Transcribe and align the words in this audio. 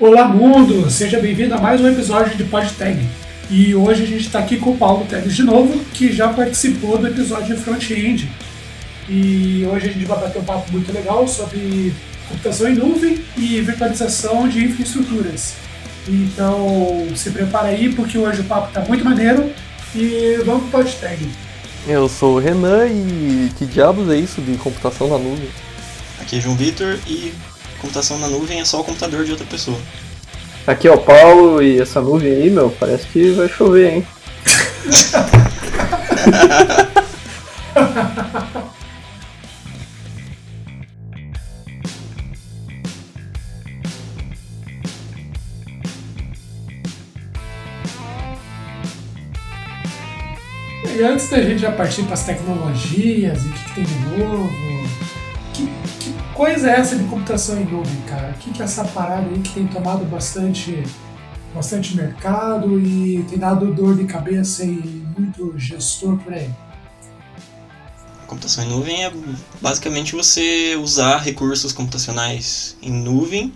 Olá 0.00 0.28
mundo, 0.28 0.88
seja 0.88 1.18
bem-vindo 1.18 1.56
a 1.56 1.58
mais 1.58 1.80
um 1.80 1.88
episódio 1.88 2.36
de 2.36 2.44
PodTag. 2.44 3.04
E 3.50 3.74
hoje 3.74 4.04
a 4.04 4.06
gente 4.06 4.26
está 4.26 4.38
aqui 4.38 4.56
com 4.56 4.70
o 4.70 4.76
Paulo 4.76 5.04
Teles 5.06 5.34
de 5.34 5.42
novo, 5.42 5.76
que 5.92 6.12
já 6.12 6.28
participou 6.28 6.96
do 6.98 7.08
episódio 7.08 7.56
de 7.56 7.60
front-end. 7.60 8.30
E 9.08 9.66
hoje 9.68 9.88
a 9.88 9.92
gente 9.92 10.04
vai 10.04 10.20
bater 10.20 10.40
um 10.40 10.44
papo 10.44 10.70
muito 10.70 10.92
legal 10.92 11.26
sobre 11.26 11.92
computação 12.28 12.68
em 12.68 12.76
nuvem 12.76 13.24
e 13.36 13.60
virtualização 13.60 14.48
de 14.48 14.66
infraestruturas. 14.66 15.54
Então 16.06 17.08
se 17.16 17.30
prepara 17.30 17.66
aí 17.66 17.92
porque 17.92 18.16
hoje 18.16 18.42
o 18.42 18.44
papo 18.44 18.68
está 18.68 18.82
muito 18.82 19.04
maneiro 19.04 19.52
e 19.96 20.40
vamos 20.46 20.70
para 20.70 20.78
o 20.78 20.84
PodTag. 20.84 21.28
Eu 21.88 22.08
sou 22.08 22.36
o 22.36 22.38
Renan 22.38 22.86
e 22.86 23.50
que 23.58 23.66
diabos 23.66 24.08
é 24.08 24.16
isso 24.16 24.40
de 24.42 24.56
computação 24.58 25.08
na 25.08 25.18
nuvem? 25.18 25.48
Aqui 26.20 26.38
é 26.38 26.40
João 26.40 26.54
Vitor 26.54 27.00
e 27.04 27.34
computação 27.80 28.18
na 28.18 28.28
nuvem 28.28 28.60
é 28.60 28.64
só 28.64 28.80
o 28.80 28.84
computador 28.84 29.24
de 29.24 29.32
outra 29.32 29.46
pessoa. 29.46 29.78
Aqui 30.66 30.86
é 30.86 30.92
o 30.92 30.98
Paulo 30.98 31.62
e 31.62 31.80
essa 31.80 32.00
nuvem 32.00 32.30
aí, 32.30 32.50
meu, 32.50 32.70
parece 32.70 33.06
que 33.06 33.30
vai 33.30 33.48
chover, 33.48 33.94
hein? 33.94 34.06
E 50.98 51.04
antes 51.04 51.30
da 51.30 51.40
gente 51.40 51.60
já 51.60 51.70
partir 51.70 52.02
para 52.02 52.14
as 52.14 52.24
tecnologias 52.24 53.44
e 53.44 53.46
o 53.46 53.52
que, 53.52 53.64
que 53.66 53.74
tem 53.76 53.84
de 53.84 53.94
novo, 54.18 54.50
coisa 56.38 56.70
é 56.70 56.78
essa 56.78 56.94
de 56.94 57.02
computação 57.08 57.60
em 57.60 57.64
nuvem, 57.64 58.00
cara? 58.02 58.30
O 58.30 58.34
que, 58.34 58.52
que 58.52 58.62
é 58.62 58.64
essa 58.64 58.84
parada 58.84 59.28
aí 59.28 59.40
que 59.40 59.50
tem 59.50 59.66
tomado 59.66 60.04
bastante, 60.04 60.84
bastante 61.52 61.96
mercado 61.96 62.78
e 62.78 63.24
tem 63.28 63.36
dado 63.36 63.74
dor 63.74 63.96
de 63.96 64.04
cabeça 64.04 64.64
e 64.64 65.04
muito 65.18 65.58
gestor 65.58 66.16
por 66.18 66.32
aí? 66.32 66.48
Computação 68.28 68.62
em 68.62 68.68
nuvem 68.68 69.04
é 69.04 69.12
basicamente 69.60 70.14
você 70.14 70.78
usar 70.80 71.16
recursos 71.16 71.72
computacionais 71.72 72.76
em 72.80 72.92
nuvem, 72.92 73.52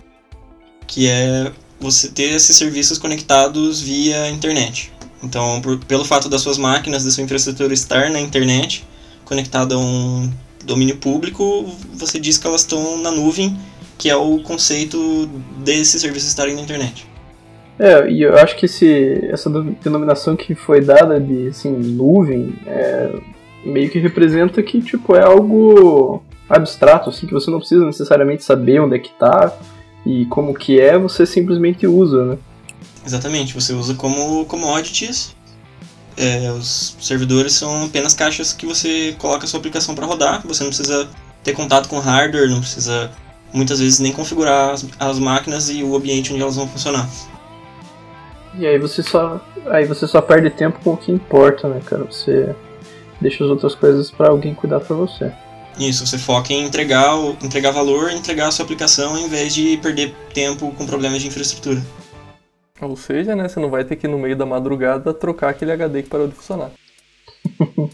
que 0.85 1.07
é 1.07 1.53
você 1.79 2.09
ter 2.09 2.35
esses 2.35 2.57
serviços 2.57 2.99
conectados 2.99 3.81
via 3.81 4.29
internet. 4.29 4.93
Então, 5.23 5.61
por, 5.61 5.79
pelo 5.85 6.05
fato 6.05 6.29
das 6.29 6.41
suas 6.41 6.59
máquinas, 6.59 7.05
da 7.05 7.13
sua 7.13 7.23
infraestrutura 7.23 7.73
estar 7.73 8.11
na 8.11 8.19
internet, 8.19 8.85
conectada 9.25 9.77
a 9.77 9.79
um 9.79 10.33
domínio 10.65 10.97
público, 10.97 11.65
você 11.95 12.19
diz 12.19 12.39
que 12.39 12.47
elas 12.47 12.63
estão 12.63 12.99
na 12.99 13.11
nuvem, 13.11 13.57
que 13.99 14.09
é 14.11 14.17
o 14.17 14.41
conceito 14.43 15.27
desses 15.59 16.01
serviços 16.01 16.29
estarem 16.29 16.55
na 16.55 16.63
internet. 16.63 17.07
É, 17.79 18.09
e 18.11 18.23
eu 18.23 18.37
acho 18.37 18.57
que 18.57 18.67
esse, 18.67 19.29
essa 19.31 19.51
denominação 19.83 20.37
que 20.37 20.55
foi 20.55 20.81
dada 20.81 21.19
de 21.19 21.49
assim, 21.49 21.71
nuvem 21.71 22.55
é, 22.67 23.13
meio 23.65 23.91
que 23.91 23.99
representa 23.99 24.63
que 24.63 24.81
tipo, 24.81 25.17
é 25.17 25.23
algo 25.23 26.23
abstrato, 26.49 27.11
assim, 27.11 27.27
que 27.27 27.33
você 27.33 27.51
não 27.51 27.59
precisa 27.59 27.85
necessariamente 27.85 28.45
saber 28.45 28.81
onde 28.81 28.97
é 28.97 28.99
que 28.99 29.09
está 29.09 29.57
e 30.05 30.27
como 30.27 30.55
que 30.55 30.81
é, 30.81 30.99
você 30.99 31.25
simplesmente 31.25 31.87
usa, 31.87 32.25
né? 32.25 32.39
Exatamente, 33.05 33.55
você 33.55 33.73
usa 33.73 33.95
como 33.95 34.45
commodities. 34.47 35.35
É, 36.17 36.51
os 36.53 36.97
servidores 37.01 37.55
são 37.55 37.87
apenas 37.87 38.15
caixas 38.15 38.53
que 38.53 38.67
você 38.67 39.15
coloca 39.19 39.45
a 39.45 39.49
sua 39.49 39.59
aplicação 39.59 39.95
para 39.95 40.07
rodar. 40.07 40.47
Você 40.47 40.63
não 40.63 40.71
precisa 40.71 41.09
ter 41.43 41.53
contato 41.53 41.89
com 41.89 41.99
hardware, 41.99 42.49
não 42.49 42.61
precisa 42.61 43.11
muitas 43.53 43.81
vezes 43.81 43.99
nem 43.99 44.13
configurar 44.13 44.71
as, 44.71 44.87
as 44.99 45.19
máquinas 45.19 45.69
e 45.69 45.83
o 45.83 45.97
ambiente 45.97 46.33
onde 46.33 46.43
elas 46.43 46.57
vão 46.57 46.69
funcionar. 46.69 47.09
E 48.59 48.67
aí 48.67 48.79
você 48.79 49.03
só 49.03 49.41
aí 49.67 49.87
você 49.87 50.07
só 50.07 50.21
perde 50.21 50.51
tempo 50.51 50.79
com 50.83 50.93
o 50.93 50.97
que 50.97 51.11
importa, 51.11 51.69
né, 51.69 51.81
cara? 51.85 52.05
Você 52.05 52.55
deixa 53.21 53.45
as 53.45 53.51
outras 53.51 53.75
coisas 53.75 54.11
para 54.11 54.29
alguém 54.29 54.55
cuidar 54.55 54.81
para 54.81 54.95
você. 54.97 55.33
Isso, 55.79 56.07
você 56.07 56.19
foca 56.19 56.53
em 56.53 56.67
entregar, 56.67 57.17
entregar 57.43 57.71
valor, 57.71 58.11
entregar 58.11 58.49
a 58.49 58.51
sua 58.51 58.65
aplicação 58.65 59.19
em 59.19 59.29
vez 59.29 59.55
de 59.55 59.79
perder 59.79 60.15
tempo 60.35 60.71
com 60.73 60.87
problemas 60.87 61.23
de 61.23 61.29
infraestrutura. 61.29 61.83
Ou 62.83 62.97
seja, 62.97 63.37
né, 63.37 63.49
você 63.49 63.61
não 63.61 63.71
vai 63.71 63.85
ter 63.85 63.95
que 63.97 64.09
no 64.09 64.19
meio 64.19 64.37
da 64.37 64.45
madrugada 64.45 65.15
trocar 65.15 65.51
aquele 65.51 65.71
HD 65.73 66.03
que 66.03 66.09
parou 66.09 66.27
de 66.27 66.35
funcionar. 66.35 66.73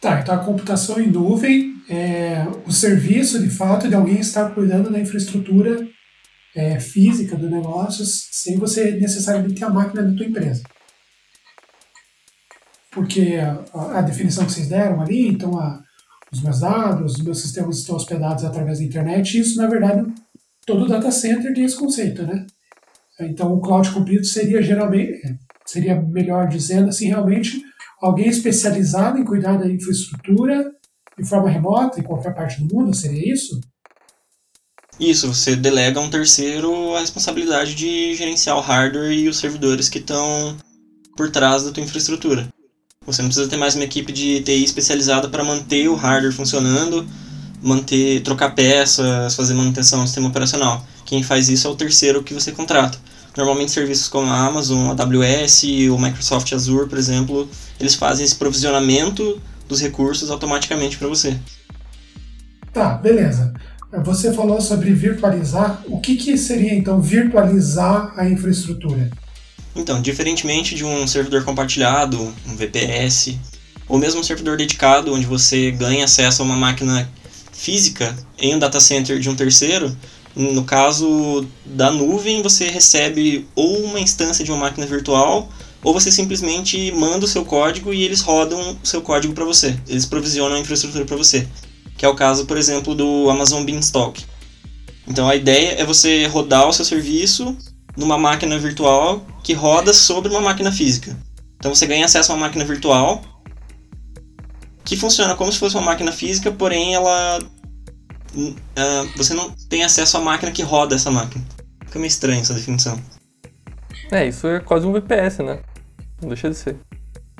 tá, 0.00 0.20
então 0.20 0.34
a 0.34 0.44
computação 0.44 0.98
em 0.98 1.06
nuvem 1.06 1.74
é 1.88 2.46
o 2.66 2.72
serviço, 2.72 3.38
de 3.38 3.50
fato, 3.50 3.86
de 3.86 3.94
alguém 3.94 4.18
estar 4.18 4.54
cuidando 4.54 4.90
da 4.90 4.98
infraestrutura 4.98 5.86
é, 6.54 6.80
física 6.80 7.36
do 7.36 7.50
negócio 7.50 8.04
sem 8.04 8.56
você 8.56 8.92
necessariamente 8.92 9.56
ter 9.56 9.64
a 9.64 9.70
máquina 9.70 10.02
da 10.02 10.16
tua 10.16 10.26
empresa. 10.26 10.62
Porque 12.90 13.36
a, 13.74 13.98
a 13.98 14.02
definição 14.02 14.46
que 14.46 14.52
vocês 14.52 14.68
deram 14.68 15.02
ali, 15.02 15.28
então 15.28 15.58
a, 15.58 15.82
os 16.32 16.42
meus 16.42 16.60
dados, 16.60 17.16
os 17.16 17.22
meus 17.22 17.40
sistemas 17.40 17.78
estão 17.78 17.96
hospedados 17.96 18.42
através 18.44 18.78
da 18.78 18.84
internet, 18.84 19.38
isso 19.38 19.58
na 19.58 19.66
verdade 19.68 20.10
todo 20.64 20.88
data 20.88 21.10
center 21.10 21.52
tem 21.52 21.64
esse 21.64 21.76
conceito, 21.76 22.22
né? 22.22 22.46
Então, 23.20 23.52
o 23.52 23.60
cloud 23.60 23.90
computing 23.90 24.24
seria 24.24 24.62
geralmente, 24.62 25.20
seria 25.66 26.00
melhor 26.00 26.48
dizendo 26.48 26.88
assim, 26.88 27.08
realmente 27.08 27.62
alguém 28.00 28.28
especializado 28.28 29.18
em 29.18 29.24
cuidar 29.24 29.56
da 29.56 29.70
infraestrutura 29.70 30.70
de 31.18 31.28
forma 31.28 31.50
remota 31.50 32.00
em 32.00 32.02
qualquer 32.02 32.34
parte 32.34 32.62
do 32.62 32.74
mundo, 32.74 32.96
seria 32.96 33.32
isso? 33.32 33.60
Isso, 34.98 35.32
você 35.32 35.56
delega 35.56 35.98
a 35.98 36.02
um 36.02 36.10
terceiro 36.10 36.94
a 36.94 37.00
responsabilidade 37.00 37.74
de 37.74 38.14
gerenciar 38.14 38.56
o 38.56 38.60
hardware 38.60 39.12
e 39.12 39.28
os 39.28 39.38
servidores 39.38 39.88
que 39.88 39.98
estão 39.98 40.56
por 41.16 41.30
trás 41.30 41.64
da 41.64 41.72
tua 41.72 41.82
infraestrutura. 41.82 42.48
Você 43.06 43.22
não 43.22 43.28
precisa 43.28 43.48
ter 43.48 43.56
mais 43.56 43.74
uma 43.74 43.84
equipe 43.84 44.12
de 44.12 44.42
TI 44.42 44.62
especializada 44.62 45.28
para 45.28 45.42
manter 45.42 45.88
o 45.88 45.94
hardware 45.94 46.34
funcionando, 46.34 47.06
manter, 47.62 48.22
trocar 48.22 48.54
peças, 48.54 49.34
fazer 49.34 49.54
manutenção 49.54 50.02
do 50.02 50.06
sistema 50.06 50.28
operacional. 50.28 50.84
Quem 51.04 51.22
faz 51.22 51.48
isso 51.48 51.66
é 51.66 51.70
o 51.70 51.76
terceiro 51.76 52.22
que 52.22 52.34
você 52.34 52.52
contrata. 52.52 52.98
Normalmente 53.36 53.70
serviços 53.70 54.08
como 54.08 54.30
a 54.30 54.46
Amazon, 54.46 54.88
a 54.88 55.02
AWS, 55.02 55.62
o 55.90 55.98
Microsoft 55.98 56.52
Azure, 56.52 56.88
por 56.88 56.98
exemplo, 56.98 57.48
eles 57.78 57.94
fazem 57.94 58.24
esse 58.24 58.34
provisionamento 58.34 59.40
dos 59.68 59.80
recursos 59.80 60.30
automaticamente 60.30 60.98
para 60.98 61.08
você. 61.08 61.38
Tá, 62.72 62.94
beleza. 62.94 63.52
Você 64.04 64.32
falou 64.32 64.60
sobre 64.60 64.92
virtualizar. 64.92 65.82
O 65.86 66.00
que, 66.00 66.16
que 66.16 66.36
seria 66.36 66.74
então 66.74 67.00
virtualizar 67.00 68.12
a 68.16 68.28
infraestrutura? 68.28 69.10
Então, 69.74 70.00
diferentemente 70.00 70.74
de 70.74 70.84
um 70.84 71.06
servidor 71.06 71.44
compartilhado, 71.44 72.20
um 72.46 72.56
VPS, 72.56 73.38
ou 73.88 73.98
mesmo 73.98 74.20
um 74.20 74.24
servidor 74.24 74.56
dedicado, 74.56 75.12
onde 75.12 75.26
você 75.26 75.70
ganha 75.72 76.04
acesso 76.04 76.42
a 76.42 76.44
uma 76.44 76.56
máquina 76.56 77.08
física 77.52 78.16
em 78.38 78.54
um 78.54 78.58
data 78.58 78.80
center 78.80 79.18
de 79.18 79.28
um 79.28 79.34
terceiro, 79.34 79.94
no 80.34 80.64
caso 80.64 81.46
da 81.64 81.90
nuvem, 81.90 82.42
você 82.42 82.68
recebe 82.68 83.48
ou 83.54 83.84
uma 83.84 84.00
instância 84.00 84.44
de 84.44 84.50
uma 84.50 84.60
máquina 84.60 84.86
virtual, 84.86 85.48
ou 85.82 85.92
você 85.92 86.10
simplesmente 86.10 86.92
manda 86.92 87.24
o 87.24 87.28
seu 87.28 87.44
código 87.44 87.92
e 87.92 88.02
eles 88.04 88.20
rodam 88.20 88.78
o 88.82 88.86
seu 88.86 89.02
código 89.02 89.34
para 89.34 89.44
você. 89.44 89.78
Eles 89.88 90.06
provisionam 90.06 90.56
a 90.56 90.60
infraestrutura 90.60 91.04
para 91.04 91.16
você. 91.16 91.48
Que 91.96 92.04
é 92.04 92.08
o 92.08 92.14
caso, 92.14 92.46
por 92.46 92.56
exemplo, 92.56 92.94
do 92.94 93.28
Amazon 93.30 93.64
Beanstalk. 93.64 94.24
Então 95.06 95.28
a 95.28 95.34
ideia 95.34 95.74
é 95.78 95.84
você 95.84 96.26
rodar 96.26 96.68
o 96.68 96.72
seu 96.72 96.84
serviço 96.84 97.56
numa 97.96 98.16
máquina 98.16 98.58
virtual 98.58 99.26
que 99.42 99.52
roda 99.52 99.92
sobre 99.92 100.30
uma 100.30 100.40
máquina 100.40 100.70
física. 100.70 101.16
Então 101.56 101.74
você 101.74 101.86
ganha 101.86 102.04
acesso 102.04 102.30
a 102.32 102.34
uma 102.34 102.46
máquina 102.46 102.64
virtual 102.64 103.22
que 104.84 104.96
funciona 104.96 105.34
como 105.34 105.52
se 105.52 105.58
fosse 105.58 105.76
uma 105.76 105.84
máquina 105.84 106.12
física, 106.12 106.50
porém 106.50 106.94
ela 106.94 107.38
uh, 108.34 109.10
você 109.16 109.34
não 109.34 109.50
tem 109.68 109.82
acesso 109.82 110.16
à 110.16 110.20
máquina 110.20 110.52
que 110.52 110.62
roda 110.62 110.94
essa 110.94 111.10
máquina. 111.10 111.44
Fica 111.86 111.98
meio 111.98 112.08
estranho 112.08 112.40
essa 112.40 112.54
definição. 112.54 113.00
É, 114.10 114.26
isso 114.26 114.46
é 114.46 114.60
quase 114.60 114.86
um 114.86 114.92
VPS, 114.92 115.38
né? 115.38 115.60
Não 116.20 116.28
deixa 116.28 116.50
de 116.50 116.56
ser. 116.56 116.76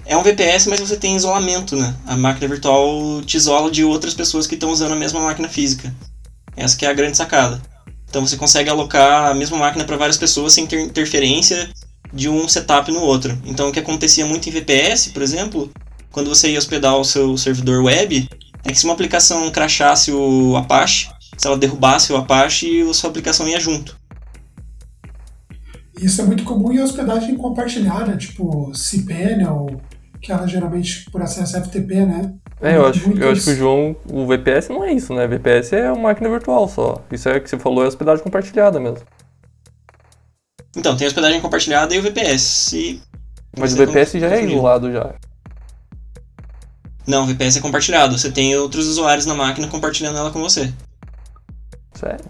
É 0.07 0.17
um 0.17 0.23
VPS, 0.23 0.67
mas 0.67 0.81
você 0.81 0.97
tem 0.97 1.17
isolamento, 1.17 1.77
né? 1.77 1.95
A 2.07 2.17
máquina 2.17 2.49
virtual 2.49 3.23
te 3.23 3.37
isola 3.37 3.71
de 3.71 3.85
outras 3.85 4.15
pessoas 4.15 4.47
que 4.47 4.55
estão 4.55 4.71
usando 4.71 4.93
a 4.93 4.97
mesma 4.97 5.21
máquina 5.21 5.49
física. 5.49 5.95
Essa 6.57 6.77
que 6.77 6.87
é 6.87 6.89
a 6.89 6.95
grande 6.95 7.17
sacada. 7.17 7.61
Então 8.09 8.27
você 8.27 8.37
consegue 8.37 8.69
alocar 8.69 9.31
a 9.31 9.35
mesma 9.35 9.57
máquina 9.57 9.85
para 9.85 9.97
várias 9.97 10.19
pessoas 10.19 10.53
sem 10.53 10.67
ter 10.67 10.81
interferência 10.81 11.71
de 12.13 12.29
um 12.29 12.49
setup 12.49 12.91
no 12.91 13.01
outro. 13.01 13.39
Então 13.45 13.69
o 13.69 13.73
que 13.73 13.79
acontecia 13.79 14.27
muito 14.27 14.49
em 14.49 14.53
VPS, 14.53 15.09
por 15.13 15.23
exemplo, 15.23 15.71
quando 16.11 16.29
você 16.29 16.51
ia 16.51 16.59
hospedar 16.59 16.97
o 16.97 17.05
seu 17.05 17.37
servidor 17.37 17.85
web, 17.85 18.29
é 18.65 18.71
que 18.71 18.79
se 18.79 18.85
uma 18.85 18.95
aplicação 18.95 19.51
crachasse 19.51 20.13
o 20.13 20.57
Apache, 20.57 21.11
se 21.37 21.47
ela 21.47 21.57
derrubasse 21.57 22.13
o 22.13 22.17
Apache, 22.17 22.83
a 22.83 22.95
sua 22.95 23.11
aplicação 23.11 23.49
ia 23.49 23.61
junto. 23.61 23.99
Isso 26.01 26.21
é 26.21 26.25
muito 26.25 26.45
comum 26.45 26.73
em 26.73 26.81
hospedagem 26.81 27.37
compartilhada, 27.37 28.17
tipo 28.17 28.73
cPanel, 28.75 29.81
que 30.21 30.33
ela 30.33 30.47
geralmente 30.47 31.11
por 31.11 31.21
acesso 31.23 31.61
FTP, 31.63 32.07
né? 32.07 32.35
É, 32.61 32.77
eu 32.77 32.87
acho, 32.87 33.11
eu 33.13 33.31
acho 33.31 33.45
que 33.45 33.51
o 33.51 33.57
João, 33.57 33.97
o 34.11 34.27
VPS 34.27 34.69
não 34.69 34.85
é 34.85 34.93
isso, 34.93 35.15
né? 35.15 35.27
VPS 35.27 35.73
é 35.73 35.93
uma 35.93 36.03
máquina 36.09 36.29
virtual 36.29 36.69
só. 36.69 37.03
Isso 37.11 37.29
é 37.29 37.37
o 37.37 37.41
que 37.43 37.49
você 37.49 37.59
falou, 37.59 37.85
é 37.85 37.89
hospedagem 37.89 38.23
compartilhada 38.23 38.79
mesmo. 38.79 39.07
Então, 40.77 40.97
tem 40.97 41.07
hospedagem 41.07 41.41
compartilhada 41.41 41.95
e 41.95 41.99
o 41.99 42.03
VPS. 42.03 42.73
E 42.75 43.03
Mas 43.59 43.73
o 43.73 43.77
VPS 43.77 44.13
já 44.13 44.29
é 44.29 44.45
isolado 44.45 44.93
já. 44.93 45.15
Não, 47.11 47.25
o 47.25 47.27
VPS 47.27 47.59
é 47.59 47.61
compartilhado. 47.61 48.17
Você 48.17 48.31
tem 48.31 48.57
outros 48.57 48.87
usuários 48.87 49.27
na 49.27 49.35
máquina 49.35 49.67
compartilhando 49.67 50.17
ela 50.17 50.31
com 50.31 50.41
você. 50.41 50.73
Sério? 51.95 52.25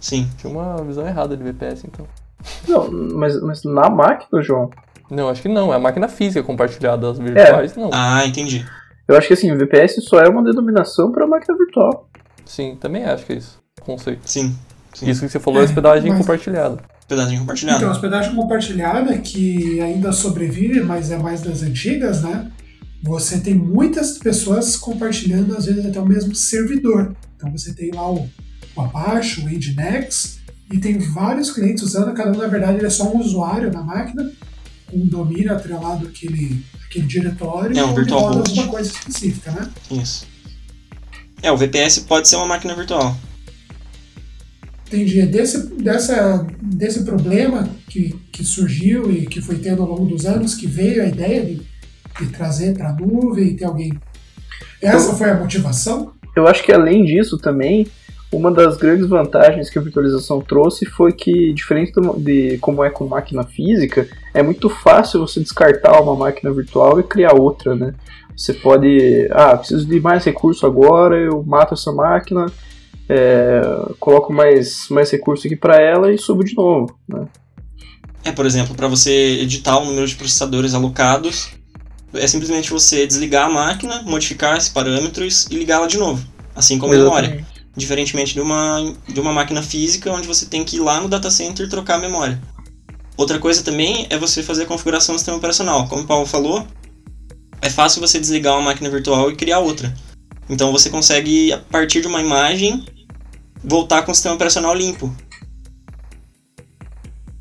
Sim. 0.00 0.28
Tinha 0.38 0.52
uma 0.52 0.82
visão 0.84 1.06
errada 1.06 1.36
de 1.36 1.42
VPS, 1.42 1.84
então. 1.84 2.06
Não, 2.68 2.90
mas, 2.90 3.40
mas 3.42 3.64
na 3.64 3.90
máquina, 3.90 4.40
João, 4.40 4.70
Não, 5.10 5.28
acho 5.28 5.42
que 5.42 5.48
não. 5.48 5.72
É 5.72 5.76
a 5.76 5.80
máquina 5.80 6.06
física 6.08 6.42
compartilhada. 6.44 7.10
As 7.10 7.18
virtuais, 7.18 7.74
não. 7.76 7.90
Ah, 7.92 8.24
entendi. 8.24 8.64
eu 9.08 9.16
acho 9.16 9.26
que 9.26 9.34
assim, 9.34 9.52
VPS 9.56 10.00
só 10.04 10.20
é 10.20 10.28
uma 10.28 10.42
denominação 10.44 11.10
para 11.10 11.26
máquina 11.26 11.58
virtual. 11.58 12.08
Sim, 12.44 12.76
também 12.80 13.04
acho 13.04 13.26
que 13.26 13.32
é 13.32 13.36
isso. 13.36 13.58
Conceito. 13.80 14.20
Sim. 14.24 14.56
Sim. 14.94 15.10
Isso 15.10 15.20
que 15.22 15.28
você 15.28 15.38
falou 15.40 15.60
é 15.60 15.64
hospedagem 15.64 16.10
mas- 16.10 16.20
compartilhada. 16.20 16.78
Hospedagem 17.00 17.38
compartilhada. 17.40 17.78
Então, 17.78 17.90
hospedagem 17.90 18.34
compartilhada, 18.36 19.18
que 19.18 19.80
ainda 19.80 20.12
sobrevive, 20.12 20.80
mas 20.80 21.10
é 21.10 21.18
mais 21.18 21.42
das 21.42 21.62
antigas, 21.62 22.22
né? 22.22 22.50
Você 23.02 23.40
tem 23.40 23.54
muitas 23.54 24.18
pessoas 24.18 24.76
compartilhando, 24.76 25.56
às 25.56 25.64
vezes, 25.64 25.86
até 25.86 25.98
o 25.98 26.06
mesmo 26.06 26.34
servidor. 26.34 27.16
Então, 27.36 27.50
você 27.50 27.72
tem 27.72 27.90
lá 27.92 28.10
o, 28.10 28.28
o 28.76 28.80
Apache, 28.80 29.40
o 29.40 29.48
Nginx, 29.48 30.38
e 30.72 30.78
tem 30.78 30.98
vários 30.98 31.50
clientes 31.50 31.82
usando, 31.82 32.12
cada 32.14 32.30
um, 32.30 32.36
na 32.36 32.46
verdade, 32.46 32.78
ele 32.78 32.86
é 32.86 32.90
só 32.90 33.10
um 33.10 33.18
usuário 33.18 33.72
na 33.72 33.82
máquina, 33.82 34.30
com 34.86 34.98
um 34.98 35.06
domínio 35.06 35.52
atrelado 35.52 36.06
àquele, 36.06 36.62
àquele 36.84 37.06
diretório, 37.06 37.78
É 37.78 37.84
um 37.84 37.94
virtual 37.94 38.20
roda 38.20 38.48
alguma 38.48 38.68
coisa 38.68 38.90
específica, 38.90 39.50
né? 39.52 39.70
Isso. 39.90 40.26
É, 41.42 41.50
o 41.50 41.56
VPS 41.56 42.00
pode 42.00 42.28
ser 42.28 42.36
uma 42.36 42.46
máquina 42.46 42.74
virtual. 42.74 43.16
Entendi. 44.86 45.20
É 45.20 45.26
Desse, 45.26 45.66
dessa, 45.76 46.46
desse 46.60 47.04
problema 47.04 47.68
que, 47.88 48.14
que 48.32 48.44
surgiu 48.44 49.10
e 49.10 49.26
que 49.26 49.40
foi 49.40 49.56
tendo 49.58 49.82
ao 49.82 49.88
longo 49.88 50.06
dos 50.06 50.26
anos, 50.26 50.54
que 50.54 50.66
veio 50.66 51.02
a 51.02 51.06
ideia 51.06 51.44
de, 51.44 51.62
de 52.20 52.32
trazer 52.32 52.76
para 52.76 52.90
a 52.90 52.92
nuvem 52.92 53.48
e 53.48 53.54
ter 53.56 53.64
alguém. 53.64 53.92
Essa 54.80 55.14
foi 55.14 55.30
a 55.30 55.34
motivação? 55.34 56.12
Eu 56.36 56.46
acho 56.46 56.62
que 56.62 56.72
além 56.72 57.04
disso 57.04 57.36
também, 57.38 57.86
uma 58.32 58.50
das 58.50 58.76
grandes 58.76 59.08
vantagens 59.08 59.68
que 59.68 59.78
a 59.78 59.82
virtualização 59.82 60.40
trouxe 60.40 60.86
foi 60.86 61.12
que, 61.12 61.52
diferente 61.52 61.92
do- 61.92 62.18
de 62.18 62.58
como 62.58 62.84
é 62.84 62.90
com 62.90 63.06
máquina 63.06 63.42
física, 63.44 64.08
é 64.32 64.42
muito 64.42 64.70
fácil 64.70 65.20
você 65.20 65.40
descartar 65.40 66.00
uma 66.00 66.14
máquina 66.14 66.52
virtual 66.52 67.00
e 67.00 67.02
criar 67.02 67.34
outra, 67.34 67.74
né? 67.74 67.94
Você 68.36 68.54
pode, 68.54 69.28
ah, 69.32 69.56
preciso 69.56 69.84
de 69.84 70.00
mais 70.00 70.24
recurso 70.24 70.64
agora, 70.64 71.16
eu 71.16 71.42
mato 71.42 71.74
essa 71.74 71.92
máquina, 71.92 72.46
é, 73.08 73.60
coloco 73.98 74.32
mais, 74.32 74.86
mais 74.88 75.10
recurso 75.10 75.46
aqui 75.46 75.56
para 75.56 75.82
ela 75.82 76.12
e 76.12 76.16
subo 76.16 76.44
de 76.44 76.54
novo, 76.54 76.96
né? 77.08 77.26
É, 78.24 78.30
por 78.30 78.46
exemplo, 78.46 78.74
para 78.74 78.86
você 78.86 79.40
editar 79.40 79.78
o 79.78 79.84
número 79.86 80.06
de 80.06 80.14
processadores 80.14 80.72
alocados, 80.74 81.50
é 82.14 82.26
simplesmente 82.26 82.70
você 82.70 83.06
desligar 83.06 83.46
a 83.46 83.50
máquina, 83.50 84.02
modificar 84.02 84.56
esses 84.56 84.68
parâmetros 84.68 85.46
e 85.50 85.56
ligá-la 85.56 85.86
de 85.86 85.98
novo. 85.98 86.24
Assim 86.54 86.78
como 86.78 86.92
a 86.92 86.96
memória. 86.96 87.26
Exatamente. 87.26 87.60
Diferentemente 87.76 88.34
de 88.34 88.40
uma, 88.40 88.94
de 89.08 89.20
uma 89.20 89.32
máquina 89.32 89.62
física, 89.62 90.12
onde 90.12 90.26
você 90.26 90.46
tem 90.46 90.64
que 90.64 90.76
ir 90.76 90.80
lá 90.80 91.00
no 91.00 91.08
data 91.08 91.30
center 91.30 91.66
e 91.66 91.68
trocar 91.68 91.94
a 91.94 91.98
memória. 91.98 92.40
Outra 93.16 93.38
coisa 93.38 93.62
também 93.62 94.06
é 94.10 94.18
você 94.18 94.42
fazer 94.42 94.64
a 94.64 94.66
configuração 94.66 95.14
do 95.14 95.18
sistema 95.18 95.36
operacional. 95.36 95.86
Como 95.88 96.02
o 96.02 96.06
Paulo 96.06 96.26
falou, 96.26 96.66
é 97.62 97.70
fácil 97.70 98.00
você 98.00 98.18
desligar 98.18 98.54
uma 98.54 98.62
máquina 98.62 98.90
virtual 98.90 99.30
e 99.30 99.36
criar 99.36 99.60
outra. 99.60 99.94
Então 100.48 100.72
você 100.72 100.90
consegue, 100.90 101.52
a 101.52 101.58
partir 101.58 102.00
de 102.00 102.08
uma 102.08 102.20
imagem, 102.20 102.84
voltar 103.62 104.02
com 104.02 104.10
o 104.10 104.14
sistema 104.14 104.34
operacional 104.34 104.74
limpo. 104.74 105.14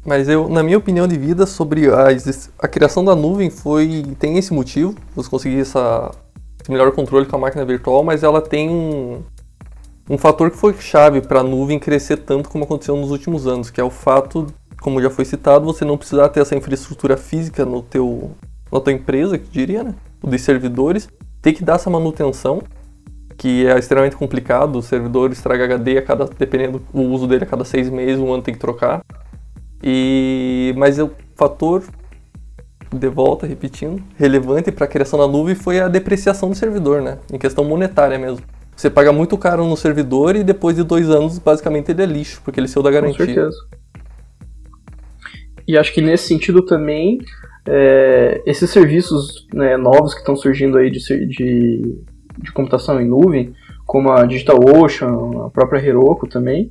Mas 0.05 0.29
eu, 0.29 0.47
na 0.47 0.63
minha 0.63 0.77
opinião 0.77 1.07
de 1.07 1.17
vida 1.17 1.45
sobre 1.45 1.89
a, 1.89 2.07
a 2.59 2.67
criação 2.67 3.03
da 3.03 3.15
nuvem 3.15 3.49
foi 3.49 4.03
tem 4.17 4.37
esse 4.37 4.53
motivo, 4.53 4.95
você 5.15 5.29
conseguir 5.29 5.59
essa 5.59 6.11
esse 6.61 6.71
melhor 6.71 6.91
controle 6.91 7.25
com 7.25 7.35
a 7.35 7.39
máquina 7.39 7.65
virtual, 7.65 8.03
mas 8.03 8.23
ela 8.23 8.41
tem 8.41 8.69
um, 8.69 9.21
um 10.09 10.17
fator 10.17 10.51
que 10.51 10.57
foi 10.57 10.73
chave 10.79 11.21
para 11.21 11.41
a 11.41 11.43
nuvem 11.43 11.79
crescer 11.79 12.17
tanto 12.17 12.49
como 12.49 12.63
aconteceu 12.63 12.95
nos 12.95 13.11
últimos 13.11 13.47
anos, 13.47 13.69
que 13.69 13.79
é 13.79 13.83
o 13.83 13.89
fato, 13.89 14.47
como 14.81 15.01
já 15.01 15.09
foi 15.09 15.25
citado, 15.25 15.65
você 15.65 15.85
não 15.85 15.97
precisar 15.97 16.29
ter 16.29 16.41
essa 16.41 16.55
infraestrutura 16.55 17.15
física 17.15 17.65
no 17.65 17.81
teu 17.81 18.31
na 18.71 18.79
tua 18.79 18.93
empresa, 18.93 19.37
que 19.37 19.49
diria, 19.49 19.83
né, 19.83 19.95
de 20.23 20.37
servidores, 20.37 21.09
ter 21.41 21.53
que 21.53 21.63
dar 21.63 21.75
essa 21.75 21.89
manutenção 21.89 22.61
que 23.35 23.65
é 23.65 23.79
extremamente 23.79 24.17
complicado, 24.17 24.75
o 24.77 24.81
servidor 24.81 25.31
estraga 25.31 25.63
HD 25.63 25.97
a 25.97 26.01
cada, 26.01 26.25
dependendo 26.25 26.81
do 26.93 27.01
uso 27.01 27.25
dele 27.25 27.45
a 27.45 27.47
cada 27.47 27.63
seis 27.63 27.89
meses, 27.89 28.19
um 28.19 28.33
ano 28.33 28.43
tem 28.43 28.53
que 28.53 28.59
trocar. 28.59 29.01
E 29.83 30.73
mas 30.77 30.99
o 30.99 31.11
fator 31.35 31.83
de 32.91 33.07
volta, 33.07 33.45
repetindo, 33.45 34.01
relevante 34.17 34.71
para 34.71 34.85
a 34.85 34.87
criação 34.87 35.19
da 35.19 35.27
nuvem 35.27 35.55
foi 35.55 35.79
a 35.79 35.87
depreciação 35.87 36.49
do 36.49 36.55
servidor, 36.55 37.01
né? 37.01 37.19
Em 37.31 37.37
questão 37.37 37.63
monetária 37.63 38.17
mesmo. 38.17 38.43
Você 38.75 38.89
paga 38.89 39.11
muito 39.11 39.37
caro 39.37 39.65
no 39.65 39.75
servidor 39.75 40.35
e 40.35 40.43
depois 40.43 40.75
de 40.75 40.83
dois 40.83 41.09
anos, 41.09 41.37
basicamente 41.37 41.91
ele 41.91 42.01
é 42.01 42.05
lixo, 42.05 42.41
porque 42.43 42.59
ele 42.59 42.67
saiu 42.67 42.81
da 42.81 42.89
Com 42.89 42.95
garantia. 42.95 43.25
certeza. 43.25 43.57
E 45.67 45.77
acho 45.77 45.93
que 45.93 46.01
nesse 46.01 46.27
sentido 46.27 46.65
também, 46.65 47.19
é, 47.67 48.41
esses 48.45 48.69
serviços 48.71 49.47
né, 49.53 49.77
novos 49.77 50.13
que 50.13 50.21
estão 50.21 50.35
surgindo 50.35 50.77
aí 50.77 50.89
de, 50.89 50.99
de, 51.27 52.01
de 52.37 52.51
computação 52.53 52.99
em 52.99 53.07
nuvem, 53.07 53.53
como 53.85 54.11
a 54.11 54.25
DigitalOcean, 54.25 55.45
a 55.45 55.49
própria 55.49 55.85
Heroku 55.85 56.27
também, 56.27 56.69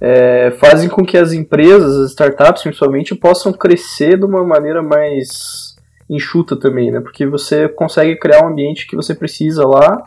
é, 0.00 0.52
fazem 0.58 0.88
com 0.88 1.04
que 1.04 1.16
as 1.16 1.32
empresas, 1.32 1.96
as 1.96 2.10
startups 2.10 2.62
principalmente, 2.62 3.14
possam 3.14 3.52
crescer 3.52 4.18
de 4.18 4.24
uma 4.24 4.44
maneira 4.44 4.82
mais 4.82 5.76
enxuta 6.08 6.56
também, 6.56 6.90
né? 6.90 7.00
Porque 7.00 7.26
você 7.26 7.68
consegue 7.68 8.16
criar 8.16 8.44
um 8.44 8.48
ambiente 8.48 8.86
que 8.86 8.96
você 8.96 9.14
precisa 9.14 9.66
lá, 9.66 10.02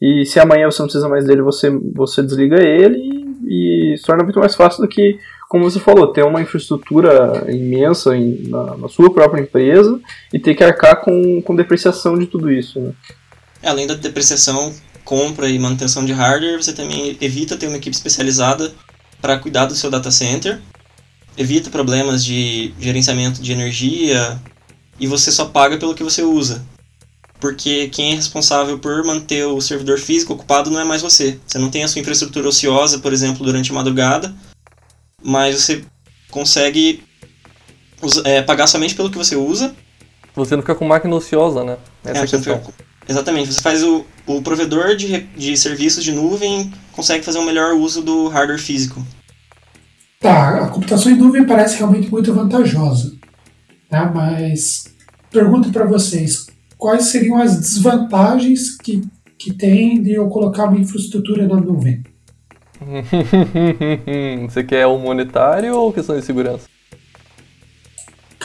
e 0.00 0.24
se 0.26 0.40
amanhã 0.40 0.70
você 0.70 0.80
não 0.82 0.86
precisa 0.88 1.08
mais 1.08 1.24
dele, 1.24 1.42
você, 1.42 1.70
você 1.94 2.22
desliga 2.22 2.62
ele 2.62 2.98
e, 3.46 3.92
e 3.92 3.96
se 3.96 4.04
torna 4.04 4.24
muito 4.24 4.40
mais 4.40 4.54
fácil 4.54 4.82
do 4.82 4.88
que 4.88 5.18
como 5.48 5.70
você 5.70 5.78
falou, 5.78 6.08
ter 6.08 6.24
uma 6.24 6.42
infraestrutura 6.42 7.44
imensa 7.48 8.16
em- 8.16 8.48
na, 8.48 8.76
na 8.76 8.88
sua 8.88 9.12
própria 9.12 9.40
empresa 9.40 10.00
e 10.32 10.38
ter 10.38 10.54
que 10.56 10.64
arcar 10.64 11.00
com, 11.00 11.40
com 11.42 11.54
depreciação 11.54 12.18
de 12.18 12.26
tudo 12.26 12.50
isso. 12.50 12.80
Né? 12.80 12.92
É, 13.62 13.68
Além 13.68 13.86
da 13.86 13.94
depreciação, 13.94 14.72
compra 15.04 15.48
e 15.48 15.56
manutenção 15.56 16.04
de 16.04 16.12
hardware, 16.12 16.60
você 16.60 16.72
também 16.72 17.16
evita 17.20 17.56
ter 17.56 17.68
uma 17.68 17.76
equipe 17.76 17.94
especializada 17.94 18.72
para 19.24 19.38
cuidar 19.38 19.64
do 19.64 19.74
seu 19.74 19.90
data 19.90 20.10
center, 20.10 20.60
evita 21.34 21.70
problemas 21.70 22.22
de 22.22 22.74
gerenciamento 22.78 23.40
de 23.40 23.52
energia 23.52 24.38
e 25.00 25.06
você 25.06 25.32
só 25.32 25.46
paga 25.46 25.78
pelo 25.78 25.94
que 25.94 26.02
você 26.04 26.22
usa. 26.22 26.62
Porque 27.40 27.88
quem 27.88 28.12
é 28.12 28.16
responsável 28.16 28.78
por 28.78 29.02
manter 29.02 29.46
o 29.46 29.62
servidor 29.62 29.98
físico 29.98 30.34
ocupado 30.34 30.70
não 30.70 30.78
é 30.78 30.84
mais 30.84 31.00
você. 31.00 31.40
Você 31.46 31.58
não 31.58 31.70
tem 31.70 31.82
a 31.82 31.88
sua 31.88 32.02
infraestrutura 32.02 32.46
ociosa, 32.50 32.98
por 32.98 33.14
exemplo, 33.14 33.42
durante 33.46 33.70
a 33.70 33.74
madrugada, 33.74 34.34
mas 35.22 35.58
você 35.62 35.82
consegue 36.30 37.02
é, 38.26 38.42
pagar 38.42 38.66
somente 38.66 38.94
pelo 38.94 39.10
que 39.10 39.16
você 39.16 39.36
usa 39.36 39.74
Você 40.36 40.54
não 40.54 40.62
fica 40.62 40.74
com 40.74 40.86
máquina 40.86 41.14
ociosa, 41.16 41.64
né? 41.64 41.78
Essa 42.04 42.18
é 42.18 42.22
a 42.24 42.26
você 42.26 42.36
questão. 42.36 42.60
fica- 42.60 42.74
Exatamente, 43.08 43.52
você 43.52 43.60
faz 43.60 43.82
o, 43.82 44.04
o 44.26 44.40
provedor 44.42 44.96
de, 44.96 45.20
de 45.36 45.56
serviços 45.56 46.02
de 46.02 46.12
nuvem 46.12 46.72
consegue 46.92 47.24
fazer 47.24 47.38
um 47.38 47.44
melhor 47.44 47.74
uso 47.74 48.02
do 48.02 48.28
hardware 48.28 48.60
físico. 48.60 49.04
Tá, 50.20 50.64
a 50.64 50.68
computação 50.68 51.12
em 51.12 51.16
nuvem 51.16 51.44
parece 51.44 51.76
realmente 51.76 52.10
muito 52.10 52.32
vantajosa. 52.32 53.12
Tá? 53.90 54.10
Mas 54.10 54.84
pergunto 55.30 55.70
para 55.70 55.84
vocês, 55.84 56.46
quais 56.78 57.06
seriam 57.06 57.40
as 57.42 57.58
desvantagens 57.58 58.76
que, 58.76 59.02
que 59.38 59.52
tem 59.52 60.02
de 60.02 60.14
eu 60.14 60.28
colocar 60.28 60.64
uma 60.64 60.78
infraestrutura 60.78 61.46
na 61.46 61.56
nuvem? 61.56 62.02
Você 64.48 64.64
quer 64.64 64.86
o 64.86 64.98
monetário 64.98 65.76
ou 65.76 65.92
questão 65.92 66.18
de 66.18 66.24
segurança? 66.24 66.73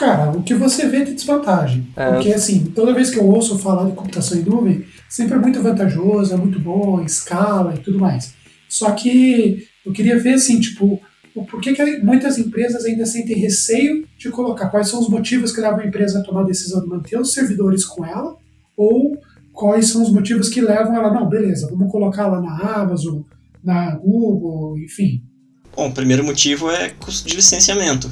Cara, 0.00 0.30
o 0.30 0.42
que 0.42 0.54
você 0.54 0.88
vê 0.88 1.04
de 1.04 1.12
desvantagem. 1.12 1.86
É. 1.94 2.10
Porque, 2.10 2.32
assim, 2.32 2.64
toda 2.74 2.94
vez 2.94 3.10
que 3.10 3.18
eu 3.18 3.26
ouço 3.26 3.58
falar 3.58 3.84
de 3.84 3.94
computação 3.94 4.38
em 4.38 4.42
nuvem, 4.42 4.86
sempre 5.06 5.34
é 5.34 5.38
muito 5.38 5.62
vantajoso, 5.62 6.32
é 6.32 6.38
muito 6.38 6.58
bom, 6.58 7.04
escala 7.04 7.74
e 7.74 7.80
tudo 7.80 7.98
mais. 7.98 8.32
Só 8.66 8.92
que 8.92 9.62
eu 9.84 9.92
queria 9.92 10.18
ver, 10.18 10.34
assim, 10.36 10.58
tipo, 10.58 10.98
o 11.34 11.44
porquê 11.44 11.74
que 11.74 11.98
muitas 11.98 12.38
empresas 12.38 12.86
ainda 12.86 13.04
sentem 13.04 13.36
receio 13.36 14.06
de 14.16 14.30
colocar, 14.30 14.70
quais 14.70 14.88
são 14.88 15.00
os 15.00 15.08
motivos 15.10 15.52
que 15.52 15.60
levam 15.60 15.80
a 15.80 15.86
empresa 15.86 16.20
a 16.20 16.22
tomar 16.22 16.40
a 16.40 16.46
decisão 16.46 16.80
de 16.80 16.88
manter 16.88 17.20
os 17.20 17.34
servidores 17.34 17.84
com 17.84 18.02
ela, 18.02 18.38
ou 18.74 19.18
quais 19.52 19.88
são 19.88 20.02
os 20.02 20.10
motivos 20.10 20.48
que 20.48 20.62
levam 20.62 20.96
ela, 20.96 21.12
não, 21.12 21.28
beleza, 21.28 21.68
vamos 21.70 21.92
colocar 21.92 22.26
lá 22.26 22.40
na 22.40 22.56
Amazon, 22.56 23.20
na 23.62 23.96
Google, 23.96 24.78
enfim. 24.78 25.22
Bom, 25.76 25.88
o 25.90 25.92
primeiro 25.92 26.24
motivo 26.24 26.70
é 26.70 26.88
custo 26.88 27.28
de 27.28 27.36
licenciamento. 27.36 28.10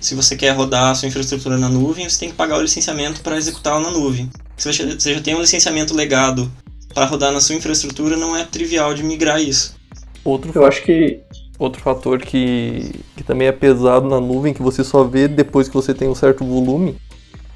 Se 0.00 0.14
você 0.14 0.34
quer 0.34 0.50
rodar 0.52 0.90
a 0.90 0.94
sua 0.94 1.08
infraestrutura 1.08 1.58
na 1.58 1.68
nuvem, 1.68 2.08
você 2.08 2.18
tem 2.18 2.30
que 2.30 2.34
pagar 2.34 2.56
o 2.58 2.62
licenciamento 2.62 3.20
para 3.20 3.36
executá-la 3.36 3.80
na 3.80 3.90
nuvem. 3.90 4.30
Se 4.56 4.72
você 4.72 4.98
você 4.98 5.14
já 5.14 5.20
tem 5.20 5.34
um 5.34 5.40
licenciamento 5.42 5.94
legado 5.94 6.50
para 6.94 7.04
rodar 7.04 7.30
na 7.30 7.40
sua 7.40 7.54
infraestrutura, 7.54 8.16
não 8.16 8.34
é 8.34 8.44
trivial 8.44 8.94
de 8.94 9.02
migrar 9.02 9.40
isso. 9.40 9.76
Outro, 10.24 10.50
Eu 10.54 10.66
acho 10.66 10.82
que 10.82 11.20
outro 11.58 11.82
fator 11.82 12.18
que, 12.18 12.92
que 13.14 13.22
também 13.22 13.48
é 13.48 13.52
pesado 13.52 14.08
na 14.08 14.18
nuvem, 14.20 14.54
que 14.54 14.62
você 14.62 14.82
só 14.82 15.04
vê 15.04 15.28
depois 15.28 15.68
que 15.68 15.74
você 15.74 15.92
tem 15.92 16.08
um 16.08 16.14
certo 16.14 16.44
volume, 16.44 16.96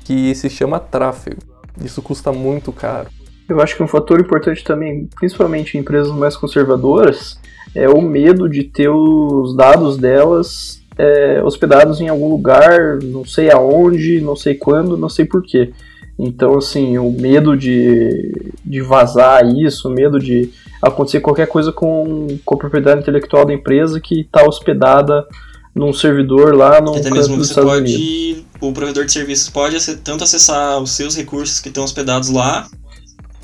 que 0.05 0.35
se 0.35 0.51
chama 0.51 0.79
tráfego. 0.79 1.41
Isso 1.83 2.03
custa 2.03 2.31
muito 2.31 2.71
caro. 2.71 3.09
Eu 3.49 3.61
acho 3.61 3.75
que 3.77 3.83
um 3.83 3.89
fator 3.89 4.21
importante 4.21 4.63
também, 4.63 5.09
principalmente 5.17 5.77
em 5.77 5.81
empresas 5.81 6.13
mais 6.13 6.37
conservadoras, 6.37 7.39
é 7.75 7.89
o 7.89 8.01
medo 8.01 8.49
de 8.49 8.65
ter 8.65 8.89
os 8.89 9.57
dados 9.57 9.97
delas 9.97 10.84
é, 10.97 11.43
hospedados 11.43 12.01
em 12.01 12.09
algum 12.09 12.29
lugar, 12.29 12.99
não 13.03 13.25
sei 13.25 13.51
aonde, 13.51 14.21
não 14.21 14.37
sei 14.37 14.55
quando, 14.55 14.97
não 14.97 15.09
sei 15.09 15.25
porquê. 15.25 15.73
Então, 16.19 16.57
assim, 16.57 16.97
o 16.97 17.11
medo 17.11 17.57
de, 17.57 18.53
de 18.65 18.81
vazar 18.81 19.45
isso, 19.47 19.89
o 19.89 19.91
medo 19.91 20.21
de 20.21 20.51
acontecer 20.81 21.21
qualquer 21.21 21.49
coisa 21.49 21.73
com, 21.73 22.39
com 22.45 22.55
a 22.55 22.59
propriedade 22.59 23.01
intelectual 23.01 23.45
da 23.45 23.53
empresa 23.53 24.01
que 24.01 24.21
está 24.21 24.47
hospedada 24.47 25.27
num 25.75 25.93
servidor 25.93 26.55
lá 26.55 26.81
no 26.81 26.95
Até 26.95 27.11
mesmo 27.11 27.37
dos 27.37 27.49
você 27.49 27.53
Estados 27.53 27.79
Unidos. 27.79 27.93
pode. 27.93 28.45
O 28.61 28.73
provedor 28.73 29.05
de 29.05 29.13
serviços 29.13 29.51
pode 29.51 29.97
tanto 29.97 30.23
acessar 30.23 30.81
os 30.81 30.93
seus 30.93 31.17
recursos 31.17 31.59
que 31.59 31.69
estão 31.69 31.83
hospedados 31.83 32.31
lá, 32.31 32.69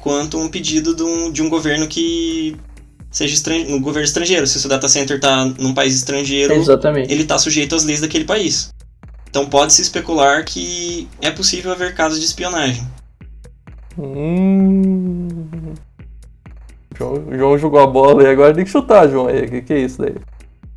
quanto 0.00 0.38
um 0.38 0.48
pedido 0.48 0.94
de 0.94 1.02
um, 1.02 1.32
de 1.32 1.42
um 1.42 1.48
governo 1.48 1.88
que 1.88 2.56
seja 3.10 3.34
um 3.68 3.80
governo 3.80 4.04
estrangeiro. 4.06 4.46
Se 4.46 4.56
o 4.56 4.60
seu 4.60 4.70
data 4.70 4.88
center 4.88 5.16
está 5.16 5.44
num 5.44 5.74
país 5.74 5.94
estrangeiro, 5.94 6.54
Exatamente. 6.54 7.12
ele 7.12 7.22
está 7.22 7.38
sujeito 7.38 7.74
às 7.74 7.84
leis 7.84 8.00
daquele 8.00 8.24
país. 8.24 8.70
Então 9.28 9.46
pode-se 9.46 9.80
especular 9.82 10.44
que 10.44 11.08
é 11.20 11.30
possível 11.30 11.70
haver 11.72 11.94
casos 11.94 12.18
de 12.18 12.24
espionagem. 12.26 12.86
Hum. 13.98 15.74
João, 16.96 17.24
João 17.36 17.58
jogou 17.58 17.80
a 17.80 17.86
bola 17.86 18.22
e 18.22 18.26
agora 18.26 18.54
tem 18.54 18.64
que 18.64 18.70
chutar, 18.70 19.08
João. 19.08 19.26
O 19.26 19.48
que, 19.48 19.62
que 19.62 19.72
é 19.72 19.78
isso 19.80 19.98
daí? 19.98 20.14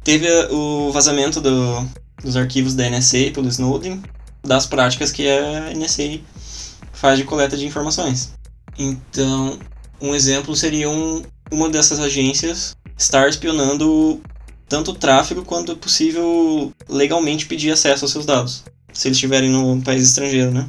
Teve 0.04 0.28
o 0.52 0.92
vazamento 0.92 1.40
do- 1.42 1.88
dos 2.24 2.36
arquivos 2.38 2.74
da 2.76 2.86
NSA 2.90 3.32
pelo 3.34 3.48
Snowden, 3.48 4.02
das 4.46 4.66
práticas 4.66 5.12
que 5.12 5.28
a 5.28 5.72
NSA 5.74 6.20
faz 6.92 7.18
de 7.18 7.24
coleta 7.26 7.58
de 7.58 7.66
informações. 7.66 8.34
Então, 8.78 9.58
um 10.02 10.14
exemplo 10.16 10.56
seria 10.56 10.90
um, 10.90 11.22
uma 11.54 11.70
dessas 11.70 12.00
agências 12.00 12.76
estar 12.98 13.30
espionando 13.30 14.20
tanto 14.68 14.92
o 14.92 14.96
tráfego 14.96 15.46
quanto 15.46 15.72
é 15.72 15.76
possível 15.76 16.72
legalmente 16.90 17.46
pedir 17.46 17.72
acesso 17.72 18.06
aos 18.06 18.12
seus 18.12 18.26
dados, 18.26 18.64
se 18.92 19.08
eles 19.08 19.18
estiverem 19.18 19.50
no 19.50 19.82
país 19.82 20.04
estrangeiro, 20.04 20.52
né? 20.52 20.68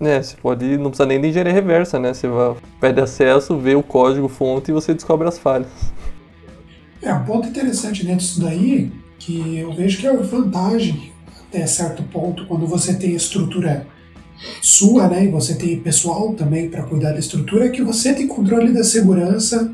É, 0.00 0.22
você 0.22 0.34
pode. 0.36 0.64
Não 0.78 0.90
precisa 0.90 1.06
nem 1.06 1.20
de 1.20 1.28
engenharia 1.28 1.52
reversa, 1.52 1.98
né? 1.98 2.14
Você 2.14 2.26
vai, 2.26 2.56
pede 2.80 3.00
acesso, 3.00 3.58
vê 3.58 3.74
o 3.74 3.82
código 3.82 4.28
fonte 4.28 4.70
e 4.70 4.74
você 4.74 4.94
descobre 4.94 5.28
as 5.28 5.38
falhas. 5.38 5.68
É, 7.02 7.12
um 7.12 7.24
ponto 7.24 7.48
interessante 7.48 8.04
dentro 8.04 8.24
disso 8.24 8.40
daí, 8.40 8.90
que 9.18 9.58
eu 9.58 9.72
vejo 9.74 9.98
que 9.98 10.06
é 10.06 10.10
uma 10.10 10.22
vantagem 10.22 11.12
até 11.38 11.66
certo 11.66 12.02
ponto, 12.04 12.46
quando 12.46 12.66
você 12.66 12.94
tem 12.94 13.14
estrutura 13.14 13.86
sua, 14.62 15.08
né, 15.08 15.24
e 15.24 15.28
você 15.28 15.54
tem 15.54 15.78
pessoal 15.78 16.32
também 16.34 16.68
para 16.68 16.82
cuidar 16.82 17.12
da 17.12 17.18
estrutura, 17.18 17.66
é 17.66 17.68
que 17.68 17.82
você 17.82 18.14
tem 18.14 18.26
controle 18.26 18.72
da 18.72 18.82
segurança 18.82 19.72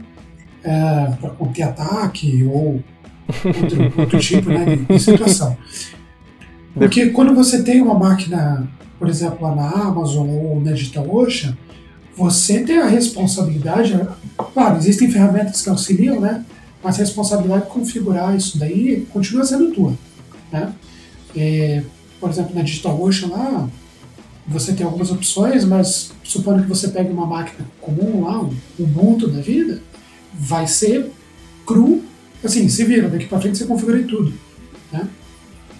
para 1.21 1.31
conter 1.31 1.63
ataque 1.63 2.45
ou 2.45 2.83
outro, 3.45 3.93
outro 4.01 4.19
tipo 4.19 4.51
né, 4.51 4.77
de, 4.77 4.85
de 4.85 4.99
situação. 4.99 5.57
Porque 6.75 7.11
quando 7.11 7.35
você 7.35 7.63
tem 7.63 7.81
uma 7.81 7.95
máquina, 7.95 8.69
por 8.99 9.09
exemplo, 9.09 9.39
lá 9.41 9.55
na 9.55 9.69
Amazon 9.69 10.29
ou 10.29 10.61
na 10.61 10.73
DigitalOcean, 10.73 11.57
você 12.17 12.61
tem 12.61 12.79
a 12.79 12.87
responsabilidade, 12.87 13.99
claro, 14.53 14.77
existem 14.77 15.11
ferramentas 15.11 15.63
que 15.63 15.69
auxiliam, 15.69 16.21
né? 16.21 16.45
mas 16.83 16.97
a 16.97 16.99
responsabilidade 16.99 17.65
de 17.65 17.71
configurar 17.71 18.37
isso 18.37 18.59
daí 18.59 19.07
continua 19.13 19.45
sendo 19.45 19.73
tua. 19.73 19.95
Né? 20.53 20.73
É, 21.37 21.83
por 22.21 22.31
exemplo, 22.31 22.55
na 22.55 22.63
DigitalOcean 22.63 23.29
lá, 23.29 23.69
você 24.47 24.73
tem 24.73 24.87
algumas 24.87 25.11
opções, 25.11 25.65
mas 25.65 26.13
supondo 26.23 26.63
que 26.63 26.69
você 26.69 26.89
pegue 26.89 27.11
uma 27.11 27.27
máquina 27.27 27.67
comum 27.81 28.25
lá, 28.25 28.41
um 28.41 28.55
Ubuntu 28.79 29.29
da 29.29 29.41
vida, 29.41 29.83
vai 30.33 30.67
ser 30.67 31.11
cru, 31.67 32.03
assim, 32.45 32.69
se 32.69 32.85
vira, 32.85 33.09
daqui 33.09 33.27
para 33.27 33.41
frente 33.41 33.59
você 33.59 33.65
configura 33.65 34.03
tudo. 34.05 34.33
Né? 34.93 35.09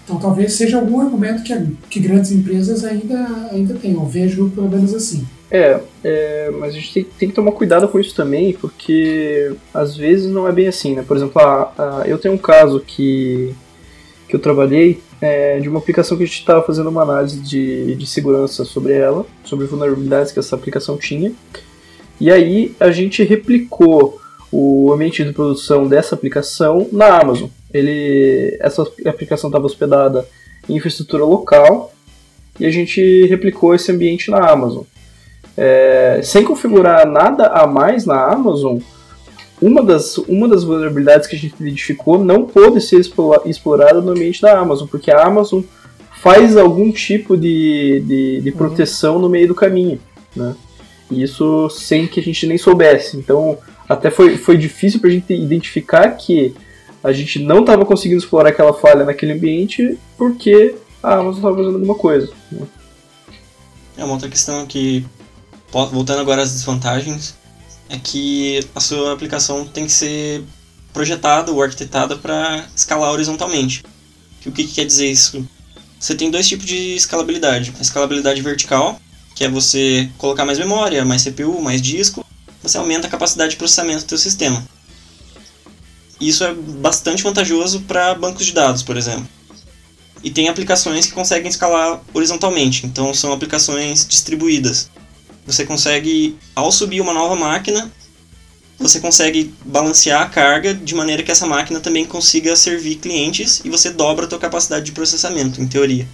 Então 0.03 0.17
talvez 0.17 0.53
seja 0.53 0.77
algum 0.77 0.99
argumento 0.99 1.43
que, 1.43 1.53
que 1.89 1.99
grandes 1.99 2.31
empresas 2.31 2.83
ainda, 2.83 3.49
ainda 3.51 3.73
têm, 3.75 3.93
eu 3.93 4.05
vejo 4.05 4.49
pelo 4.49 4.69
menos 4.69 4.93
assim. 4.93 5.25
É, 5.49 5.79
é, 6.03 6.51
mas 6.59 6.73
a 6.73 6.77
gente 6.77 6.93
tem, 6.93 7.03
tem, 7.17 7.29
que 7.29 7.35
tomar 7.35 7.53
cuidado 7.53 7.87
com 7.87 7.99
isso 7.99 8.13
também, 8.13 8.53
porque 8.53 9.55
às 9.73 9.95
vezes 9.95 10.29
não 10.29 10.45
é 10.45 10.51
bem 10.51 10.67
assim, 10.67 10.93
né? 10.93 11.03
Por 11.07 11.15
exemplo, 11.15 11.41
eu 12.05 12.17
tenho 12.17 12.33
um 12.33 12.37
caso 12.37 12.81
que, 12.81 13.53
que 14.27 14.35
eu 14.35 14.39
trabalhei 14.39 14.99
é, 15.21 15.59
de 15.59 15.67
uma 15.67 15.79
aplicação 15.79 16.17
que 16.17 16.23
a 16.23 16.25
gente 16.25 16.39
estava 16.39 16.63
fazendo 16.63 16.89
uma 16.89 17.01
análise 17.01 17.39
de, 17.39 17.95
de 17.95 18.05
segurança 18.05 18.63
sobre 18.63 18.93
ela, 18.93 19.25
sobre 19.43 19.65
vulnerabilidades 19.65 20.31
que 20.31 20.39
essa 20.39 20.55
aplicação 20.55 20.97
tinha, 20.97 21.31
e 22.19 22.31
aí 22.31 22.75
a 22.79 22.91
gente 22.91 23.23
replicou 23.23 24.19
o 24.51 24.91
ambiente 24.93 25.23
de 25.23 25.33
produção 25.33 25.87
dessa 25.87 26.15
aplicação 26.15 26.87
na 26.91 27.19
Amazon. 27.19 27.49
Ele, 27.73 28.57
essa 28.59 28.81
aplicação 29.05 29.49
estava 29.49 29.65
hospedada 29.65 30.27
em 30.67 30.75
infraestrutura 30.75 31.23
local 31.25 31.93
e 32.59 32.65
a 32.65 32.71
gente 32.71 33.25
replicou 33.27 33.75
esse 33.75 33.91
ambiente 33.91 34.31
na 34.31 34.49
Amazon. 34.49 34.83
É, 35.55 36.21
sem 36.23 36.43
configurar 36.43 37.07
nada 37.07 37.47
a 37.47 37.67
mais 37.67 38.05
na 38.05 38.31
Amazon, 38.31 38.77
uma 39.61 39.83
das, 39.83 40.17
uma 40.17 40.47
das 40.47 40.63
vulnerabilidades 40.63 41.27
que 41.27 41.35
a 41.35 41.39
gente 41.39 41.55
identificou 41.59 42.23
não 42.23 42.45
pôde 42.45 42.79
ser 42.79 42.99
explorada 42.99 44.01
no 44.01 44.11
ambiente 44.11 44.41
da 44.41 44.57
Amazon, 44.57 44.87
porque 44.87 45.09
a 45.09 45.25
Amazon 45.25 45.61
faz 46.21 46.57
algum 46.57 46.91
tipo 46.91 47.35
de, 47.35 48.03
de, 48.05 48.41
de 48.41 48.51
proteção 48.51 49.15
uhum. 49.15 49.21
no 49.21 49.29
meio 49.29 49.47
do 49.47 49.55
caminho. 49.55 49.99
Né? 50.35 50.55
E 51.09 51.23
isso 51.23 51.69
sem 51.69 52.07
que 52.07 52.19
a 52.19 52.23
gente 52.23 52.45
nem 52.45 52.57
soubesse. 52.57 53.17
Então, 53.17 53.57
até 53.87 54.11
foi, 54.11 54.37
foi 54.37 54.57
difícil 54.57 54.99
para 54.99 55.09
a 55.09 55.13
gente 55.13 55.33
identificar 55.33 56.09
que 56.11 56.53
a 57.03 57.11
gente 57.11 57.39
não 57.39 57.61
estava 57.61 57.85
conseguindo 57.85 58.21
explorar 58.21 58.49
aquela 58.49 58.73
falha 58.73 59.05
naquele 59.05 59.33
ambiente 59.33 59.97
porque 60.17 60.75
a 61.01 61.13
Amazon 61.13 61.37
estava 61.37 61.55
fazendo 61.55 61.75
alguma 61.75 61.95
coisa. 61.95 62.29
Né? 62.51 62.67
É 63.97 64.03
uma 64.03 64.13
outra 64.13 64.29
questão 64.29 64.65
que 64.65 65.05
voltando 65.71 66.19
agora 66.19 66.41
às 66.41 66.51
desvantagens, 66.51 67.35
é 67.89 67.97
que 67.97 68.59
a 68.75 68.79
sua 68.79 69.13
aplicação 69.13 69.65
tem 69.65 69.85
que 69.85 69.91
ser 69.91 70.43
projetada 70.93 71.51
ou 71.51 71.61
arquitetada 71.61 72.17
para 72.17 72.65
escalar 72.75 73.11
horizontalmente. 73.11 73.83
O 74.45 74.51
que, 74.51 74.63
que, 74.63 74.73
quer 74.73 74.85
dizer 74.85 75.09
isso? 75.09 75.47
Você 75.99 76.15
tem 76.15 76.31
dois 76.31 76.47
tipos 76.47 76.65
de 76.65 76.95
escalabilidade. 76.95 77.73
A 77.77 77.81
escalabilidade 77.81 78.41
vertical, 78.41 78.99
que 79.35 79.43
é 79.43 79.49
você 79.49 80.09
colocar 80.17 80.45
mais 80.45 80.57
memória, 80.57 81.03
mais 81.03 81.23
CPU, 81.23 81.61
mais 81.61 81.81
disco, 81.81 82.25
você 82.61 82.77
aumenta 82.77 83.07
a 83.07 83.09
capacidade 83.09 83.51
de 83.51 83.57
processamento 83.57 84.05
do 84.05 84.09
seu 84.09 84.17
sistema. 84.17 84.63
Isso 86.19 86.43
é 86.43 86.53
bastante 86.53 87.23
vantajoso 87.23 87.81
para 87.81 88.15
bancos 88.15 88.45
de 88.45 88.53
dados, 88.53 88.81
por 88.81 88.97
exemplo. 88.97 89.27
E 90.23 90.31
tem 90.31 90.49
aplicações 90.49 91.05
que 91.05 91.11
conseguem 91.11 91.49
escalar 91.49 92.01
horizontalmente, 92.13 92.85
então 92.85 93.13
são 93.13 93.31
aplicações 93.31 94.05
distribuídas 94.05 94.89
você 95.47 95.65
consegue, 95.65 96.37
ao 96.53 96.71
subir 96.71 96.99
uma 96.99 97.13
nova 97.13 97.35
máquina, 97.35 97.89
você 98.77 98.99
consegue 98.99 99.55
balancear 99.65 100.21
a 100.21 100.29
carga 100.29 100.73
de 100.73 100.93
maneira 100.93 101.23
que 101.23 101.31
essa 101.31 101.47
máquina 101.47 101.79
também 101.79 102.05
consiga 102.05 102.55
servir 102.55 102.95
clientes 102.95 103.61
e 103.63 103.69
você 103.69 103.89
dobra 103.89 104.25
a 104.25 104.29
sua 104.29 104.37
capacidade 104.37 104.85
de 104.85 104.91
processamento, 104.91 105.61
em 105.61 105.67
teoria. 105.67 106.05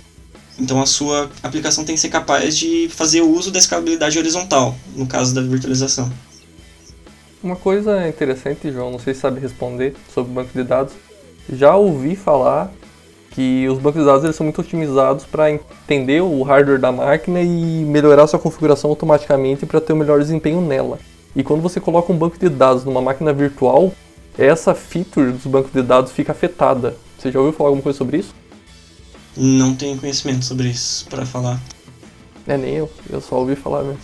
Então 0.57 0.79
a 0.79 0.85
sua 0.85 1.31
aplicação 1.41 1.83
tem 1.83 1.95
que 1.95 2.01
ser 2.01 2.09
capaz 2.09 2.55
de 2.55 2.87
fazer 2.89 3.21
o 3.21 3.29
uso 3.29 3.49
da 3.49 3.57
escalabilidade 3.57 4.17
horizontal, 4.19 4.75
no 4.95 5.07
caso 5.07 5.33
da 5.33 5.41
virtualização. 5.41 6.13
Uma 7.43 7.55
coisa 7.55 8.07
interessante, 8.07 8.71
João, 8.71 8.91
não 8.91 8.99
sei 8.99 9.15
se 9.15 9.21
sabe 9.21 9.39
responder 9.41 9.95
sobre 10.13 10.31
banco 10.31 10.51
de 10.53 10.63
dados. 10.63 10.93
Já 11.51 11.75
ouvi 11.75 12.15
falar 12.15 12.71
que 13.33 13.67
os 13.67 13.79
bancos 13.79 13.99
de 13.99 14.05
dados 14.05 14.23
eles 14.23 14.35
são 14.35 14.43
muito 14.43 14.61
otimizados 14.61 15.25
para 15.25 15.51
entender 15.51 16.21
o 16.21 16.43
hardware 16.43 16.79
da 16.79 16.91
máquina 16.91 17.41
e 17.41 17.83
melhorar 17.83 18.27
sua 18.27 18.37
configuração 18.37 18.91
automaticamente 18.91 19.65
para 19.65 19.81
ter 19.81 19.91
o 19.91 19.95
melhor 19.95 20.19
desempenho 20.19 20.61
nela. 20.61 20.99
E 21.35 21.43
quando 21.43 21.61
você 21.61 21.79
coloca 21.79 22.13
um 22.13 22.17
banco 22.17 22.37
de 22.37 22.47
dados 22.47 22.83
numa 22.83 23.01
máquina 23.01 23.33
virtual, 23.33 23.91
essa 24.37 24.75
feature 24.75 25.31
dos 25.31 25.47
bancos 25.47 25.73
de 25.73 25.81
dados 25.81 26.11
fica 26.11 26.31
afetada. 26.31 26.95
Você 27.17 27.31
já 27.31 27.39
ouviu 27.39 27.53
falar 27.53 27.69
alguma 27.69 27.81
coisa 27.81 27.97
sobre 27.97 28.17
isso? 28.17 28.35
Não 29.35 29.75
tenho 29.75 29.97
conhecimento 29.97 30.45
sobre 30.45 30.67
isso 30.67 31.07
para 31.09 31.25
falar. 31.25 31.59
É 32.45 32.55
nem 32.55 32.75
eu, 32.75 32.91
eu 33.09 33.19
só 33.19 33.37
ouvi 33.37 33.55
falar 33.55 33.81
mesmo. 33.83 33.99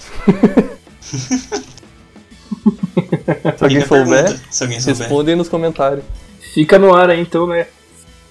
se, 3.58 3.64
alguém 3.64 3.86
souber, 3.86 4.40
se 4.50 4.64
alguém 4.64 4.80
souber, 4.80 4.98
responde 4.98 5.30
aí 5.30 5.36
nos 5.36 5.50
comentários. 5.50 6.04
Fica 6.56 6.80
no 6.80 6.96
ar 6.96 7.12
aí 7.12 7.22
então, 7.22 7.46
né? 7.46 7.68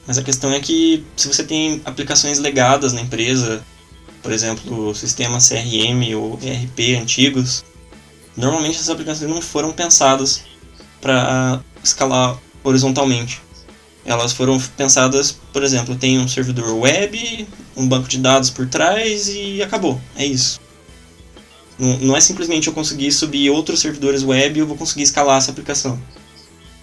Mas 0.09 0.19
a 0.19 0.23
questão 0.23 0.51
é 0.51 0.59
que 0.59 1.05
se 1.15 1.29
você 1.29 1.45
tem 1.45 1.81
aplicações 1.85 2.41
legadas 2.41 2.93
na 2.93 3.01
empresa, 3.01 3.63
por 4.23 4.33
exemplo, 4.33 4.93
sistemas 4.95 5.49
CRM 5.49 6.17
ou 6.17 6.39
ERP 6.43 7.01
antigos, 7.01 7.63
Normalmente 8.39 8.77
essas 8.77 8.89
aplicações 8.89 9.29
não 9.29 9.43
foram 9.43 9.73
pensadas 9.73 10.43
para 11.01 11.61
escalar 11.83 12.39
horizontalmente. 12.63 13.43
Elas 14.05 14.33
foram 14.33 14.61
pensadas, 14.77 15.33
por 15.53 15.65
exemplo, 15.65 15.97
tem 15.97 16.21
um 16.21 16.29
servidor 16.29 16.73
web, 16.73 17.49
um 17.77 17.87
banco 17.87 18.09
de 18.09 18.17
dados 18.17 18.49
por 18.49 18.69
trás 18.69 19.29
e 19.29 19.61
acabou. 19.61 20.01
É 20.15 20.25
isso. 20.25 20.61
Não, 21.77 21.99
não 21.99 22.17
é 22.17 22.21
simplesmente 22.21 22.69
eu 22.69 22.73
conseguir 22.73 23.11
subir 23.11 23.51
outros 23.51 23.81
servidores 23.81 24.23
web 24.23 24.57
e 24.57 24.61
eu 24.61 24.69
vou 24.69 24.77
conseguir 24.77 25.03
escalar 25.03 25.39
essa 25.39 25.51
aplicação. 25.51 26.01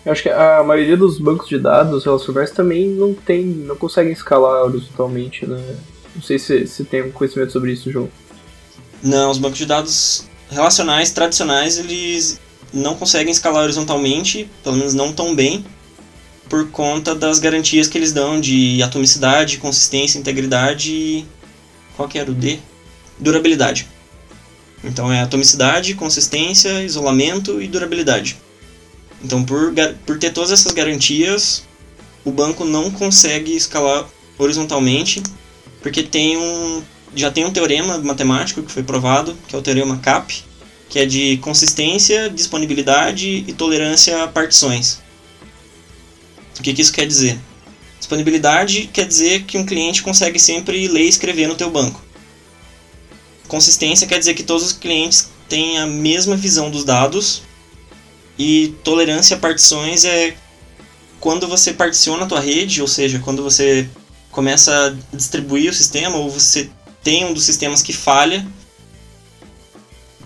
Eu 0.06 0.12
acho 0.12 0.22
que 0.22 0.30
a 0.30 0.64
maioria 0.64 0.96
dos 0.96 1.18
bancos 1.18 1.50
de 1.50 1.58
dados 1.58 2.06
relacionais 2.06 2.52
também 2.52 2.88
não 2.88 3.14
tem, 3.14 3.44
não 3.44 3.76
conseguem 3.76 4.14
escalar 4.14 4.64
horizontalmente, 4.66 5.48
né? 5.48 5.60
Não 6.16 6.22
sei 6.22 6.38
se, 6.38 6.68
se 6.68 6.84
tem 6.84 7.02
algum 7.02 7.12
conhecimento 7.12 7.52
sobre 7.52 7.74
isso, 7.74 7.92
João. 7.92 8.08
Não, 9.02 9.32
os 9.32 9.40
bancos 9.40 9.58
de 9.58 9.66
dados 9.66 10.28
relacionais 10.50 11.12
tradicionais, 11.12 11.80
eles 11.80 12.40
não 12.72 12.96
conseguem 12.96 13.32
escalar 13.32 13.64
horizontalmente, 13.64 14.48
pelo 14.64 14.78
menos 14.78 14.94
não 14.94 15.12
tão 15.12 15.34
bem, 15.34 15.66
por 16.48 16.70
conta 16.70 17.16
das 17.16 17.40
garantias 17.40 17.88
que 17.88 17.98
eles 17.98 18.12
dão 18.12 18.40
de 18.40 18.84
atomicidade, 18.84 19.58
consistência, 19.58 20.20
integridade 20.20 20.92
e... 20.92 21.26
qual 21.96 22.08
que 22.08 22.20
era 22.20 22.30
o 22.30 22.34
D? 22.34 22.60
Durabilidade. 23.18 23.88
Então 24.84 25.12
é 25.12 25.22
atomicidade, 25.22 25.96
consistência, 25.96 26.84
isolamento 26.84 27.60
e 27.60 27.68
durabilidade. 27.68 28.38
Então 29.24 29.44
por, 29.44 29.74
por 30.06 30.18
ter 30.20 30.32
todas 30.32 30.52
essas 30.52 30.72
garantias, 30.72 31.64
o 32.24 32.32
banco 32.32 32.66
não 32.66 32.92
consegue 32.92 33.56
escalar 33.56 34.08
horizontalmente, 34.38 35.22
porque 35.82 36.04
tem 36.04 36.38
um 36.38 36.84
já 37.16 37.32
tem 37.32 37.46
um 37.46 37.52
teorema 37.52 37.98
matemático 38.00 38.62
que 38.62 38.72
foi 38.72 38.84
provado, 38.84 39.38
que 39.48 39.56
é 39.56 39.60
o 39.60 39.62
teorema 39.62 39.98
CAP, 40.00 40.44
que 40.90 41.00
é 41.00 41.06
de 41.06 41.38
consistência, 41.38 42.30
disponibilidade 42.30 43.46
e 43.48 43.54
tolerância 43.54 44.24
a 44.24 44.28
partições. 44.28 45.00
O 46.60 46.62
que, 46.62 46.74
que 46.74 46.82
isso 46.82 46.92
quer 46.92 47.08
dizer? 47.08 47.40
Disponibilidade 47.98 48.90
quer 48.92 49.06
dizer 49.08 49.44
que 49.44 49.58
um 49.58 49.66
cliente 49.66 50.04
consegue 50.04 50.40
sempre 50.40 50.88
ler 50.88 51.06
e 51.06 51.10
escrever 51.10 51.48
no 51.48 51.56
teu 51.56 51.70
banco. 51.70 52.04
Consistência 53.48 54.08
quer 54.08 54.20
dizer 54.20 54.34
que 54.34 54.44
todos 54.44 54.66
os 54.66 54.74
clientes 54.74 55.30
têm 55.48 55.78
a 55.78 55.88
mesma 55.88 56.36
visão 56.36 56.70
dos 56.70 56.84
dados. 56.84 57.44
E 58.38 58.76
tolerância 58.84 59.38
a 59.38 59.40
partições 59.40 60.04
é 60.04 60.36
quando 61.20 61.48
você 61.48 61.74
particiona 61.74 62.24
a 62.24 62.28
tua 62.28 62.40
rede, 62.40 62.82
ou 62.82 62.88
seja, 62.88 63.20
quando 63.20 63.42
você 63.42 63.90
começa 64.32 64.88
a 64.88 65.16
distribuir 65.16 65.72
o 65.72 65.74
sistema 65.74 66.18
ou 66.18 66.30
você 66.30 66.70
tem 67.02 67.26
um 67.26 67.34
dos 67.34 67.46
sistemas 67.46 67.82
que 67.82 67.94
falha, 67.94 68.46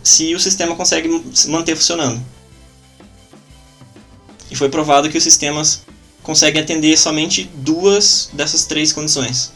se 0.02 0.34
o 0.34 0.40
sistema 0.40 0.76
consegue 0.76 1.24
se 1.34 1.50
manter 1.50 1.76
funcionando. 1.76 2.20
E 4.50 4.56
foi 4.56 4.70
provado 4.70 5.10
que 5.10 5.18
os 5.18 5.24
sistemas 5.24 5.84
conseguem 6.24 6.62
atender 6.62 6.98
somente 6.98 7.50
duas 7.54 8.30
dessas 8.34 8.66
três 8.66 8.92
condições. 8.92 9.52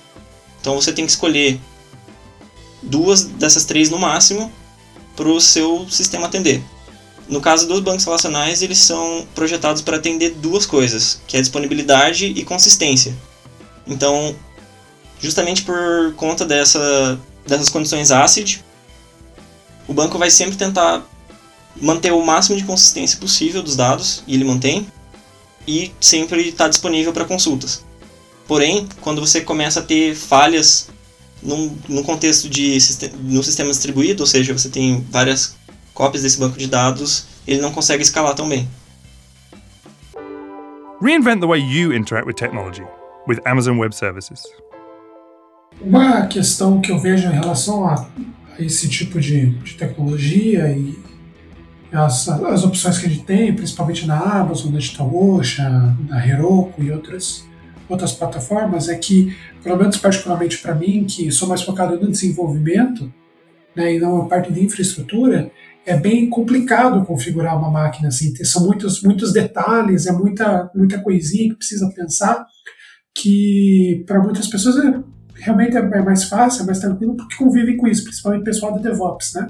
Então 0.62 0.75
você 0.75 0.93
tem 0.93 1.05
que 1.05 1.12
escolher 1.12 1.60
duas 2.81 3.24
dessas 3.24 3.65
três 3.65 3.89
no 3.89 3.98
máximo 3.98 4.51
para 5.15 5.27
o 5.27 5.41
seu 5.41 5.88
sistema 5.89 6.27
atender. 6.27 6.63
No 7.27 7.39
caso 7.39 7.67
dos 7.67 7.79
bancos 7.79 8.03
relacionais, 8.03 8.61
eles 8.61 8.79
são 8.79 9.25
projetados 9.33 9.81
para 9.81 9.97
atender 9.97 10.31
duas 10.31 10.65
coisas, 10.65 11.21
que 11.25 11.37
é 11.37 11.41
disponibilidade 11.41 12.25
e 12.25 12.43
consistência. 12.43 13.15
Então, 13.87 14.35
justamente 15.19 15.63
por 15.63 16.13
conta 16.15 16.45
dessa, 16.45 17.19
dessas 17.47 17.69
condições 17.69 18.11
ACID, 18.11 18.63
o 19.87 19.93
banco 19.93 20.17
vai 20.17 20.29
sempre 20.29 20.57
tentar 20.57 21.03
manter 21.81 22.11
o 22.11 22.23
máximo 22.23 22.57
de 22.57 22.63
consistência 22.63 23.17
possível 23.17 23.63
dos 23.63 23.75
dados, 23.75 24.23
e 24.27 24.35
ele 24.35 24.43
mantém, 24.43 24.85
e 25.67 25.91
sempre 25.99 26.49
está 26.49 26.67
disponível 26.67 27.13
para 27.13 27.25
consultas. 27.25 27.83
Porém, 28.47 28.87
quando 29.01 29.21
você 29.21 29.41
começa 29.41 29.79
a 29.79 29.83
ter 29.83 30.13
falhas 30.15 30.89
num, 31.41 31.75
num 31.88 32.03
contexto 32.03 32.49
de 32.49 32.77
no 33.23 33.43
sistema 33.43 33.69
distribuído, 33.69 34.23
ou 34.23 34.27
seja, 34.27 34.53
você 34.53 34.69
tem 34.69 35.05
várias 35.09 35.55
cópias 35.93 36.23
desse 36.23 36.39
banco 36.39 36.58
de 36.58 36.67
dados, 36.67 37.27
ele 37.47 37.62
não 37.62 37.71
consegue 37.71 38.03
escalar 38.03 38.34
tão 38.36 38.47
bem. 38.47 38.67
Reinvent 41.01 41.41
the 41.41 41.47
way 41.47 41.60
you 41.60 41.93
interact 41.93 42.25
with 42.25 42.36
technology 42.36 42.84
with 43.27 43.39
Amazon 43.45 43.77
Web 43.77 43.93
Services. 43.93 44.41
Uma 45.82 46.27
questão 46.27 46.79
que 46.79 46.91
eu 46.91 46.99
vejo 46.99 47.27
em 47.27 47.34
relação 47.34 47.86
a, 47.86 48.08
a 48.58 48.62
esse 48.62 48.88
tipo 48.88 49.19
de, 49.19 49.47
de 49.47 49.73
tecnologia 49.73 50.71
e 50.71 50.97
as, 51.91 52.27
as, 52.27 52.63
opções 52.63 52.97
que 52.97 53.06
a 53.06 53.10
gente 53.10 53.23
tem, 53.23 53.53
principalmente 53.53 54.08
na 54.08 54.17
Amazon, 54.17 54.71
na 54.71 54.79
DigitalOcean, 54.79 55.95
na 56.08 56.25
Heroku 56.25 56.82
e 56.82 56.91
outras, 56.91 57.45
outras 57.88 58.13
plataformas, 58.13 58.89
é 58.89 58.95
que, 58.95 59.36
pelo 59.62 59.77
menos 59.77 59.97
particularmente 59.97 60.58
para 60.58 60.73
mim, 60.73 61.06
que 61.06 61.32
sou 61.32 61.47
mais 61.47 61.62
focado 61.62 61.99
no 61.99 62.10
desenvolvimento 62.10 63.13
né, 63.75 63.95
e 63.95 63.99
não 63.99 64.19
na 64.19 64.25
parte 64.25 64.51
de 64.51 64.63
infraestrutura, 64.63 65.51
é 65.86 65.98
bem 65.98 66.30
complicado 66.30 67.06
configurar 67.06 67.58
uma 67.58 67.69
máquina 67.69 68.08
assim. 68.08 68.34
São 68.43 68.65
muitos, 68.65 69.02
muitos 69.02 69.34
detalhes, 69.34 70.06
é 70.06 70.12
muita, 70.12 70.69
muita 70.74 71.00
coisinha 71.00 71.50
que 71.50 71.58
precisa 71.58 71.89
pensar, 71.89 72.46
que 73.15 74.04
para 74.08 74.22
muitas 74.22 74.48
pessoas 74.48 74.78
é 74.78 75.04
realmente 75.36 75.76
é 75.76 76.02
mais 76.02 76.24
fácil, 76.26 76.63
é 76.63 76.65
mais 76.65 76.80
tranquilo, 76.80 77.15
porque 77.15 77.36
convivem 77.36 77.76
com 77.76 77.88
isso, 77.88 78.04
principalmente 78.04 78.41
o 78.41 78.46
pessoal 78.46 78.74
do 78.74 78.82
DevOps, 78.82 79.34
né? 79.34 79.48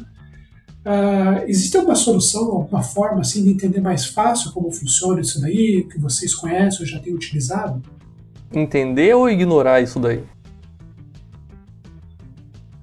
Uh, 0.86 1.46
existe 1.48 1.78
alguma 1.78 1.96
solução, 1.96 2.44
alguma 2.52 2.84
forma 2.84 3.22
assim 3.22 3.42
de 3.44 3.52
entender 3.52 3.80
mais 3.80 4.06
fácil 4.06 4.52
como 4.52 4.72
funciona 4.72 5.22
isso 5.22 5.40
daí, 5.40 5.88
que 5.90 5.98
vocês 5.98 6.36
conhecem 6.36 6.82
ou 6.82 6.86
já 6.86 7.00
têm 7.00 7.14
utilizado? 7.14 7.82
Entender 8.52 9.14
ou 9.16 9.30
ignorar 9.30 9.82
isso 9.82 10.00
daí? 10.00 10.24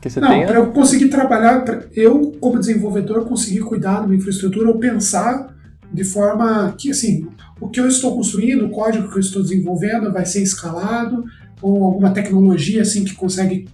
Que 0.00 0.08
você 0.08 0.20
Não, 0.20 0.28
para 0.46 0.58
eu 0.58 0.66
conseguir 0.68 1.08
trabalhar, 1.08 1.64
eu 1.94 2.32
como 2.40 2.58
desenvolvedor 2.58 3.26
conseguir 3.26 3.60
cuidar 3.60 4.00
da 4.00 4.06
minha 4.06 4.18
infraestrutura 4.18 4.68
ou 4.68 4.78
pensar 4.78 5.54
de 5.92 6.04
forma 6.04 6.74
que 6.78 6.90
assim, 6.90 7.26
o 7.60 7.68
que 7.68 7.80
eu 7.80 7.86
estou 7.86 8.14
construindo, 8.16 8.66
o 8.66 8.70
código 8.70 9.10
que 9.10 9.16
eu 9.16 9.20
estou 9.20 9.42
desenvolvendo 9.42 10.12
vai 10.12 10.24
ser 10.24 10.42
escalado, 10.42 11.24
ou 11.60 11.84
alguma 11.84 12.10
tecnologia 12.10 12.82
assim 12.82 13.04
que 13.04 13.14
consegue 13.14 13.68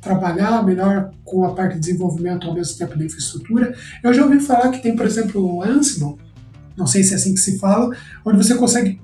trabalhar 0.00 0.64
melhor 0.64 1.10
com 1.24 1.44
a 1.44 1.54
parte 1.54 1.74
de 1.74 1.80
desenvolvimento 1.80 2.46
ao 2.48 2.54
mesmo 2.54 2.76
tempo 2.76 2.98
da 2.98 3.04
infraestrutura. 3.04 3.74
Eu 4.02 4.12
já 4.12 4.24
ouvi 4.24 4.40
falar 4.40 4.70
que 4.70 4.82
tem, 4.82 4.96
por 4.96 5.06
exemplo, 5.06 5.40
o 5.40 5.62
Ansible, 5.62 6.16
não 6.76 6.86
sei 6.86 7.04
se 7.04 7.12
é 7.12 7.16
assim 7.16 7.32
que 7.32 7.40
se 7.40 7.58
fala, 7.58 7.94
onde 8.24 8.36
você 8.36 8.54
consegue, 8.56 9.00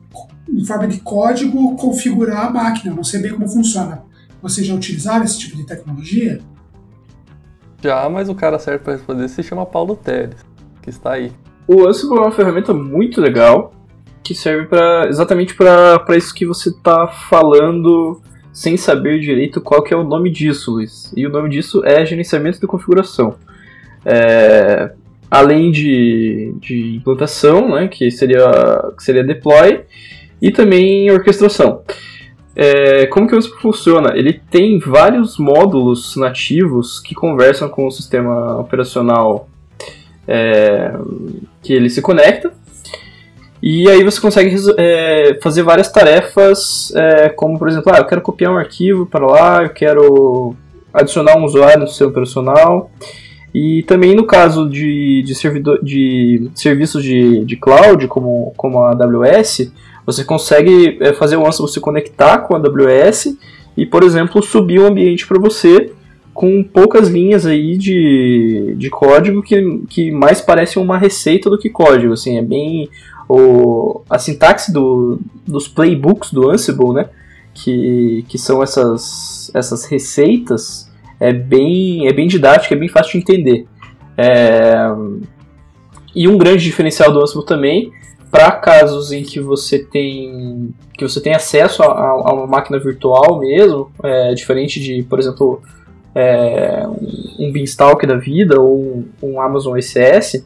em 0.50 0.64
forma 0.64 0.88
de 0.88 0.98
código, 1.00 1.76
configurar 1.76 2.46
a 2.46 2.50
máquina. 2.50 2.94
não 2.94 3.04
sei 3.04 3.22
bem 3.22 3.32
como 3.32 3.48
funciona. 3.48 4.02
Vocês 4.42 4.66
já 4.66 4.74
utilizaram 4.74 5.24
esse 5.24 5.38
tipo 5.38 5.56
de 5.56 5.64
tecnologia? 5.64 6.40
Já, 7.82 8.08
mas 8.08 8.28
o 8.28 8.34
cara 8.34 8.58
certo 8.58 8.82
para 8.82 8.94
responder 8.94 9.28
se 9.28 9.42
chama 9.42 9.64
Paulo 9.64 9.96
Teles, 9.96 10.44
que 10.82 10.90
está 10.90 11.12
aí. 11.12 11.32
O 11.66 11.86
Ansible 11.86 12.16
é 12.18 12.20
uma 12.20 12.32
ferramenta 12.32 12.74
muito 12.74 13.20
legal 13.20 13.72
que 14.24 14.34
serve 14.34 14.66
para 14.66 15.06
exatamente 15.08 15.54
para 15.54 16.16
isso 16.16 16.34
que 16.34 16.44
você 16.44 16.70
está 16.70 17.06
falando 17.06 18.20
sem 18.52 18.76
saber 18.76 19.20
direito 19.20 19.60
qual 19.60 19.82
que 19.82 19.94
é 19.94 19.96
o 19.96 20.02
nome 20.02 20.30
disso, 20.30 20.72
Luiz. 20.72 21.12
E 21.16 21.26
o 21.26 21.30
nome 21.30 21.48
disso 21.48 21.82
é 21.84 22.04
gerenciamento 22.04 22.60
de 22.60 22.66
configuração. 22.66 23.36
É, 24.04 24.92
além 25.30 25.70
de, 25.70 26.54
de 26.58 26.96
implantação, 26.96 27.68
né, 27.70 27.88
que 27.88 28.10
seria, 28.10 28.50
que 28.96 29.02
seria 29.04 29.22
deploy, 29.22 29.82
e 30.40 30.50
também 30.50 31.10
orquestração. 31.10 31.82
É, 32.60 33.06
como 33.06 33.28
que 33.28 33.36
isso 33.36 33.56
funciona? 33.60 34.16
Ele 34.16 34.32
tem 34.32 34.80
vários 34.80 35.38
módulos 35.38 36.16
nativos 36.16 36.98
que 36.98 37.14
conversam 37.14 37.68
com 37.68 37.86
o 37.86 37.90
sistema 37.90 38.58
operacional 38.58 39.48
é, 40.26 40.92
que 41.62 41.72
ele 41.72 41.88
se 41.88 42.02
conecta 42.02 42.52
e 43.62 43.88
aí 43.88 44.04
você 44.04 44.20
consegue 44.20 44.54
é, 44.76 45.38
fazer 45.42 45.62
várias 45.62 45.90
tarefas, 45.90 46.92
é, 46.94 47.28
como 47.28 47.58
por 47.58 47.68
exemplo, 47.68 47.92
ah, 47.92 47.98
eu 47.98 48.04
quero 48.04 48.20
copiar 48.20 48.52
um 48.52 48.56
arquivo 48.56 49.04
para 49.04 49.26
lá, 49.26 49.62
eu 49.64 49.70
quero 49.70 50.54
adicionar 50.94 51.36
um 51.36 51.44
usuário 51.44 51.80
no 51.80 51.88
seu 51.88 52.12
personal. 52.12 52.90
E 53.52 53.82
também 53.84 54.14
no 54.14 54.24
caso 54.24 54.68
de, 54.68 55.22
de, 55.22 55.34
servidor, 55.34 55.82
de 55.82 56.50
serviços 56.54 57.02
de, 57.02 57.44
de 57.44 57.56
cloud, 57.56 58.06
como, 58.06 58.52
como 58.56 58.82
a 58.82 58.90
AWS, 58.90 59.72
você 60.08 60.24
consegue 60.24 60.96
é, 61.02 61.12
fazer 61.12 61.36
o 61.36 61.46
Ansible 61.46 61.70
se 61.70 61.80
conectar 61.80 62.38
com 62.38 62.56
a 62.56 62.58
AWS 62.58 63.36
e, 63.76 63.84
por 63.84 64.02
exemplo, 64.02 64.42
subir 64.42 64.78
o 64.78 64.84
um 64.84 64.86
ambiente 64.86 65.26
para 65.26 65.38
você 65.38 65.92
com 66.32 66.64
poucas 66.64 67.10
linhas 67.10 67.44
aí 67.44 67.76
de, 67.76 68.74
de 68.78 68.88
código 68.88 69.42
que, 69.42 69.82
que 69.86 70.10
mais 70.10 70.40
parece 70.40 70.78
uma 70.78 70.96
receita 70.96 71.50
do 71.50 71.58
que 71.58 71.68
código. 71.68 72.14
Assim, 72.14 72.38
é 72.38 72.42
bem 72.42 72.88
o, 73.28 74.00
a 74.08 74.18
sintaxe 74.18 74.72
do, 74.72 75.20
dos 75.46 75.68
playbooks 75.68 76.32
do 76.32 76.48
Ansible, 76.48 76.94
né? 76.94 77.10
Que, 77.52 78.24
que 78.30 78.38
são 78.38 78.62
essas, 78.62 79.50
essas 79.52 79.84
receitas, 79.84 80.90
é 81.20 81.34
bem, 81.34 82.08
é 82.08 82.14
bem 82.14 82.26
didática, 82.26 82.74
é 82.74 82.78
bem 82.78 82.88
fácil 82.88 83.12
de 83.12 83.18
entender. 83.18 83.66
É, 84.16 84.88
e 86.14 86.26
um 86.26 86.38
grande 86.38 86.64
diferencial 86.64 87.12
do 87.12 87.20
Ansible 87.20 87.44
também, 87.44 87.92
para 88.30 88.52
casos 88.52 89.12
em 89.12 89.22
que 89.22 89.40
você 89.40 89.78
tem 89.78 90.74
que 90.96 91.06
você 91.06 91.20
tem 91.20 91.34
acesso 91.34 91.82
a, 91.82 91.86
a 91.86 92.32
uma 92.32 92.46
máquina 92.46 92.78
virtual 92.78 93.38
mesmo, 93.38 93.90
é, 94.02 94.34
diferente 94.34 94.80
de, 94.80 95.02
por 95.04 95.20
exemplo, 95.20 95.62
é, 96.14 96.84
um 97.38 97.52
Beanstalk 97.52 98.04
da 98.04 98.16
vida 98.16 98.60
ou 98.60 99.04
um, 99.22 99.40
Amazon 99.40 99.78
ECS, 99.78 100.44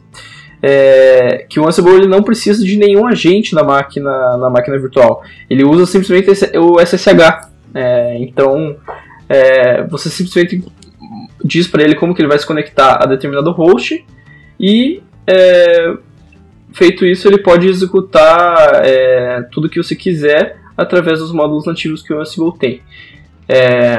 é, 0.61 1.45
que 1.49 1.59
o 1.59 1.67
Ansible 1.67 1.95
ele 1.95 2.07
não 2.07 2.21
precisa 2.21 2.63
de 2.63 2.77
nenhum 2.77 3.07
agente 3.07 3.55
na 3.55 3.63
máquina, 3.63 4.37
na 4.37 4.49
máquina 4.49 4.77
virtual. 4.77 5.23
Ele 5.49 5.63
usa 5.63 5.87
simplesmente 5.87 6.29
o 6.57 6.79
SSH. 6.79 7.49
É, 7.73 8.17
então, 8.19 8.77
é, 9.27 9.83
você 9.87 10.09
simplesmente 10.09 10.63
diz 11.43 11.67
para 11.67 11.83
ele 11.83 11.95
como 11.95 12.13
que 12.13 12.21
ele 12.21 12.29
vai 12.29 12.37
se 12.37 12.45
conectar 12.45 13.01
a 13.01 13.07
determinado 13.07 13.51
host 13.51 14.05
e 14.59 15.01
é, 15.25 15.97
feito 16.73 17.05
isso 17.05 17.27
ele 17.27 17.37
pode 17.37 17.67
executar 17.67 18.83
é, 18.83 19.43
tudo 19.51 19.69
que 19.69 19.81
você 19.81 19.95
quiser 19.95 20.57
através 20.75 21.19
dos 21.19 21.31
módulos 21.31 21.65
nativos 21.65 22.01
que 22.01 22.13
o 22.13 22.19
Ansible 22.19 22.57
tem. 22.57 22.81
É, 23.47 23.95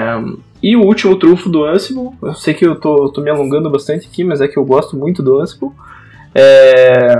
e 0.62 0.76
o 0.76 0.82
último 0.82 1.16
trunfo 1.16 1.48
do 1.48 1.64
Ansible, 1.64 2.10
eu 2.22 2.34
sei 2.34 2.54
que 2.54 2.66
eu 2.66 2.76
tô, 2.76 3.10
tô, 3.10 3.20
me 3.20 3.30
alongando 3.30 3.70
bastante 3.70 4.06
aqui, 4.06 4.24
mas 4.24 4.40
é 4.40 4.48
que 4.48 4.58
eu 4.58 4.64
gosto 4.64 4.96
muito 4.96 5.22
do 5.22 5.40
Ansible. 5.40 5.70
É, 6.34 7.16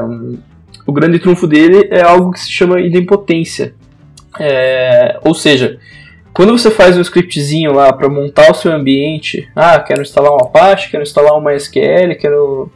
o 0.87 0.93
grande 0.93 1.19
trunfo 1.19 1.47
dele 1.47 1.88
é 1.90 2.03
algo 2.03 2.33
que 2.33 2.40
se 2.40 2.51
chama 2.51 2.81
idempotência. 2.81 3.75
É, 4.38 5.19
ou 5.23 5.35
seja, 5.35 5.79
quando 6.33 6.57
você 6.57 6.71
faz 6.71 6.99
um 6.99 7.01
scriptzinho 7.01 7.73
lá 7.73 7.93
para 7.93 8.09
montar 8.09 8.51
o 8.51 8.55
seu 8.55 8.73
ambiente, 8.73 9.49
ah, 9.55 9.79
quero 9.79 10.03
instalar 10.03 10.33
um 10.33 10.45
Apache, 10.45 10.90
quero 10.90 11.03
instalar 11.03 11.38
uma 11.38 11.55
SQL, 11.55 12.17
quero, 12.19 12.73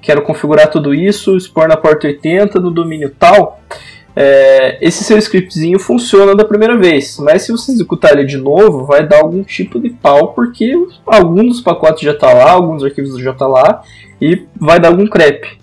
quero 0.00 0.22
configurar 0.22 0.70
tudo 0.70 0.94
isso, 0.94 1.36
expor 1.36 1.68
na 1.68 1.76
porta 1.76 2.06
80 2.06 2.60
no 2.60 2.70
domínio 2.70 3.10
tal, 3.18 3.60
é, 4.14 4.78
esse 4.80 5.04
seu 5.04 5.16
scriptzinho 5.18 5.78
funciona 5.78 6.34
da 6.34 6.44
primeira 6.44 6.76
vez, 6.76 7.18
mas 7.20 7.42
se 7.42 7.52
você 7.52 7.72
executar 7.72 8.12
ele 8.12 8.24
de 8.24 8.36
novo, 8.36 8.84
vai 8.84 9.06
dar 9.06 9.18
algum 9.18 9.42
tipo 9.42 9.78
de 9.78 9.90
pau, 9.90 10.32
porque 10.32 10.74
algum 11.06 11.46
dos 11.46 11.60
pacotes 11.60 12.02
já 12.02 12.12
está 12.12 12.32
lá, 12.32 12.50
alguns 12.50 12.82
arquivos 12.82 13.16
já 13.18 13.30
estão 13.30 13.52
tá 13.52 13.60
lá, 13.60 13.82
e 14.20 14.46
vai 14.56 14.80
dar 14.80 14.88
algum 14.88 15.06
crepe. 15.06 15.60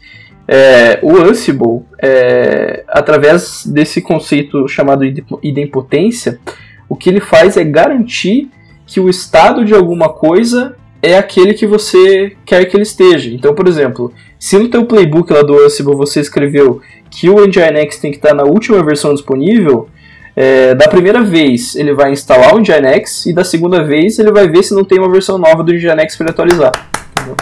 É, 0.48 1.00
o 1.04 1.18
Ansible, 1.18 1.82
é, 2.02 2.86
através 2.88 3.66
desse 3.66 4.02
conceito 4.02 4.66
chamado 4.68 5.04
idempotência, 5.44 6.40
o 6.88 6.96
que 6.96 7.10
ele 7.10 7.20
faz 7.20 7.58
é 7.58 7.66
garantir 7.66 8.50
que 8.86 9.02
o 9.02 9.10
estado 9.10 9.66
de 9.66 9.74
alguma 9.74 10.08
coisa 10.08 10.76
é 11.02 11.18
aquele 11.18 11.54
que 11.54 11.66
você 11.66 12.36
quer 12.46 12.66
que 12.66 12.76
ele 12.76 12.84
esteja. 12.84 13.30
Então, 13.30 13.54
por 13.54 13.68
exemplo, 13.68 14.14
se 14.40 14.58
no 14.58 14.70
teu 14.70 14.86
playbook 14.86 15.32
lá 15.32 15.42
do 15.42 15.58
Ansible 15.60 15.96
você 15.96 16.20
escreveu 16.20 16.82
que 17.10 17.30
o 17.30 17.46
Nginx 17.46 17.98
tem 17.98 18.12
que 18.12 18.18
estar 18.18 18.34
na 18.34 18.44
última 18.44 18.84
versão 18.84 19.14
disponível, 19.14 19.90
é, 20.36 20.76
da 20.76 20.88
primeira 20.88 21.24
vez 21.24 21.76
ele 21.76 21.94
vai 21.94 22.12
instalar 22.12 22.56
o 22.56 22.60
Nginx 22.60 23.26
e 23.26 23.34
da 23.34 23.44
segunda 23.44 23.84
vez 23.84 24.20
ele 24.20 24.32
vai 24.32 24.48
ver 24.48 24.64
se 24.64 24.74
não 24.74 24.84
tem 24.84 25.00
uma 25.00 25.12
versão 25.12 25.38
nova 25.38 25.64
do 25.64 25.74
Nginx 25.74 26.16
para 26.16 26.26
ele 26.26 26.32
atualizar. 26.32 26.72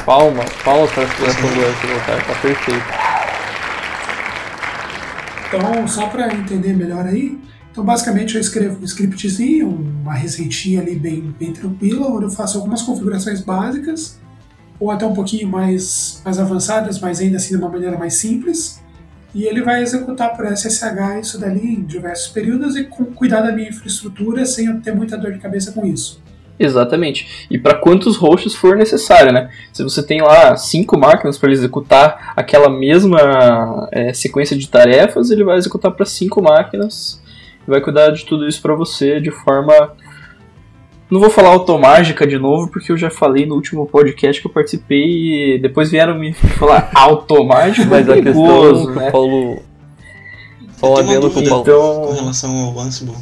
Palmas, 0.06 0.50
palmas 0.64 0.90
para 0.92 1.04
a 1.04 1.06
explicação 1.06 1.50
do 1.50 1.66
Ansible, 1.66 2.00
cara, 2.06 2.22
tá 2.22 2.34
perfeito. 2.42 2.84
Então, 5.48 5.88
só 5.88 6.08
para 6.08 6.34
entender 6.34 6.74
melhor 6.74 7.06
aí, 7.06 7.38
então, 7.76 7.84
basicamente, 7.84 8.36
eu 8.36 8.40
escrevo 8.40 8.80
um 8.80 8.86
scriptzinho, 8.86 9.68
uma 10.02 10.14
receitinha 10.14 10.80
ali 10.80 10.96
bem, 10.96 11.36
bem 11.38 11.52
tranquila, 11.52 12.08
onde 12.08 12.24
eu 12.24 12.30
faço 12.30 12.58
algumas 12.58 12.82
configurações 12.82 13.42
básicas, 13.42 14.18
ou 14.80 14.92
até 14.92 15.06
um 15.06 15.14
pouquinho 15.14 15.50
mais, 15.50 16.22
mais 16.24 16.40
avançadas, 16.40 17.02
mas 17.02 17.20
ainda 17.20 17.36
assim 17.36 17.50
de 17.50 17.62
uma 17.62 17.68
maneira 17.68 17.98
mais 17.98 18.14
simples. 18.14 18.82
E 19.34 19.44
ele 19.44 19.62
vai 19.62 19.84
executar 19.84 20.38
por 20.38 20.46
SSH 20.46 21.20
isso 21.22 21.38
dali 21.38 21.76
em 21.76 21.84
diversos 21.84 22.30
períodos 22.30 22.78
e 22.78 22.86
com, 22.86 23.04
cuidar 23.04 23.42
da 23.42 23.52
minha 23.52 23.68
infraestrutura 23.68 24.46
sem 24.46 24.68
eu 24.68 24.80
ter 24.80 24.96
muita 24.96 25.18
dor 25.18 25.34
de 25.34 25.40
cabeça 25.40 25.74
com 25.74 25.86
isso. 25.86 26.24
Exatamente. 26.58 27.46
E 27.52 27.58
para 27.58 27.76
quantos 27.76 28.16
hosts 28.16 28.56
for 28.56 28.78
necessário, 28.78 29.34
né? 29.34 29.50
Se 29.74 29.84
você 29.84 30.02
tem 30.02 30.22
lá 30.22 30.56
cinco 30.56 30.98
máquinas 30.98 31.38
para 31.38 31.52
executar 31.52 32.32
aquela 32.38 32.70
mesma 32.70 33.90
é, 33.92 34.14
sequência 34.14 34.58
de 34.58 34.70
tarefas, 34.70 35.30
ele 35.30 35.44
vai 35.44 35.58
executar 35.58 35.92
para 35.92 36.06
cinco 36.06 36.42
máquinas 36.42 37.25
vai 37.68 37.82
cuidar 37.82 38.12
de 38.12 38.26
tudo 38.26 38.48
isso 38.48 38.62
para 38.62 38.76
você 38.76 39.20
de 39.20 39.32
forma. 39.32 39.94
Não 41.10 41.20
vou 41.20 41.30
falar 41.30 41.50
automágica 41.50 42.26
de 42.26 42.38
novo, 42.38 42.70
porque 42.70 42.92
eu 42.92 42.98
já 42.98 43.10
falei 43.10 43.46
no 43.46 43.56
último 43.56 43.86
podcast 43.86 44.42
que 44.42 44.48
eu 44.48 44.52
participei 44.52 45.56
e 45.56 45.60
depois 45.60 45.92
vieram 45.92 46.18
me 46.18 46.34
falar 46.58 46.92
automágico, 46.94 47.88
mas 47.88 48.10
a 48.10 48.16
questão 48.16 48.86
né? 48.86 49.02
que 49.02 49.08
o 49.08 49.12
Paulo. 49.12 49.64
Só 50.78 50.98
adendo 50.98 51.30
com 51.30 51.40
o 51.40 51.48
Paulo. 51.48 51.62
Então... 51.62 52.02
Com 52.08 52.14
relação 52.14 52.58
ao 52.58 52.80
Ansible. 52.80 53.16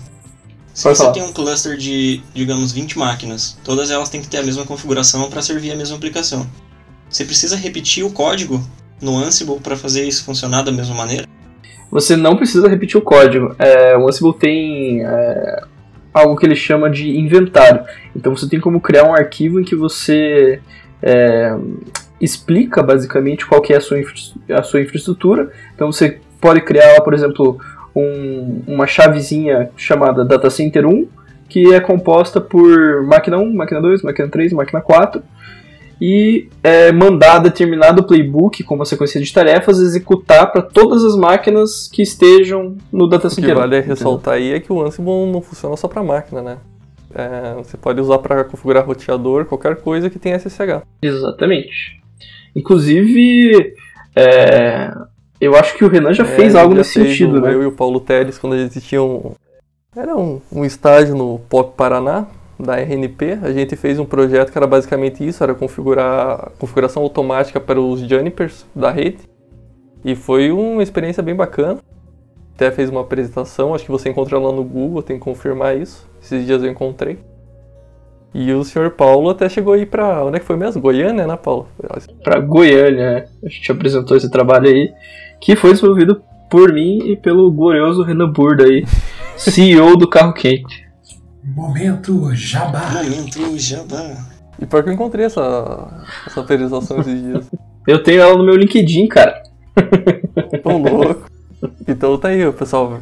Se 0.74 0.84
Pode 0.84 0.98
você 0.98 1.04
falar. 1.04 1.14
tem 1.14 1.24
um 1.24 1.32
cluster 1.32 1.78
de, 1.78 2.22
digamos, 2.34 2.72
20 2.72 2.98
máquinas, 2.98 3.60
todas 3.64 3.92
elas 3.92 4.10
têm 4.10 4.22
que 4.22 4.28
ter 4.28 4.40
a 4.40 4.44
mesma 4.44 4.66
configuração 4.66 5.30
para 5.30 5.42
servir 5.42 5.72
a 5.72 5.76
mesma 5.76 5.96
aplicação. 5.96 6.48
Você 7.08 7.24
precisa 7.24 7.56
repetir 7.56 8.04
o 8.04 8.10
código 8.10 8.60
no 9.00 9.18
Ansible 9.18 9.60
para 9.60 9.78
fazer 9.78 10.08
isso 10.08 10.24
funcionar 10.24 10.64
da 10.64 10.72
mesma 10.72 10.96
maneira? 10.96 11.28
Você 11.94 12.18
não 12.18 12.36
precisa 12.36 12.68
repetir 12.68 12.98
o 12.98 13.04
código. 13.04 13.56
É, 13.60 13.96
o 13.96 14.08
Ansible 14.08 14.34
tem 14.34 15.06
é, 15.06 15.62
algo 16.12 16.36
que 16.36 16.44
ele 16.44 16.56
chama 16.56 16.90
de 16.90 17.20
inventário. 17.20 17.84
Então 18.16 18.36
você 18.36 18.50
tem 18.50 18.60
como 18.60 18.82
criar 18.82 19.04
um 19.04 19.14
arquivo 19.14 19.60
em 19.60 19.64
que 19.64 19.76
você 19.76 20.60
é, 21.04 21.56
explica 22.20 22.82
basicamente 22.82 23.46
qual 23.46 23.62
que 23.62 23.74
é 23.74 23.78
a 23.78 23.80
sua, 23.80 24.00
a 24.50 24.64
sua 24.64 24.82
infraestrutura. 24.82 25.52
Então 25.76 25.92
você 25.92 26.20
pode 26.42 26.62
criar, 26.62 27.00
por 27.02 27.14
exemplo, 27.14 27.60
um, 27.96 28.64
uma 28.66 28.88
chavezinha 28.88 29.70
chamada 29.78 30.26
Data 30.26 30.50
Center 30.50 30.88
1, 30.88 31.08
que 31.48 31.76
é 31.76 31.80
composta 31.80 32.42
por 32.42 33.04
máquina 33.04 33.38
1, 33.38 33.54
máquina 33.54 33.80
2, 33.80 34.02
máquina 34.02 34.28
3, 34.28 34.52
máquina 34.52 34.82
4 34.82 35.22
e 36.06 36.50
é, 36.62 36.92
mandar 36.92 37.39
determinado 37.39 38.04
playbook 38.04 38.62
com 38.66 38.76
uma 38.76 38.84
sequência 38.84 39.22
de 39.22 39.32
tarefas 39.32 39.80
executar 39.80 40.52
para 40.52 40.62
todas 40.62 41.02
as 41.02 41.16
máquinas 41.16 41.88
que 41.88 42.02
estejam 42.02 42.76
no 42.92 43.08
data 43.08 43.30
center. 43.30 43.52
O 43.52 43.54
que 43.54 43.60
vale 43.62 43.80
ressaltar 43.80 44.34
aí 44.34 44.52
é 44.52 44.60
que 44.60 44.74
o 44.74 44.82
Ansible 44.82 45.32
não 45.32 45.42
funciona 45.42 45.78
só 45.78 45.88
para 45.88 46.04
máquina, 46.04 46.42
né? 46.42 46.58
É, 47.16 47.54
você 47.56 47.78
pode 47.78 48.02
usar 48.02 48.18
para 48.18 48.44
configurar 48.44 48.86
roteador, 48.86 49.46
qualquer 49.46 49.78
coisa 49.78 50.10
que 50.10 50.20
tenha 50.20 50.38
SSH. 50.38 50.82
Exatamente. 51.02 52.02
Inclusive, 52.54 53.74
é, 54.13 54.92
eu 55.39 55.56
acho 55.56 55.78
que 55.78 55.86
o 55.86 55.88
Renan 55.88 56.12
já 56.12 56.26
é, 56.26 56.28
fez 56.28 56.54
algo 56.54 56.74
já 56.74 56.80
nesse 56.80 56.96
fez 56.96 57.12
sentido, 57.12 57.38
um, 57.38 57.42
né? 57.42 57.54
Eu 57.54 57.63
e 57.63 57.66
o 57.66 57.72
Paulo 57.72 58.02
Teles, 58.02 58.38
quando 58.38 58.54
a 58.54 58.58
gente 58.58 58.82
tinha 58.82 59.02
um. 59.02 59.32
Era 59.96 60.18
um, 60.18 60.42
um 60.52 60.66
estágio 60.66 61.16
no 61.16 61.39
POP 61.48 61.78
Paraná, 61.78 62.28
da 62.63 62.76
RNP, 62.76 63.39
a 63.41 63.52
gente 63.52 63.76
fez 63.76 63.99
um 63.99 64.06
projeto 64.06 64.52
que 64.52 64.58
era 64.58 64.65
basicamente 64.65 65.26
isso, 65.26 65.43
era 65.43 65.54
configurar 65.54 66.52
configuração 66.58 67.04
automática 67.04 67.60
para 67.60 67.80
os 67.80 67.99
Junipers 67.99 68.65
da 68.76 68.89
rede. 68.89 69.19
E 70.04 70.15
foi 70.15 70.52
uma 70.52 70.84
experiência 70.84 71.21
bem 71.21 71.36
bacana. 71.36 71.80
Até 72.56 72.71
fez 72.71 72.89
uma 72.89 73.02
apresentação, 73.02 73.73
acho 73.73 73.86
que 73.86 73.91
você 73.91 74.10
encontra 74.10 74.38
lá 74.38 74.52
no 74.52 74.63
Google, 74.63 75.02
tem 75.02 75.17
que 75.17 75.23
confirmar 75.23 75.78
isso. 75.78 76.08
Esses 76.21 76.45
dias 76.45 76.63
eu 76.63 76.69
encontrei. 76.69 77.19
E 78.34 78.52
o 78.52 78.63
senhor 78.63 78.91
Paulo 78.91 79.30
até 79.30 79.47
chegou 79.47 79.73
aí 79.73 79.86
para 79.86 80.26
onde 80.26 80.38
é 80.38 80.39
que 80.39 80.45
foi 80.45 80.56
mesmo? 80.56 80.82
Goiânia, 80.82 81.28
né, 81.28 81.38
Paulo? 81.38 81.67
Para 82.23 82.39
Goiânia, 82.39 83.12
né? 83.12 83.26
A 83.43 83.49
gente 83.49 83.71
apresentou 83.71 84.17
esse 84.17 84.30
trabalho 84.30 84.67
aí, 84.67 84.91
que 85.39 85.56
foi 85.56 85.71
desenvolvido 85.71 86.21
por 86.49 86.73
mim 86.73 86.99
e 87.06 87.15
pelo 87.15 87.52
glorioso 87.52 88.02
Renan 88.02 88.32
Burda 88.32 88.63
aí, 88.63 88.84
CEO 89.38 89.95
do 89.95 90.08
Carro 90.08 90.34
Quente. 90.34 90.83
Momento 91.44 92.34
Jabá. 92.34 92.94
Momento 92.94 93.58
Jabá. 93.58 94.16
E 94.60 94.66
pior 94.66 94.84
que 94.84 94.90
eu 94.90 94.94
encontrei 94.94 95.26
essa, 95.26 96.06
essa 96.26 96.42
atualização 96.42 97.00
esses 97.00 97.22
dias. 97.22 97.52
Eu 97.86 98.02
tenho 98.02 98.22
ela 98.22 98.38
no 98.38 98.46
meu 98.46 98.56
LinkedIn, 98.56 99.08
cara. 99.10 99.44
Tão 100.64 100.82
louco. 100.82 101.30
Então 101.86 102.18
tá 102.18 102.30
aí, 102.30 102.50
pessoal. 102.54 103.02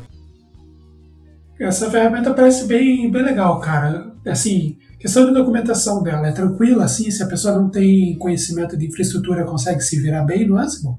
Essa 1.59 1.91
ferramenta 1.91 2.33
parece 2.33 2.65
bem, 2.65 3.11
bem 3.11 3.21
legal, 3.21 3.59
cara. 3.59 4.11
Assim, 4.25 4.77
questão 4.99 5.27
de 5.27 5.33
documentação 5.35 6.01
dela 6.01 6.27
é 6.27 6.31
tranquila, 6.31 6.85
assim, 6.85 7.11
se 7.11 7.21
a 7.21 7.27
pessoa 7.27 7.55
não 7.55 7.69
tem 7.69 8.17
conhecimento 8.17 8.75
de 8.75 8.87
infraestrutura, 8.87 9.45
consegue 9.45 9.81
se 9.81 10.01
virar 10.01 10.23
bem 10.23 10.47
no 10.47 10.57
Ansible? 10.57 10.95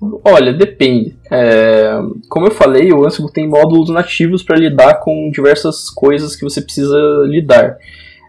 Olha, 0.00 0.52
depende. 0.52 1.16
É, 1.30 1.98
como 2.28 2.46
eu 2.46 2.50
falei, 2.50 2.92
o 2.92 3.06
Ansible 3.06 3.32
tem 3.32 3.48
módulos 3.48 3.88
nativos 3.88 4.42
para 4.42 4.58
lidar 4.58 5.00
com 5.00 5.30
diversas 5.32 5.88
coisas 5.88 6.36
que 6.36 6.44
você 6.44 6.60
precisa 6.60 6.98
lidar. 7.24 7.76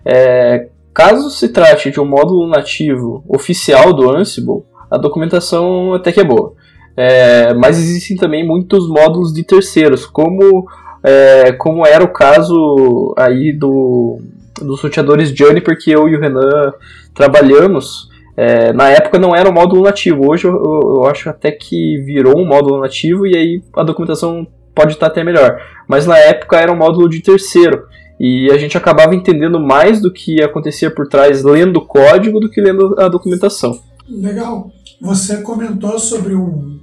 É, 0.05 0.69
caso 0.93 1.29
se 1.29 1.49
trate 1.49 1.91
de 1.91 1.99
um 1.99 2.05
módulo 2.05 2.47
nativo 2.47 3.23
oficial 3.27 3.93
do 3.93 4.09
Ansible, 4.09 4.63
a 4.89 4.97
documentação 4.97 5.93
até 5.93 6.11
que 6.11 6.21
é 6.21 6.23
boa. 6.23 6.53
É, 6.95 7.53
mas 7.53 7.77
existem 7.77 8.15
também 8.17 8.47
muitos 8.47 8.87
módulos 8.87 9.33
de 9.33 9.43
terceiros, 9.43 10.05
como, 10.05 10.67
é, 11.03 11.51
como 11.51 11.85
era 11.85 12.03
o 12.03 12.11
caso 12.11 13.13
aí 13.17 13.51
do, 13.51 14.19
dos 14.59 14.81
roteadores 14.81 15.29
Juniper 15.29 15.77
que 15.77 15.91
eu 15.91 16.07
e 16.07 16.15
o 16.15 16.19
Renan 16.19 16.73
trabalhamos 17.13 18.09
É, 18.37 18.71
na 18.71 18.87
época 18.89 19.17
não 19.17 19.35
era 19.35 19.49
um 19.49 19.53
módulo 19.53 19.81
nativo, 19.81 20.29
hoje 20.29 20.45
eu, 20.45 20.53
eu, 20.53 20.95
eu, 20.97 21.07
acho 21.07 21.27
até 21.27 21.51
que 21.51 21.97
virou 22.05 22.37
um 22.37 22.45
módulo 22.45 22.79
nativo 22.79 23.25
e 23.25 23.35
aí 23.35 23.63
a 23.75 23.81
documentação 23.81 24.45
pode 24.75 24.93
estar 24.93 25.07
até 25.07 25.23
melhor. 25.23 25.59
Mas 25.87 26.05
na 26.05 26.15
época 26.19 26.57
era 26.57 26.71
um 26.71 26.75
módulo 26.75 27.09
de 27.09 27.19
terceiro 27.19 27.85
e 28.19 28.47
a 28.51 28.57
gente 28.59 28.77
acabava 28.77 29.15
entendendo 29.15 29.59
mais 29.59 29.99
do 29.99 30.13
que 30.13 30.43
acontecia 30.43 30.91
por 30.91 31.07
trás 31.07 31.43
lendo 31.43 31.77
o 31.77 31.85
código 31.85 32.39
do 32.39 32.47
que 32.47 32.61
lendo 32.61 32.95
a 32.99 33.07
documentação. 33.07 33.79
Legal. 34.07 34.69
Você 35.01 35.41
comentou 35.41 35.97
sobre 35.97 36.35
um. 36.35 36.79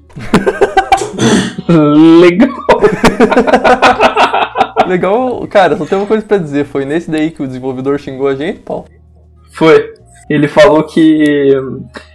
Legal. 2.20 2.50
Legal, 4.86 5.46
cara, 5.48 5.76
só 5.76 5.86
tem 5.86 5.96
uma 5.96 6.06
coisa 6.06 6.24
pra 6.24 6.36
dizer. 6.36 6.64
Foi 6.66 6.84
nesse 6.84 7.10
daí 7.10 7.30
que 7.30 7.42
o 7.42 7.46
desenvolvedor 7.46 7.98
xingou 7.98 8.28
a 8.28 8.34
gente, 8.34 8.58
Paulo? 8.60 8.86
Foi. 9.52 9.94
Ele 10.28 10.48
falou 10.48 10.82
que 10.84 11.54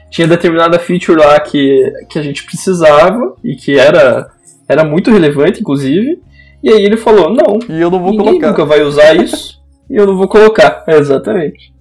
tinha 0.10 0.28
determinada 0.28 0.80
feature 0.80 1.18
lá 1.20 1.40
que, 1.40 1.92
que 2.10 2.18
a 2.18 2.22
gente 2.24 2.44
precisava 2.44 3.36
e 3.44 3.56
que 3.56 3.78
era, 3.78 4.30
era 4.68 4.84
muito 4.84 5.12
relevante, 5.12 5.62
inclusive. 5.62 6.20
E 6.64 6.70
aí 6.70 6.84
ele 6.84 6.98
falou, 6.98 7.30
não. 7.34 7.60
E 7.70 7.80
eu 7.80 7.90
não 7.92 8.00
vou 8.02 8.12
ninguém 8.12 8.26
colocar. 8.26 8.48
nunca 8.50 8.66
vai 8.66 8.82
usar 8.82 9.14
isso 9.16 9.62
e 9.90 9.96
eu 9.96 10.06
não 10.08 10.18
vou 10.18 10.28
colocar. 10.28 10.84
exatamente. 10.88 11.72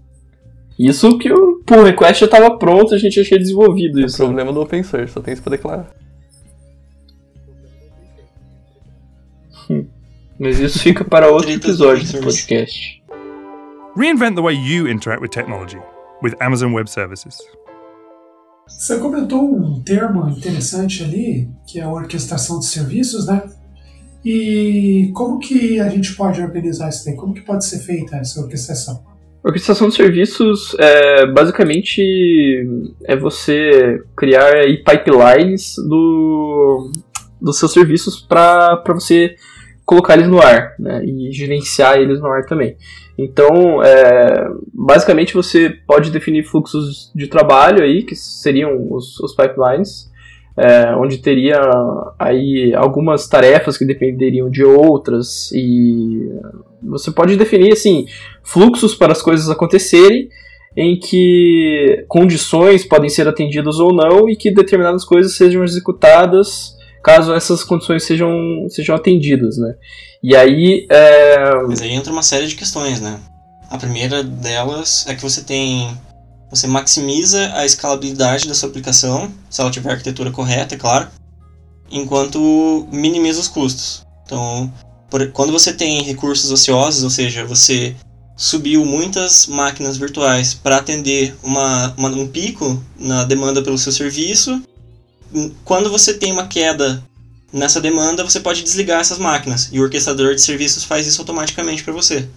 Isso 0.78 1.18
que 1.18 1.32
o 1.32 1.60
pull 1.66 1.82
request 1.82 2.20
já 2.20 2.26
estava 2.26 2.56
pronto, 2.56 2.94
a 2.94 2.98
gente 2.98 3.16
já 3.16 3.24
tinha 3.24 3.40
desenvolvido 3.40 4.00
É 4.00 4.04
isso. 4.04 4.16
problema 4.18 4.52
do 4.52 4.60
open 4.60 4.82
source, 4.84 5.12
só 5.12 5.20
tem 5.20 5.34
isso 5.34 5.42
pra 5.42 5.50
declarar. 5.50 5.88
Mas 10.38 10.60
isso 10.60 10.78
fica 10.78 11.04
para 11.04 11.28
outro 11.28 11.50
episódio 11.50 12.06
do 12.12 12.20
podcast. 12.24 13.02
Reinvent 13.96 14.36
the 14.36 14.40
way 14.42 14.54
you 14.54 14.86
interact 14.88 15.20
with 15.20 15.30
technology 15.30 15.78
with 16.22 16.34
Amazon 16.40 16.72
Web 16.72 16.90
Services. 16.90 17.36
Você 18.66 18.98
comentou 18.98 19.42
um 19.42 19.82
termo 19.82 20.28
interessante 20.28 21.02
ali, 21.02 21.48
que 21.66 21.80
é 21.80 21.82
a 21.82 21.90
orquestração 21.90 22.58
de 22.58 22.66
serviços, 22.66 23.26
né? 23.26 23.42
E 24.24 25.10
como 25.14 25.38
que 25.38 25.80
a 25.80 25.88
gente 25.88 26.14
pode 26.14 26.40
organizar 26.40 26.88
isso 26.88 27.04
daí? 27.04 27.16
Como 27.16 27.32
que 27.32 27.40
pode 27.40 27.64
ser 27.64 27.78
feita 27.78 28.16
essa 28.16 28.40
orquestração? 28.40 29.02
Orquestração 29.42 29.88
de 29.88 29.94
serviços 29.94 30.76
é 30.78 31.26
basicamente 31.26 32.02
é 33.04 33.16
você 33.16 34.02
criar 34.16 34.52
aí 34.52 34.82
pipelines 34.84 35.76
do, 35.76 36.90
dos 37.40 37.58
seus 37.58 37.72
serviços 37.72 38.20
para 38.20 38.82
você 38.88 39.36
colocar 39.88 40.12
eles 40.12 40.28
no 40.28 40.38
ar 40.38 40.74
né, 40.78 41.02
e 41.02 41.32
gerenciar 41.32 41.96
eles 41.96 42.20
no 42.20 42.26
ar 42.26 42.44
também. 42.44 42.76
Então, 43.16 43.82
é, 43.82 44.46
basicamente 44.70 45.32
você 45.32 45.70
pode 45.86 46.10
definir 46.10 46.44
fluxos 46.44 47.10
de 47.16 47.26
trabalho 47.26 47.82
aí, 47.82 48.02
que 48.02 48.14
seriam 48.14 48.86
os, 48.92 49.18
os 49.18 49.34
pipelines, 49.34 50.12
é, 50.58 50.94
onde 50.94 51.16
teria 51.16 51.58
aí 52.18 52.74
algumas 52.74 53.26
tarefas 53.28 53.78
que 53.78 53.86
dependeriam 53.86 54.50
de 54.50 54.62
outras 54.62 55.50
e 55.52 56.28
você 56.82 57.10
pode 57.10 57.36
definir 57.36 57.72
assim 57.72 58.04
fluxos 58.42 58.94
para 58.94 59.12
as 59.12 59.22
coisas 59.22 59.48
acontecerem 59.48 60.28
em 60.76 60.98
que 60.98 62.04
condições 62.08 62.84
podem 62.84 63.08
ser 63.08 63.26
atendidas 63.26 63.78
ou 63.78 63.94
não 63.94 64.28
e 64.28 64.36
que 64.36 64.50
determinadas 64.50 65.04
coisas 65.04 65.34
sejam 65.34 65.64
executadas 65.64 66.76
caso 67.08 67.32
essas 67.34 67.64
condições 67.64 68.04
sejam, 68.04 68.30
sejam 68.68 68.94
atendidas, 68.94 69.56
né? 69.56 69.74
E 70.22 70.34
aí 70.36 70.86
é, 70.90 71.54
Mas 71.66 71.80
aí 71.80 71.92
entra 71.92 72.12
uma 72.12 72.22
série 72.22 72.46
de 72.46 72.54
questões, 72.56 73.00
né? 73.00 73.18
A 73.70 73.78
primeira 73.78 74.22
delas 74.22 75.06
é 75.08 75.14
que 75.14 75.22
você 75.22 75.42
tem. 75.42 75.96
Você 76.50 76.66
maximiza 76.66 77.52
a 77.54 77.66
escalabilidade 77.66 78.48
da 78.48 78.54
sua 78.54 78.68
aplicação, 78.70 79.30
se 79.50 79.60
ela 79.60 79.70
tiver 79.70 79.90
a 79.90 79.92
arquitetura 79.92 80.30
correta, 80.30 80.74
é 80.74 80.78
claro, 80.78 81.08
enquanto 81.90 82.86
minimiza 82.90 83.40
os 83.40 83.48
custos. 83.48 84.02
Então, 84.24 84.72
por- 85.10 85.30
quando 85.32 85.52
você 85.52 85.72
tem 85.72 86.02
recursos 86.02 86.50
ociosos, 86.50 87.04
ou 87.04 87.10
seja, 87.10 87.44
você 87.44 87.94
subiu 88.36 88.84
muitas 88.84 89.46
máquinas 89.46 89.96
virtuais 89.98 90.54
para 90.54 90.76
atender 90.78 91.34
uma, 91.42 91.92
uma- 91.98 92.08
um 92.08 92.26
pico 92.26 92.82
na 92.98 93.24
demanda 93.24 93.60
pelo 93.62 93.76
seu 93.76 93.92
serviço, 93.92 94.62
quando 95.64 95.90
você 95.90 96.14
tem 96.14 96.32
uma 96.32 96.46
queda 96.46 97.02
nessa 97.52 97.80
demanda, 97.80 98.24
você 98.24 98.40
pode 98.40 98.62
desligar 98.62 99.00
essas 99.00 99.18
máquinas 99.18 99.70
e 99.72 99.80
o 99.80 99.82
orquestrador 99.82 100.34
de 100.34 100.40
serviços 100.40 100.84
faz 100.84 101.06
isso 101.06 101.20
automaticamente 101.20 101.82
para 101.82 101.92
você. 101.92 102.28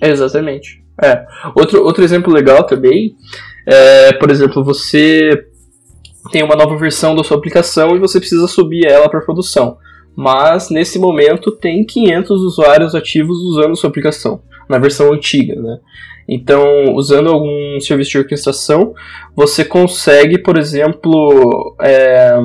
Exatamente. 0.00 0.82
É. 1.02 1.24
Outro, 1.54 1.84
outro 1.84 2.02
exemplo 2.02 2.32
legal 2.32 2.64
também 2.64 3.14
é, 3.66 4.12
por 4.12 4.30
exemplo, 4.30 4.62
você 4.62 5.44
tem 6.30 6.42
uma 6.44 6.54
nova 6.54 6.76
versão 6.76 7.16
da 7.16 7.24
sua 7.24 7.36
aplicação 7.36 7.96
e 7.96 7.98
você 7.98 8.20
precisa 8.20 8.46
subir 8.46 8.86
ela 8.86 9.08
para 9.08 9.20
produção. 9.20 9.76
Mas 10.14 10.70
nesse 10.70 10.98
momento 10.98 11.50
tem 11.50 11.84
500 11.84 12.40
usuários 12.42 12.94
ativos 12.94 13.38
usando 13.38 13.72
a 13.72 13.76
sua 13.76 13.90
aplicação, 13.90 14.40
na 14.68 14.78
versão 14.78 15.12
antiga, 15.12 15.54
né? 15.60 15.78
Então, 16.28 16.94
usando 16.94 17.30
algum 17.30 17.78
serviço 17.80 18.10
de 18.10 18.18
orquestração, 18.18 18.92
você 19.34 19.64
consegue, 19.64 20.38
por 20.38 20.58
exemplo, 20.58 21.76
é, 21.80 22.36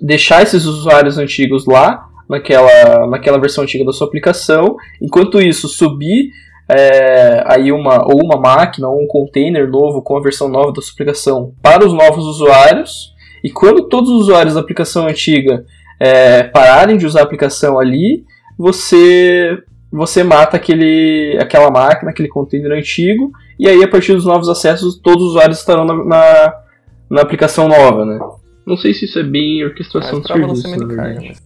deixar 0.00 0.42
esses 0.42 0.64
usuários 0.64 1.16
antigos 1.16 1.64
lá, 1.66 2.08
naquela, 2.28 3.06
naquela 3.06 3.38
versão 3.38 3.64
antiga 3.64 3.84
da 3.84 3.92
sua 3.92 4.06
aplicação, 4.06 4.76
enquanto 5.00 5.40
isso 5.40 5.68
subir 5.68 6.30
é, 6.68 7.44
aí 7.46 7.70
uma, 7.70 8.04
ou 8.04 8.24
uma 8.24 8.40
máquina 8.40 8.88
ou 8.88 9.02
um 9.02 9.06
container 9.06 9.68
novo 9.68 10.02
com 10.02 10.16
a 10.16 10.22
versão 10.22 10.48
nova 10.48 10.72
da 10.72 10.80
sua 10.80 10.92
aplicação 10.92 11.52
para 11.62 11.86
os 11.86 11.92
novos 11.92 12.24
usuários, 12.24 13.12
e 13.42 13.50
quando 13.50 13.88
todos 13.88 14.10
os 14.10 14.22
usuários 14.22 14.54
da 14.54 14.60
aplicação 14.60 15.06
antiga 15.06 15.64
é, 16.00 16.44
pararem 16.44 16.96
de 16.96 17.06
usar 17.06 17.20
a 17.20 17.24
aplicação 17.24 17.78
ali, 17.78 18.24
você 18.58 19.58
você 19.96 20.24
mata 20.24 20.56
aquele, 20.56 21.38
aquela 21.40 21.70
máquina, 21.70 22.10
aquele 22.10 22.28
container 22.28 22.72
antigo, 22.72 23.30
e 23.58 23.68
aí 23.68 23.82
a 23.82 23.88
partir 23.88 24.12
dos 24.14 24.24
novos 24.24 24.48
acessos 24.48 24.98
todos 24.98 25.22
os 25.22 25.30
usuários 25.30 25.58
estarão 25.58 25.84
na, 25.84 26.04
na, 26.04 26.54
na 27.10 27.20
aplicação 27.22 27.68
nova, 27.68 28.04
né? 28.04 28.18
Não 28.66 28.76
sei 28.76 28.92
se 28.92 29.04
isso 29.04 29.18
é 29.18 29.22
bem 29.22 29.64
orquestração 29.64 30.20
de 30.20 30.26
pra 30.26 30.36
serviço, 30.36 30.68
na 30.68 30.86
verdade. 30.86 31.36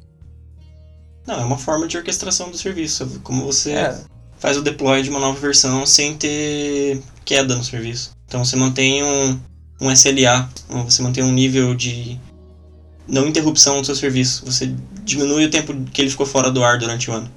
Não, 1.27 1.41
é 1.41 1.45
uma 1.45 1.59
forma 1.59 1.87
de 1.87 1.97
orquestração 1.99 2.51
do 2.51 2.57
serviço, 2.57 3.21
como 3.23 3.45
você 3.45 3.73
É. 3.73 4.01
faz 4.39 4.57
o 4.57 4.63
deploy 4.63 5.03
de 5.03 5.11
uma 5.11 5.21
nova 5.21 5.39
versão 5.39 5.85
sem 5.85 6.15
ter 6.17 7.03
queda 7.25 7.55
no 7.55 7.63
serviço. 7.63 8.13
Então 8.27 8.43
você 8.45 8.57
mantém 8.57 9.03
um, 9.05 9.39
um 9.83 9.91
SLA, 9.93 10.49
você 10.87 11.03
mantém 11.03 11.23
um 11.23 11.33
nível 11.33 11.75
de 11.75 12.19
não 13.07 13.27
interrupção 13.27 13.81
do 13.81 13.85
seu 13.87 13.95
serviço. 13.95 14.47
Você 14.47 14.75
diminui 15.05 15.45
o 15.45 15.51
tempo 15.51 15.75
que 15.93 16.01
ele 16.01 16.11
ficou 16.11 16.25
fora 16.25 16.51
do 16.51 16.65
ar 16.65 16.79
durante 16.79 17.11
o 17.11 17.15
ano. 17.15 17.29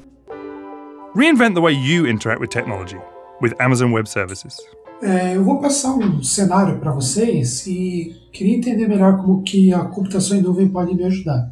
Reinvent 1.13 1.55
the 1.55 1.61
way 1.61 1.73
you 1.73 2.05
interact 2.07 2.39
with 2.39 2.51
technology 2.51 2.97
with 3.41 3.53
Amazon 3.59 3.91
Web 3.91 4.07
Services. 4.07 4.55
É, 5.01 5.35
eu 5.35 5.43
vou 5.43 5.59
passar 5.59 5.93
um 5.93 6.23
cenário 6.23 6.79
para 6.79 6.93
vocês 6.93 7.67
e 7.67 8.15
queria 8.31 8.55
entender 8.55 8.87
melhor 8.87 9.17
como 9.17 9.43
que 9.43 9.73
a 9.73 9.83
computação 9.83 10.37
em 10.37 10.41
nuvem 10.41 10.69
pode 10.69 10.95
me 10.95 11.03
ajudar. 11.03 11.51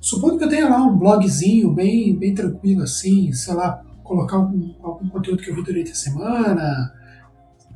Supondo 0.00 0.38
que 0.38 0.44
eu 0.44 0.48
tenha 0.48 0.70
lá 0.70 0.82
um 0.82 0.96
blogzinho 0.96 1.70
bem, 1.70 2.16
bem 2.16 2.34
tranquilo 2.34 2.82
assim, 2.82 3.30
sei 3.34 3.52
lá, 3.52 3.82
colocar 4.02 4.36
algum, 4.36 4.72
algum 4.82 5.06
conteúdo 5.10 5.42
que 5.42 5.50
eu 5.50 5.54
vi 5.54 5.62
durante 5.62 5.92
a 5.92 5.94
semana. 5.94 6.90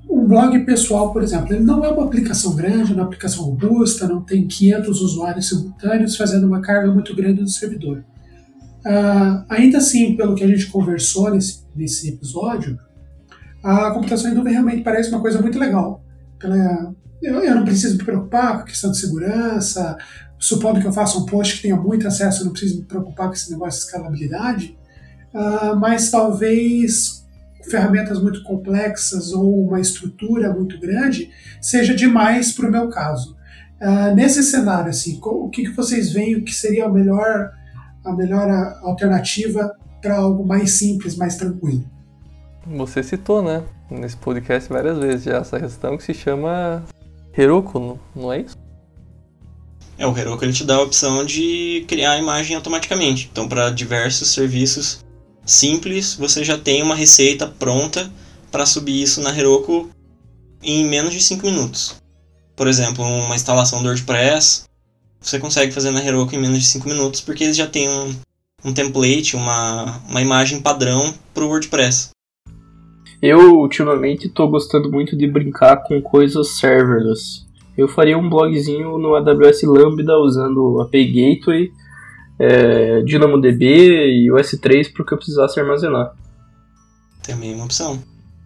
Um 0.09 0.27
blog 0.27 0.59
pessoal, 0.61 1.13
por 1.13 1.23
exemplo, 1.23 1.53
ele 1.53 1.63
não 1.63 1.85
é 1.85 1.91
uma 1.91 2.07
aplicação 2.07 2.57
grande, 2.57 2.93
não 2.93 3.01
é 3.01 3.03
uma 3.03 3.07
aplicação 3.07 3.45
robusta, 3.45 4.09
não 4.09 4.23
tem 4.23 4.47
500 4.47 5.03
usuários 5.03 5.47
simultâneos 5.47 6.17
fazendo 6.17 6.47
uma 6.47 6.63
carga 6.63 6.91
muito 6.91 7.15
grande 7.15 7.43
do 7.43 7.51
servidor. 7.51 8.03
Ah, 8.85 9.45
ainda 9.49 9.79
assim, 9.79 10.17
pelo 10.17 10.35
que 10.35 10.45
a 10.45 10.49
gente 10.49 10.67
conversou 10.67 11.31
nesse, 11.31 11.65
nesse 11.75 12.09
episódio, 12.09 12.79
a 13.63 13.91
computação 13.91 14.31
em 14.31 14.35
nuvem 14.35 14.53
realmente 14.53 14.83
parece 14.83 15.11
uma 15.11 15.21
coisa 15.21 15.41
muito 15.41 15.59
legal. 15.59 16.03
Pela, 16.39 16.95
eu, 17.23 17.43
eu 17.43 17.55
não 17.55 17.65
preciso 17.65 17.97
me 17.97 18.05
preocupar 18.05 18.57
com 18.57 18.63
a 18.63 18.65
questão 18.65 18.91
de 18.91 18.99
segurança, 18.99 19.97
supondo 20.39 20.81
que 20.81 20.87
eu 20.87 20.93
faça 20.93 21.19
um 21.19 21.27
post 21.27 21.57
que 21.57 21.63
tenha 21.63 21.77
muito 21.77 22.07
acesso, 22.07 22.43
eu 22.43 22.47
não 22.47 22.53
preciso 22.53 22.79
me 22.79 22.85
preocupar 22.85 23.27
com 23.27 23.35
esse 23.35 23.51
negócio 23.51 23.81
de 23.81 23.87
escalabilidade, 23.87 24.79
ah, 25.35 25.75
mas 25.79 26.11
talvez 26.11 27.27
ferramentas 27.69 28.23
muito 28.23 28.43
complexas 28.43 29.33
ou 29.33 29.67
uma 29.67 29.81
estrutura 29.81 30.53
muito 30.53 30.79
grande 30.79 31.31
seja 31.61 31.95
demais 31.95 32.53
para 32.53 32.69
o 32.69 32.73
meu 32.73 32.89
caso. 32.89 33.37
Ah, 33.81 34.13
nesse 34.13 34.43
cenário, 34.43 34.91
assim, 34.91 35.19
o 35.23 35.49
que, 35.49 35.65
que 35.65 35.71
vocês 35.71 36.13
veem 36.13 36.43
que 36.43 36.55
seria 36.55 36.87
a 36.87 36.89
melhor, 36.89 37.53
a 38.09 38.17
melhor 38.17 38.49
alternativa 38.83 39.71
para 40.03 40.17
algo 40.17 40.47
mais 40.47 40.73
simples, 40.73 41.17
mais 41.17 41.37
tranquilo? 41.37 41.85
Você 42.67 43.03
citou, 43.03 43.43
né? 43.43 43.63
Nesse 43.91 44.17
podcast 44.17 44.69
várias 44.69 44.99
vezes 44.99 45.25
já 45.25 45.39
essa 45.39 45.59
questão 45.59 45.97
que 45.97 46.03
se 46.05 46.13
chama 46.15 46.85
Heroku, 47.37 47.79
não- 47.79 47.99
não 48.15 48.33
é 48.33 48.41
isso? 48.41 48.57
É, 49.97 50.07
o 50.07 50.17
Heroku 50.17 50.45
ele 50.45 50.53
te 50.53 50.65
dá 50.65 50.77
a 50.77 50.83
opção 50.83 51.25
de 51.25 51.85
criar 51.89 52.13
a 52.13 52.19
imagem 52.19 52.55
automaticamente. 52.55 53.29
Então, 53.33 53.49
para 53.49 53.71
diversos 53.71 54.31
serviços 54.33 55.05
simples, 55.45 56.15
você 56.15 56.45
já 56.45 56.57
tem 56.59 56.83
uma 56.83 56.95
receita 56.95 57.47
pronta 57.47 58.11
para 58.53 58.67
subir 58.67 59.03
isso 59.03 59.21
na 59.23 59.37
Heroku 59.37 59.89
em 60.63 60.87
menos 60.87 61.13
de 61.13 61.21
5 61.23 61.47
minutos. 61.47 61.97
por 62.57 62.67
exemplo, 62.67 63.05
uma 63.05 63.37
instalação 63.37 63.81
do 63.81 63.87
WordPress, 63.87 64.65
você 65.21 65.39
consegue 65.39 65.73
fazer 65.73 65.91
na 65.91 66.05
Heroku 66.05 66.35
em 66.35 66.41
menos 66.41 66.59
de 66.59 66.67
5 66.67 66.89
minutos, 66.89 67.21
porque 67.21 67.45
eles 67.45 67.57
já 67.57 67.67
têm 67.67 67.89
um, 67.89 68.15
um 68.65 68.73
template, 68.73 69.37
uma, 69.37 70.01
uma 70.09 70.23
imagem 70.23 70.61
padrão 70.61 71.15
para 71.35 71.45
o 71.45 71.49
WordPress. 71.49 72.11
Eu, 73.21 73.57
ultimamente, 73.57 74.29
estou 74.29 74.49
gostando 74.49 74.91
muito 74.91 75.17
de 75.17 75.27
brincar 75.27 75.79
com 75.79 76.01
coisas 76.01 76.57
serverless. 76.59 77.47
Eu 77.77 77.89
faria 77.89 78.17
um 78.17 78.29
blogzinho 78.29 78.97
no 78.99 79.15
AWS 79.17 79.63
Lambda 79.65 80.17
usando 80.19 80.75
o 80.75 80.81
API 80.81 81.07
Gateway, 81.07 81.71
é, 82.39 83.03
DynamoDB 83.03 84.23
e 84.23 84.31
o 84.31 84.37
S3 84.37 84.93
para 84.93 85.03
o 85.03 85.07
que 85.07 85.15
eu 85.15 85.19
precisasse 85.19 85.59
armazenar. 85.59 86.13
Também 87.23 87.53
é 87.53 87.55
uma 87.57 87.65
opção. 87.65 88.03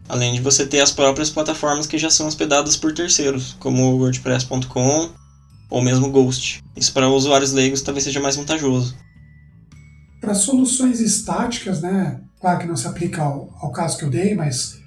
Além 0.09 0.33
de 0.33 0.41
você 0.41 0.67
ter 0.67 0.81
as 0.81 0.91
próprias 0.91 1.31
plataformas 1.31 1.87
que 1.87 1.99
já 1.99 2.11
são 2.11 2.27
hospedadas 2.27 2.77
por 2.77 2.93
terceiros, 2.93 3.55
como 3.61 3.83
o 3.83 3.99
WordPress.com 3.99 5.22
ou 5.73 5.81
mesmo 5.81 6.11
Ghost. 6.11 6.63
Isso 6.77 6.93
para 6.93 7.09
usuários 7.09 7.53
leigos 7.53 7.81
talvez 7.81 8.05
seja 8.05 8.21
mais 8.21 8.37
vantajoso. 8.37 8.95
Para 10.21 10.35
soluções 10.35 11.01
estáticas, 11.01 11.81
né? 11.81 12.21
Claro 12.39 12.59
que 12.59 12.67
não 12.67 12.77
se 12.77 12.87
aplica 12.87 13.23
ao, 13.23 13.49
ao 13.59 13.73
caso 13.73 13.97
que 13.97 14.05
eu 14.05 14.11
dei, 14.11 14.35
mas 14.35 14.79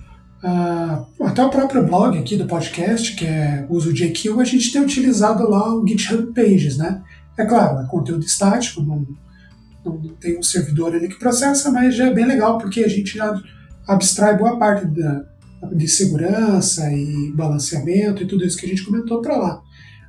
uh, 0.44 1.26
até 1.26 1.44
o 1.44 1.50
próprio 1.50 1.84
blog 1.84 2.16
aqui 2.20 2.36
do 2.36 2.46
podcast, 2.46 3.16
que 3.16 3.26
é 3.26 3.66
Uso 3.68 3.92
JQ, 3.92 4.40
a 4.40 4.44
gente 4.44 4.72
tem 4.72 4.82
utilizado 4.82 5.50
lá 5.50 5.74
o 5.74 5.86
GitHub 5.88 6.32
Pages, 6.34 6.78
né? 6.78 7.02
É 7.36 7.46
claro, 7.46 7.80
é 7.80 7.88
conteúdo 7.88 8.24
estático, 8.24 8.84
não, 8.84 9.08
não, 9.84 9.98
não 9.98 10.16
tem 10.16 10.38
um 10.38 10.44
servidor 10.44 10.94
ali 10.94 11.10
que 11.10 11.18
processa, 11.18 11.72
mas 11.72 11.96
já 11.96 12.08
é 12.08 12.14
bem 12.14 12.26
legal 12.26 12.60
porque 12.60 12.84
a 12.84 12.88
gente 12.88 13.18
já 13.18 13.34
abstrai 13.88 14.38
boa 14.38 14.60
parte 14.60 14.86
da, 14.86 15.26
de 15.74 15.88
segurança 15.88 16.92
e 16.94 17.32
balanceamento 17.32 18.22
e 18.22 18.28
tudo 18.28 18.46
isso 18.46 18.58
que 18.58 18.68
a 18.68 18.70
gente 18.70 18.86
comentou 18.86 19.20
para 19.20 19.36
lá. 19.36 19.65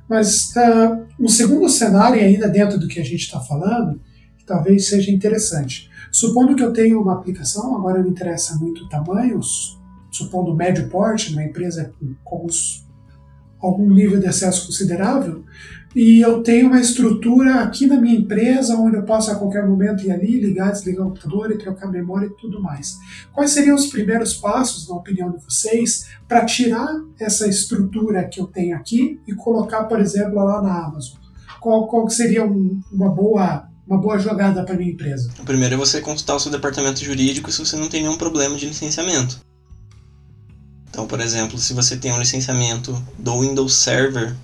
Mas 0.07 0.53
uh, 0.55 1.05
um 1.19 1.27
segundo 1.27 1.69
cenário, 1.69 2.19
ainda 2.19 2.47
dentro 2.47 2.79
do 2.79 2.87
que 2.87 2.99
a 2.99 3.03
gente 3.03 3.21
está 3.21 3.39
falando, 3.39 3.99
que 4.37 4.45
talvez 4.45 4.87
seja 4.87 5.11
interessante. 5.11 5.89
Supondo 6.11 6.55
que 6.55 6.63
eu 6.63 6.71
tenha 6.71 6.97
uma 6.97 7.13
aplicação, 7.13 7.75
agora 7.75 8.01
não 8.01 8.09
interessa 8.09 8.55
muito 8.55 8.85
o 8.85 8.89
tamanho, 8.89 9.39
supondo 10.09 10.55
médio 10.55 10.89
porte, 10.89 11.33
uma 11.33 11.43
empresa 11.43 11.93
com 12.23 12.45
os, 12.45 12.87
algum 13.59 13.93
nível 13.93 14.19
de 14.19 14.27
acesso 14.27 14.65
considerável, 14.65 15.43
e 15.95 16.21
eu 16.21 16.43
tenho 16.43 16.67
uma 16.67 16.79
estrutura 16.79 17.61
aqui 17.61 17.87
na 17.87 17.99
minha 17.99 18.15
empresa 18.15 18.75
onde 18.75 18.97
eu 18.97 19.03
posso 19.03 19.31
a 19.31 19.35
qualquer 19.35 19.67
momento 19.67 20.05
ir 20.05 20.11
ali, 20.11 20.39
ligar, 20.39 20.71
desligar 20.71 21.05
o 21.05 21.09
computador 21.09 21.51
e 21.51 21.57
trocar 21.57 21.89
memória 21.89 22.27
e 22.27 22.41
tudo 22.41 22.61
mais. 22.61 22.97
Quais 23.33 23.51
seriam 23.51 23.75
os 23.75 23.87
primeiros 23.87 24.33
passos, 24.33 24.87
na 24.87 24.95
opinião 24.95 25.31
de 25.31 25.43
vocês, 25.43 26.07
para 26.27 26.45
tirar 26.45 26.87
essa 27.19 27.47
estrutura 27.47 28.27
que 28.27 28.39
eu 28.39 28.47
tenho 28.47 28.75
aqui 28.75 29.19
e 29.27 29.33
colocar, 29.33 29.85
por 29.85 29.99
exemplo, 29.99 30.35
lá 30.35 30.61
na 30.61 30.85
Amazon? 30.85 31.17
Qual, 31.59 31.87
qual 31.87 32.09
seria 32.09 32.45
um, 32.45 32.79
uma 32.91 33.09
boa 33.09 33.67
uma 33.87 33.97
boa 33.97 34.19
jogada 34.19 34.63
para 34.63 34.75
minha 34.75 34.91
empresa? 34.91 35.29
O 35.39 35.45
primeiro 35.45 35.75
é 35.75 35.77
você 35.77 36.01
consultar 36.01 36.35
o 36.35 36.39
seu 36.39 36.51
departamento 36.51 37.01
jurídico 37.01 37.49
se 37.49 37.65
você 37.65 37.77
não 37.77 37.87
tem 37.87 38.01
nenhum 38.03 38.17
problema 38.17 38.57
de 38.57 38.65
licenciamento. 38.65 39.39
Então, 40.89 41.07
por 41.07 41.21
exemplo, 41.21 41.57
se 41.57 41.73
você 41.73 41.95
tem 41.95 42.11
um 42.11 42.19
licenciamento 42.19 43.01
do 43.17 43.39
Windows 43.39 43.73
Server, 43.75 44.35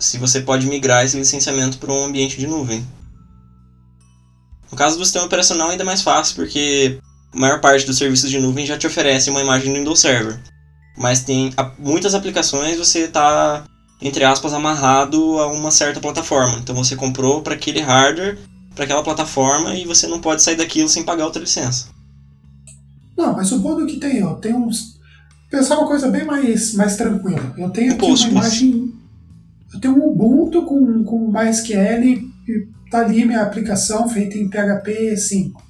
se 0.00 0.16
você 0.16 0.40
pode 0.40 0.66
migrar 0.66 1.04
esse 1.04 1.16
licenciamento 1.16 1.78
para 1.78 1.92
um 1.92 2.06
ambiente 2.06 2.38
de 2.38 2.46
nuvem. 2.46 2.84
No 4.72 4.76
caso 4.76 4.96
do 4.96 5.04
sistema 5.04 5.26
operacional 5.26 5.68
ainda 5.68 5.82
é 5.82 5.86
mais 5.86 6.00
fácil, 6.00 6.36
porque 6.36 6.98
a 7.32 7.38
maior 7.38 7.60
parte 7.60 7.84
dos 7.84 7.98
serviços 7.98 8.30
de 8.30 8.40
nuvem 8.40 8.64
já 8.64 8.78
te 8.78 8.86
oferece 8.86 9.28
uma 9.28 9.42
imagem 9.42 9.70
do 9.70 9.78
Windows 9.78 10.00
Server. 10.00 10.40
Mas 10.96 11.22
tem 11.22 11.52
muitas 11.78 12.14
aplicações 12.14 12.78
você 12.78 13.00
está, 13.00 13.64
entre 14.00 14.24
aspas, 14.24 14.54
amarrado 14.54 15.38
a 15.38 15.52
uma 15.52 15.70
certa 15.70 16.00
plataforma. 16.00 16.58
Então 16.58 16.74
você 16.74 16.96
comprou 16.96 17.42
para 17.42 17.54
aquele 17.54 17.80
hardware, 17.80 18.38
para 18.74 18.84
aquela 18.84 19.02
plataforma, 19.02 19.74
e 19.74 19.84
você 19.84 20.06
não 20.06 20.20
pode 20.20 20.42
sair 20.42 20.56
daquilo 20.56 20.88
sem 20.88 21.02
pagar 21.02 21.26
outra 21.26 21.42
licença. 21.42 21.88
Não, 23.16 23.34
mas 23.34 23.48
supondo 23.48 23.86
que 23.86 23.98
tem, 23.98 24.24
ó, 24.24 24.34
tem 24.34 24.54
uns. 24.54 24.98
Pensar 25.50 25.78
uma 25.78 25.86
coisa 25.86 26.08
bem 26.08 26.24
mais, 26.24 26.74
mais 26.74 26.96
tranquila. 26.96 27.54
Eu 27.58 27.68
tenho 27.70 27.92
aqui 27.92 28.04
uma 28.04 28.28
imagem 28.28 28.99
eu 29.72 29.80
tenho 29.80 29.94
um 29.94 30.08
Ubuntu 30.08 30.62
com, 30.64 31.04
com 31.04 31.30
MySQL 31.30 32.04
e 32.04 32.68
tá 32.90 33.00
ali 33.00 33.24
minha 33.24 33.42
aplicação 33.42 34.08
feita 34.08 34.36
em 34.36 34.48
PHP 34.48 35.16
5. 35.16 35.62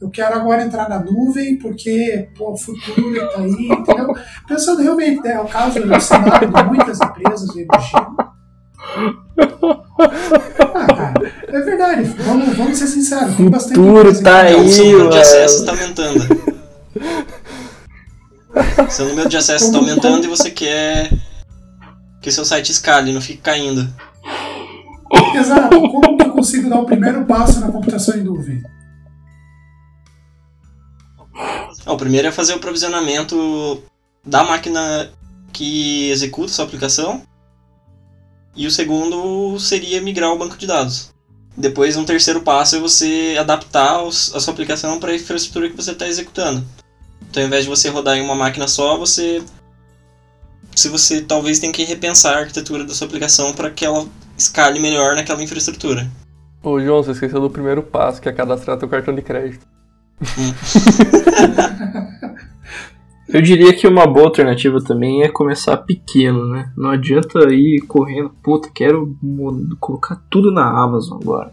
Eu 0.00 0.10
quero 0.10 0.34
agora 0.34 0.62
entrar 0.62 0.88
na 0.88 1.00
nuvem 1.00 1.58
porque 1.58 2.28
pô, 2.36 2.52
o 2.52 2.56
futuro 2.56 3.16
está 3.16 3.40
aí, 3.40 3.68
entendeu? 3.70 4.14
Pensando 4.46 4.82
realmente, 4.82 5.22
né, 5.22 5.32
é 5.32 5.40
o 5.40 5.46
caso 5.46 5.80
do 5.80 6.00
cenário 6.00 6.52
de 6.52 6.64
muitas 6.64 7.00
empresas, 7.00 7.48
imagino. 7.56 8.16
Ah, 10.74 10.86
cara, 10.86 11.32
é 11.48 11.60
verdade, 11.60 12.02
vamos, 12.18 12.54
vamos 12.56 12.78
ser 12.78 12.86
sinceros. 12.86 13.38
O 13.38 13.60
futuro 13.60 14.22
tá 14.22 14.42
aí, 14.42 14.56
O 14.56 14.68
seu 14.68 14.84
número 14.84 15.10
de 15.10 15.18
acesso 15.18 15.60
está 15.60 15.72
aumentando. 15.72 16.52
seu 18.90 19.08
número 19.08 19.28
de 19.28 19.36
acesso 19.38 19.64
está 19.64 19.78
aumentando 19.78 20.24
e 20.26 20.28
você 20.28 20.50
quer 20.50 21.10
que 22.22 22.30
seu 22.30 22.44
site 22.44 22.70
escale 22.70 23.10
e 23.10 23.14
não 23.14 23.20
fique 23.20 23.42
caindo. 23.42 23.92
Exato. 25.34 25.80
Como 25.80 26.16
que 26.16 26.24
eu 26.24 26.32
consigo 26.32 26.70
dar 26.70 26.80
o 26.80 26.86
primeiro 26.86 27.26
passo 27.26 27.60
na 27.60 27.70
computação 27.70 28.16
em 28.16 28.22
nuvem? 28.22 28.62
O 31.84 31.96
primeiro 31.96 32.28
é 32.28 32.32
fazer 32.32 32.54
o 32.54 32.60
provisionamento 32.60 33.82
da 34.24 34.44
máquina 34.44 35.10
que 35.52 36.10
executa 36.10 36.52
sua 36.52 36.64
aplicação. 36.64 37.22
E 38.54 38.66
o 38.66 38.70
segundo 38.70 39.58
seria 39.58 40.00
migrar 40.00 40.30
o 40.30 40.38
banco 40.38 40.56
de 40.56 40.66
dados. 40.66 41.10
Depois, 41.56 41.96
um 41.96 42.04
terceiro 42.04 42.40
passo 42.42 42.76
é 42.76 42.80
você 42.80 43.36
adaptar 43.38 44.00
a 44.00 44.10
sua 44.10 44.52
aplicação 44.52 45.00
para 45.00 45.10
a 45.10 45.14
infraestrutura 45.16 45.68
que 45.68 45.76
você 45.76 45.90
está 45.90 46.06
executando. 46.06 46.64
Então, 47.28 47.42
ao 47.42 47.46
invés 47.46 47.64
de 47.64 47.70
você 47.70 47.88
rodar 47.88 48.16
em 48.16 48.22
uma 48.22 48.34
máquina 48.34 48.68
só, 48.68 48.96
você 48.96 49.42
se 50.74 50.88
você 50.88 51.22
talvez 51.22 51.58
tenha 51.58 51.72
que 51.72 51.84
repensar 51.84 52.36
a 52.36 52.40
arquitetura 52.40 52.84
da 52.84 52.94
sua 52.94 53.06
aplicação 53.06 53.52
para 53.52 53.70
que 53.70 53.84
ela 53.84 54.06
escale 54.36 54.80
melhor 54.80 55.14
naquela 55.14 55.42
infraestrutura. 55.42 56.10
Ô 56.62 56.80
João, 56.80 57.02
você 57.02 57.12
esqueceu 57.12 57.40
do 57.40 57.50
primeiro 57.50 57.82
passo, 57.82 58.20
que 58.20 58.28
é 58.28 58.32
cadastrar 58.32 58.78
teu 58.78 58.88
cartão 58.88 59.14
de 59.14 59.22
crédito. 59.22 59.66
Eu 63.28 63.40
diria 63.40 63.72
que 63.72 63.88
uma 63.88 64.06
boa 64.06 64.26
alternativa 64.26 64.78
também 64.78 65.22
é 65.22 65.28
começar 65.28 65.78
pequeno, 65.78 66.46
né? 66.48 66.70
Não 66.76 66.90
adianta 66.90 67.50
ir 67.50 67.80
correndo, 67.88 68.30
puta, 68.42 68.68
quero 68.74 69.16
colocar 69.80 70.22
tudo 70.28 70.52
na 70.52 70.68
Amazon 70.68 71.18
agora. 71.22 71.50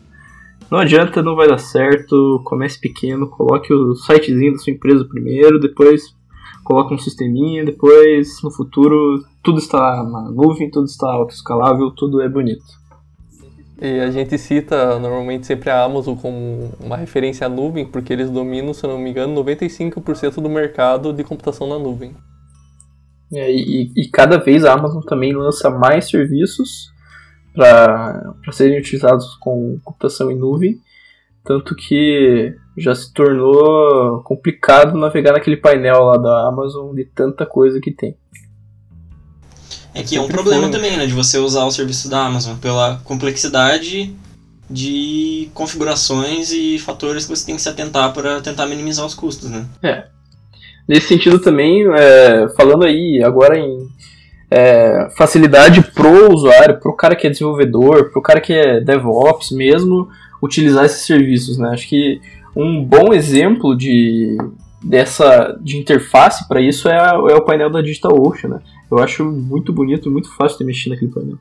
Não 0.70 0.78
adianta, 0.78 1.24
não 1.24 1.38
vai 1.38 1.48
dar 1.48 1.58
certo. 1.58 2.42
Comece 2.44 2.80
pequeno, 2.80 3.30
coloque 3.30 3.74
o 3.74 3.96
sitezinho 3.96 4.54
da 4.54 4.60
sua 4.60 4.74
empresa 4.74 5.06
primeiro, 5.06 5.60
depois 5.60 6.14
coloca 6.70 6.94
um 6.94 7.00
sisteminha, 7.00 7.66
depois 7.66 8.44
no 8.44 8.52
futuro 8.52 9.26
tudo 9.44 9.58
está 9.58 10.04
na 10.04 10.30
nuvem, 10.30 10.70
tudo 10.70 10.86
está 10.86 11.10
autoescalável, 11.10 11.90
tudo 11.90 12.22
é 12.22 12.30
bonito. 12.30 12.64
E 13.82 14.00
a 14.00 14.12
gente 14.12 14.38
cita 14.38 15.00
normalmente 15.00 15.48
sempre 15.48 15.72
a 15.72 15.84
Amazon 15.84 16.16
como 16.16 16.70
uma 16.80 16.96
referência 16.96 17.48
à 17.48 17.50
nuvem, 17.50 17.88
porque 17.88 18.14
eles 18.14 18.30
dominam, 18.30 18.72
se 18.72 18.86
não 18.86 19.00
me 19.00 19.10
engano, 19.10 19.44
95% 19.44 20.36
do 20.36 20.48
mercado 20.48 21.12
de 21.12 21.24
computação 21.24 21.66
na 21.66 21.80
nuvem. 21.80 22.14
É, 23.34 23.52
e, 23.52 23.92
e, 23.96 24.08
cada 24.10 24.38
vez 24.38 24.64
a 24.64 24.74
Amazon 24.74 25.02
também 25.02 25.34
lança 25.34 25.72
mais 25.72 26.08
serviços 26.08 26.92
para 27.56 28.34
serem 28.52 28.78
utilizados 28.78 29.36
com 29.40 29.80
computação 29.84 30.30
em 30.30 30.38
nuvem. 30.38 30.80
Tanto 31.50 31.74
que 31.74 32.54
já 32.78 32.94
se 32.94 33.12
tornou 33.12 34.22
complicado 34.22 34.96
navegar 34.96 35.34
naquele 35.34 35.58
painel 35.58 36.04
lá 36.04 36.16
da 36.16 36.48
Amazon 36.48 36.94
de 36.94 37.06
tanta 37.06 37.44
coisa 37.44 37.82
que 37.82 37.90
tem. 37.90 38.16
É 39.92 40.04
que 40.04 40.16
é 40.16 40.22
um 40.22 40.28
problema 40.28 40.62
foi. 40.62 40.72
também, 40.72 40.96
né, 40.96 41.08
de 41.08 41.14
você 41.14 41.40
usar 41.40 41.66
o 41.66 41.72
serviço 41.72 42.08
da 42.08 42.24
Amazon, 42.24 42.56
pela 42.58 43.02
complexidade 43.04 44.16
de 44.70 45.50
configurações 45.56 46.52
e 46.52 46.78
fatores 46.78 47.26
que 47.26 47.36
você 47.36 47.48
tem 47.48 47.56
que 47.56 47.64
se 47.64 47.70
atentar 47.70 48.14
para 48.14 48.42
tentar 48.42 48.68
minimizar 48.68 49.04
os 49.04 49.16
custos, 49.16 49.50
né? 49.50 49.66
É. 49.82 50.04
Nesse 50.88 51.08
sentido 51.08 51.40
também, 51.40 51.84
é, 51.96 52.48
falando 52.56 52.86
aí 52.86 53.24
agora 53.24 53.58
em 53.58 53.90
é, 54.52 55.10
facilidade 55.18 55.82
pro 55.82 56.32
usuário, 56.32 56.80
pro 56.80 56.96
cara 56.96 57.16
que 57.16 57.26
é 57.26 57.30
desenvolvedor, 57.32 58.12
pro 58.12 58.22
cara 58.22 58.40
que 58.40 58.54
é 58.54 58.80
DevOps 58.80 59.50
mesmo, 59.50 60.10
utilizar 60.42 60.86
esses 60.86 61.06
serviços, 61.06 61.58
né? 61.58 61.70
Acho 61.70 61.88
que 61.88 62.22
um 62.56 62.84
bom 62.84 63.14
exemplo 63.14 63.76
de 63.76 64.38
dessa 64.84 65.58
de 65.62 65.78
interface 65.78 66.48
para 66.48 66.62
isso 66.62 66.88
é, 66.88 66.98
é 66.98 67.36
o 67.36 67.42
painel 67.42 67.70
da 67.70 67.82
DigitalOcean, 67.82 68.50
né? 68.50 68.60
Eu 68.90 68.98
acho 69.00 69.26
muito 69.26 69.72
bonito, 69.74 70.10
muito 70.10 70.34
fácil 70.36 70.58
de 70.60 70.66
mexer 70.66 70.90
naquele 70.90 71.12
painel. 71.12 71.38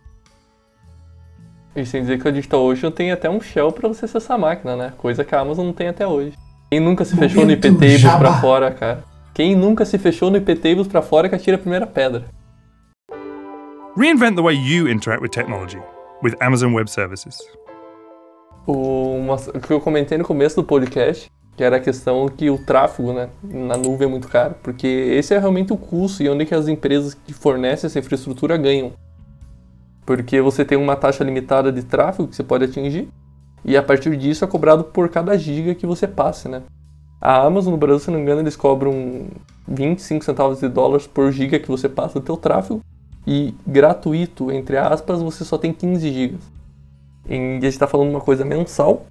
E 1.76 1.86
sem 1.86 2.02
dizer 2.02 2.20
que 2.20 2.26
a 2.26 2.30
DigitalOcean 2.30 2.90
tem 2.90 3.12
até 3.12 3.30
um 3.30 3.40
shell 3.40 3.70
para 3.70 3.88
você 3.88 4.04
acessar 4.04 4.36
a 4.36 4.40
máquina, 4.40 4.76
né? 4.76 4.92
Coisa 4.96 5.24
que 5.24 5.34
a 5.34 5.40
Amazon 5.40 5.66
não 5.66 5.72
tem 5.72 5.88
até 5.88 6.06
hoje. 6.06 6.32
Quem 6.70 6.80
nunca 6.80 7.04
se 7.04 7.16
fechou 7.16 7.46
no 7.46 7.52
IPTables 7.52 8.02
para 8.02 8.40
fora, 8.40 8.70
cara? 8.70 9.04
Quem 9.32 9.54
nunca 9.54 9.84
se 9.84 9.96
fechou 9.96 10.30
no 10.30 10.36
IPTables 10.36 10.88
para 10.88 11.00
fora 11.00 11.28
que 11.28 11.34
atira 11.34 11.56
a 11.56 11.60
primeira 11.60 11.86
pedra? 11.86 12.24
Reinvent 13.96 14.36
the 14.36 14.42
way 14.42 14.54
you 14.54 14.88
interact 14.88 15.22
with 15.22 15.30
technology 15.30 15.78
with 16.22 16.34
Amazon 16.40 16.74
Web 16.74 16.90
Services. 16.90 17.38
Uma, 18.70 19.38
que 19.38 19.72
eu 19.72 19.80
comentei 19.80 20.18
no 20.18 20.24
começo 20.24 20.56
do 20.56 20.62
podcast, 20.62 21.30
que 21.56 21.64
era 21.64 21.76
a 21.76 21.80
questão 21.80 22.28
que 22.28 22.50
o 22.50 22.58
tráfego 22.58 23.14
né, 23.14 23.30
na 23.42 23.78
nuvem 23.78 24.06
é 24.06 24.10
muito 24.10 24.28
caro, 24.28 24.56
porque 24.62 24.86
esse 24.86 25.32
é 25.32 25.38
realmente 25.38 25.72
o 25.72 25.76
custo 25.78 26.22
e 26.22 26.28
onde 26.28 26.44
que 26.44 26.54
as 26.54 26.68
empresas 26.68 27.14
que 27.14 27.32
fornecem 27.32 27.86
essa 27.86 27.98
infraestrutura 27.98 28.58
ganham. 28.58 28.92
Porque 30.04 30.42
você 30.42 30.66
tem 30.66 30.76
uma 30.76 30.96
taxa 30.96 31.24
limitada 31.24 31.72
de 31.72 31.82
tráfego 31.82 32.28
que 32.28 32.36
você 32.36 32.44
pode 32.44 32.66
atingir, 32.66 33.08
e 33.64 33.74
a 33.74 33.82
partir 33.82 34.14
disso 34.18 34.44
é 34.44 34.46
cobrado 34.46 34.84
por 34.84 35.08
cada 35.08 35.34
giga 35.38 35.74
que 35.74 35.86
você 35.86 36.06
passe, 36.06 36.46
né? 36.46 36.62
A 37.18 37.40
Amazon 37.40 37.72
no 37.72 37.78
Brasil, 37.78 38.00
se 38.00 38.10
não 38.10 38.18
me 38.18 38.22
engano, 38.22 38.42
eles 38.42 38.54
cobram 38.54 39.28
25 39.66 40.22
centavos 40.22 40.60
de 40.60 40.68
dólares 40.68 41.06
por 41.06 41.32
giga 41.32 41.58
que 41.58 41.68
você 41.68 41.88
passa 41.88 42.20
do 42.20 42.24
teu 42.26 42.36
tráfego, 42.36 42.82
e 43.26 43.54
gratuito, 43.66 44.52
entre 44.52 44.76
aspas, 44.76 45.22
você 45.22 45.42
só 45.42 45.56
tem 45.56 45.72
15 45.72 46.12
gigas. 46.12 46.57
E 47.28 47.34
a 47.34 47.36
gente 47.36 47.66
está 47.68 47.86
falando 47.86 48.10
uma 48.10 48.20
coisa 48.20 48.44
mensal. 48.44 49.06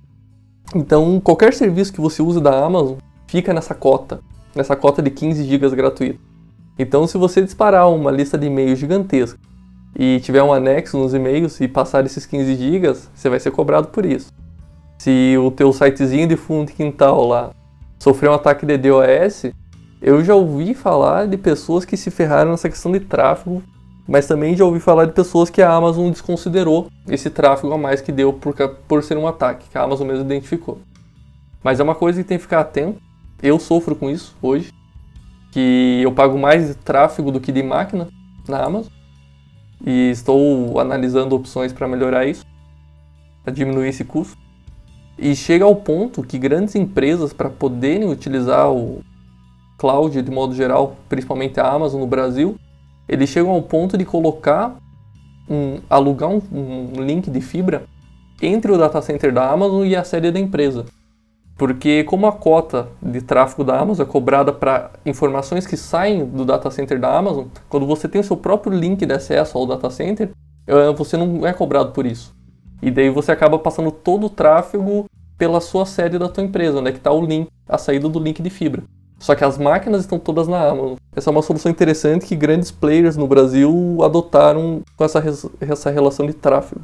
Então, 0.76 1.20
qualquer 1.20 1.54
serviço 1.54 1.94
que 1.94 2.02
você 2.02 2.22
use 2.22 2.42
da 2.42 2.66
Amazon 2.66 2.98
fica 3.28 3.54
nessa 3.54 3.76
cota, 3.76 4.20
nessa 4.56 4.76
cota 4.76 5.02
de 5.02 5.10
15 5.10 5.44
GB 5.44 5.70
gratuito. 5.76 6.20
Então, 6.80 7.08
se 7.08 7.18
você 7.18 7.42
disparar 7.42 7.90
uma 7.90 8.12
lista 8.12 8.38
de 8.38 8.48
e-mails 8.48 8.80
gigantesca 8.80 9.40
e 9.96 10.20
tiver 10.20 10.44
um 10.44 10.54
anexo 10.54 10.98
nos 10.98 11.14
e-mails 11.14 11.60
e 11.62 11.68
passar 11.68 12.06
esses 12.06 12.26
15 12.26 12.56
GB, 12.56 12.94
você 13.14 13.30
vai 13.30 13.40
ser 13.40 13.52
cobrado 13.52 13.88
por 13.88 14.06
isso. 14.06 14.32
Se 15.00 15.36
o 15.38 15.52
teu 15.52 15.72
sitezinho 15.72 16.28
de 16.28 16.36
fundo 16.36 16.68
de 16.68 16.74
quintal 16.74 17.26
lá 17.26 17.52
sofreu 18.00 18.32
um 18.32 18.36
ataque 18.36 18.66
de 18.66 18.78
DOS, 18.78 19.52
eu 20.02 20.24
já 20.24 20.36
ouvi 20.36 20.74
falar 20.74 21.28
de 21.28 21.38
pessoas 21.38 21.86
que 21.86 21.98
se 21.98 22.12
ferraram 22.12 22.52
nessa 22.52 22.70
questão 22.70 22.92
de 22.92 23.00
tráfego 23.00 23.64
mas 24.08 24.26
também 24.26 24.56
já 24.56 24.64
ouvi 24.64 24.80
falar 24.80 25.06
de 25.06 25.12
pessoas 25.12 25.50
que 25.50 25.62
a 25.62 25.72
Amazon 25.72 26.10
desconsiderou 26.10 26.88
esse 27.10 27.30
tráfego 27.30 27.74
a 27.74 27.78
mais 27.78 28.00
que 28.00 28.12
deu 28.12 28.32
por, 28.32 28.56
por 28.88 29.04
ser 29.04 29.18
um 29.18 29.28
ataque, 29.28 29.70
que 29.70 29.78
a 29.78 29.84
Amazon 29.84 30.08
mesmo 30.08 30.24
identificou. 30.24 30.80
Mas 31.62 31.80
é 31.80 31.84
uma 31.84 31.96
coisa 31.96 32.22
que 32.22 32.28
tem 32.28 32.38
que 32.38 32.44
ficar 32.44 32.62
atento. 32.62 33.02
Eu 33.44 33.60
sofro 33.60 33.96
com 33.96 34.10
isso 34.10 34.34
hoje, 34.42 34.72
que 35.52 36.00
eu 36.02 36.12
pago 36.14 36.40
mais 36.40 36.68
de 36.68 36.76
tráfego 36.76 37.32
do 37.32 37.42
que 37.42 37.52
de 37.52 37.62
máquina 37.62 38.08
na 38.48 38.64
Amazon. 38.64 38.92
E 39.86 40.10
estou 40.10 40.80
analisando 40.80 41.36
opções 41.36 41.74
para 41.74 41.88
melhorar 41.88 42.26
isso, 42.26 42.46
para 43.44 43.54
diminuir 43.54 43.90
esse 43.90 44.06
custo. 44.06 44.38
E 45.20 45.36
chega 45.36 45.66
ao 45.66 45.76
ponto 45.76 46.24
que 46.24 46.38
grandes 46.38 46.76
empresas, 46.76 47.34
para 47.34 47.50
poderem 47.50 48.10
utilizar 48.10 48.72
o 48.72 49.02
cloud 49.78 50.22
de 50.22 50.32
modo 50.32 50.56
geral, 50.56 50.96
principalmente 51.10 51.60
a 51.60 51.70
Amazon 51.70 52.00
no 52.00 52.08
Brasil, 52.08 52.58
eles 53.08 53.30
chegam 53.30 53.52
ao 53.52 53.62
ponto 53.62 53.98
de 53.98 54.06
colocar, 54.06 54.78
um, 55.50 55.80
alugar 55.90 56.30
um, 56.30 56.42
um 56.52 57.02
link 57.02 57.30
de 57.30 57.42
fibra 57.42 57.84
entre 58.42 58.72
o 58.72 58.78
data 58.78 59.02
center 59.02 59.34
da 59.34 59.50
Amazon 59.50 59.86
e 59.86 59.96
a 59.96 60.04
sede 60.04 60.32
da 60.32 60.40
empresa. 60.40 60.86
Porque 61.58 62.04
como 62.04 62.28
a 62.28 62.32
cota 62.32 62.88
de 63.02 63.20
tráfego 63.22 63.64
da 63.64 63.80
Amazon 63.80 64.06
é 64.06 64.10
cobrada 64.10 64.54
para 64.54 64.92
informações 65.06 65.66
que 65.66 65.76
saem 65.76 66.24
do 66.24 66.46
data 66.46 66.70
center 66.70 67.00
da 67.00 67.18
Amazon, 67.18 67.46
quando 67.68 67.88
você 67.88 68.08
tem 68.08 68.22
o 68.22 68.24
seu 68.24 68.38
próprio 68.38 68.72
link 68.72 69.04
de 69.06 69.14
acesso 69.14 69.58
ao 69.58 69.66
data 69.66 69.90
center, 69.90 70.30
eh, 70.68 70.92
você 70.96 71.18
não 71.18 71.48
é 71.48 71.54
cobrado 71.54 71.92
por 71.94 72.06
isso. 72.06 72.36
E 72.80 72.92
daí 72.92 73.10
você 73.10 73.32
acaba 73.32 73.58
passando 73.58 73.90
todo 73.90 74.28
o 74.28 74.30
tráfego 74.30 75.06
pela 75.36 75.60
sua 75.60 75.86
sede 75.86 76.20
da 76.20 76.30
tua 76.30 76.44
empresa, 76.44 76.80
onde 76.80 76.90
é 76.90 76.92
que 76.92 77.00
está 77.00 77.12
o 77.12 77.26
link, 77.26 77.48
a 77.68 77.78
saída 77.78 78.08
do 78.08 78.20
link 78.20 78.42
de 78.42 78.50
fibra. 78.52 78.84
Só 79.20 79.34
que 79.36 79.44
as 79.44 79.58
máquinas 79.58 80.02
estão 80.02 80.20
todas 80.20 80.48
na 80.48 80.70
Amazon. 80.70 80.96
Essa 81.16 81.30
é 81.30 81.32
uma 81.32 81.42
solução 81.42 81.72
interessante 81.72 82.26
que 82.26 82.36
grandes 82.36 82.72
players 82.72 83.18
no 83.18 83.28
Brasil 83.28 83.98
adotaram 84.04 84.84
com 84.96 85.04
essa, 85.04 85.24
essa 85.60 85.90
relação 85.90 86.26
de 86.28 86.34
tráfego. 86.34 86.82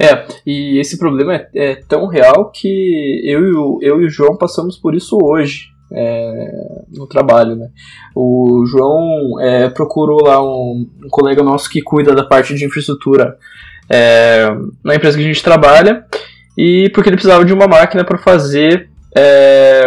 É, 0.00 0.26
e 0.46 0.78
esse 0.78 0.96
problema 0.96 1.34
é, 1.34 1.48
é 1.54 1.74
tão 1.74 2.06
real 2.06 2.50
que 2.52 3.20
eu 3.24 3.44
e, 3.44 3.52
o, 3.52 3.78
eu 3.82 4.00
e 4.00 4.06
o 4.06 4.10
João 4.10 4.36
passamos 4.36 4.76
por 4.76 4.94
isso 4.94 5.18
hoje. 5.20 5.76
É, 5.90 6.84
no 6.92 7.06
trabalho, 7.06 7.56
né? 7.56 7.70
O 8.14 8.62
João 8.66 9.40
é, 9.40 9.70
procurou 9.70 10.22
lá 10.22 10.38
um, 10.42 10.86
um, 11.02 11.08
colega 11.08 11.42
nosso 11.42 11.70
que 11.70 11.80
cuida 11.80 12.14
da 12.14 12.22
parte 12.22 12.54
de 12.54 12.62
infraestrutura 12.62 13.38
é, 13.88 14.50
na 14.84 14.96
empresa 14.96 15.16
que 15.16 15.24
a 15.24 15.26
gente 15.26 15.42
trabalha 15.42 16.04
e 16.58 16.90
porque 16.90 17.08
ele 17.08 17.16
precisava 17.16 17.42
de 17.42 17.54
uma 17.54 17.66
máquina 17.66 18.04
para 18.04 18.18
fazer 18.18 18.90
é, 19.16 19.86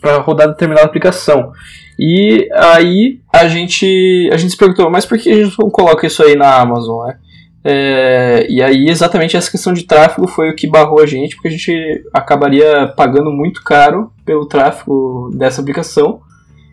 para 0.00 0.18
rodar 0.18 0.48
determinada 0.48 0.86
aplicação. 0.86 1.52
E 1.98 2.48
aí 2.54 3.20
a 3.32 3.46
gente, 3.46 4.30
a 4.32 4.36
gente 4.36 4.52
se 4.52 4.56
perguntou, 4.56 4.90
mas 4.90 5.04
por 5.04 5.18
que 5.18 5.30
a 5.30 5.44
gente 5.44 5.58
não 5.58 5.70
coloca 5.70 6.06
isso 6.06 6.22
aí 6.22 6.34
na 6.34 6.54
Amazon? 6.56 7.06
Né? 7.06 7.18
É, 7.62 8.46
e 8.48 8.62
aí 8.62 8.88
exatamente 8.88 9.36
essa 9.36 9.50
questão 9.50 9.72
de 9.74 9.82
tráfego 9.82 10.26
foi 10.26 10.48
o 10.48 10.56
que 10.56 10.66
barrou 10.66 11.00
a 11.00 11.06
gente, 11.06 11.36
porque 11.36 11.48
a 11.48 11.50
gente 11.50 12.02
acabaria 12.12 12.88
pagando 12.96 13.30
muito 13.30 13.62
caro 13.62 14.10
pelo 14.24 14.46
tráfego 14.46 15.30
dessa 15.34 15.60
aplicação 15.60 16.22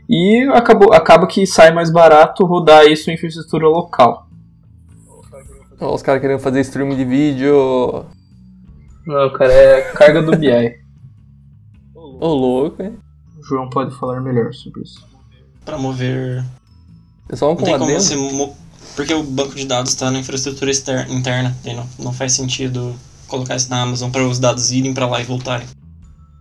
e 0.09 0.47
acabou, 0.53 0.93
acaba 0.93 1.27
que 1.27 1.45
sai 1.45 1.73
mais 1.73 1.91
barato 1.91 2.45
rodar 2.45 2.85
isso 2.85 3.11
em 3.11 3.15
infraestrutura 3.15 3.67
local. 3.67 4.27
os 5.81 6.01
caras 6.01 6.21
querendo 6.21 6.39
fazer 6.39 6.61
streaming 6.61 6.95
de 6.95 7.03
vídeo. 7.03 8.05
Não, 9.05 9.29
cara, 9.33 9.51
é 9.51 9.81
carga 9.93 10.21
do 10.21 10.37
BI. 10.37 10.49
Ô, 12.19 12.33
louco, 12.33 12.81
hein? 12.81 12.97
João 13.47 13.69
pode 13.69 13.95
falar 13.97 14.21
melhor 14.21 14.53
sobre 14.53 14.81
isso. 14.81 15.05
Para 15.63 15.77
mover. 15.77 16.43
É 17.29 17.35
só 17.35 17.51
um 17.51 17.55
não 17.55 17.63
tem 17.63 17.77
como 17.77 17.91
você 17.91 18.15
mo... 18.15 18.55
Porque 18.95 19.13
o 19.13 19.23
banco 19.23 19.55
de 19.55 19.65
dados 19.65 19.91
está 19.91 20.09
na 20.09 20.19
infraestrutura 20.19 20.71
externa, 20.71 21.13
interna. 21.13 21.55
Não, 21.65 21.87
não 22.05 22.13
faz 22.13 22.33
sentido 22.33 22.95
colocar 23.27 23.55
isso 23.55 23.69
na 23.69 23.81
Amazon 23.81 24.09
para 24.09 24.25
os 24.25 24.39
dados 24.39 24.71
irem 24.71 24.93
para 24.93 25.05
lá 25.05 25.21
e 25.21 25.23
voltarem. 25.23 25.67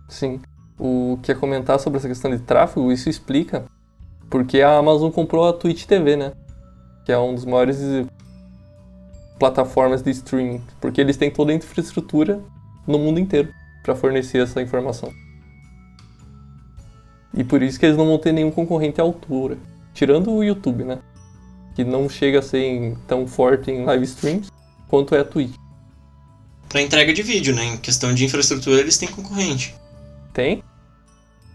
Sim. 0.09 0.39
O 0.79 1.19
que 1.21 1.31
é 1.31 1.35
comentar 1.35 1.79
sobre 1.79 1.99
essa 1.99 2.07
questão 2.07 2.31
de 2.31 2.39
tráfego, 2.39 2.91
isso 2.91 3.09
explica 3.09 3.65
porque 4.29 4.61
a 4.61 4.77
Amazon 4.77 5.11
comprou 5.11 5.47
a 5.47 5.53
Twitch 5.53 5.85
TV, 5.85 6.15
né? 6.15 6.33
Que 7.05 7.11
é 7.11 7.17
um 7.17 7.33
dos 7.33 7.45
maiores 7.45 7.79
plataformas 9.39 10.01
de 10.01 10.09
streaming, 10.11 10.61
porque 10.81 10.99
eles 10.99 11.15
têm 11.15 11.29
toda 11.29 11.51
a 11.51 11.55
infraestrutura 11.55 12.41
no 12.85 12.97
mundo 12.97 13.19
inteiro 13.19 13.49
para 13.83 13.95
fornecer 13.95 14.39
essa 14.39 14.61
informação. 14.61 15.11
E 17.37 17.43
por 17.43 17.61
isso 17.61 17.79
que 17.79 17.85
eles 17.85 17.95
não 17.97 18.07
vão 18.07 18.17
ter 18.17 18.31
nenhum 18.31 18.49
concorrente 18.51 18.99
à 18.99 19.03
altura. 19.03 19.57
Tirando 19.93 20.31
o 20.31 20.43
YouTube, 20.43 20.83
né? 20.83 20.97
Que 21.75 21.83
não 21.83 22.09
chega 22.09 22.39
a 22.39 22.41
ser 22.41 22.97
tão 23.07 23.27
forte 23.27 23.69
em 23.69 23.85
live 23.85 24.03
streams 24.05 24.49
quanto 24.87 25.13
é 25.13 25.19
a 25.19 25.23
Twitch. 25.23 25.53
Pra 26.67 26.81
entrega 26.81 27.13
de 27.13 27.21
vídeo, 27.21 27.55
né? 27.55 27.63
Em 27.65 27.77
questão 27.77 28.13
de 28.13 28.25
infraestrutura, 28.25 28.81
eles 28.81 28.97
têm 28.97 29.07
concorrente. 29.07 29.75
Tem? 30.33 30.63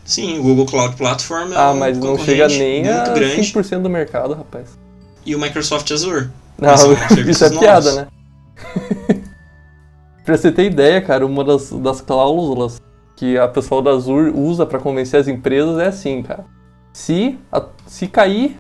Sim, 0.05 0.39
o 0.39 0.43
Google 0.43 0.67
Cloud 0.67 0.97
Platform 0.97 1.53
é 1.53 1.57
Ah, 1.57 1.73
um 1.73 1.79
mas 1.79 1.99
não 1.99 2.17
chega 2.19 2.49
nem 2.49 2.85
muito 2.85 2.97
a 2.97 3.09
grande. 3.15 3.41
5% 3.53 3.83
do 3.83 3.91
mercado, 3.91 4.35
rapaz. 4.35 4.79
E 5.27 5.35
o 5.35 5.41
Microsoft 5.41 5.91
Azure. 5.91 6.31
Não, 6.59 6.77
São 6.77 6.93
isso 6.95 7.03
é 7.05 7.09
serviços 7.09 7.59
piada, 7.59 7.93
novos. 7.93 7.97
né? 7.97 8.09
pra 10.25 10.37
você 10.37 10.51
ter 10.53 10.65
ideia, 10.67 11.01
cara, 11.01 11.27
uma 11.27 11.45
das, 11.45 11.71
das 11.71 12.01
cláusulas 12.01 12.81
que 13.23 13.39
a 13.39 13.47
pessoal 13.47 13.81
da 13.81 13.93
Azure 13.93 14.33
usa 14.35 14.67
para 14.67 14.81
convencer 14.81 15.21
as 15.21 15.29
empresas 15.29 15.79
é 15.79 15.87
assim, 15.87 16.25
cara. 16.25 16.45
Se, 16.93 17.39
a, 17.53 17.63
se 17.87 18.09
cair 18.09 18.57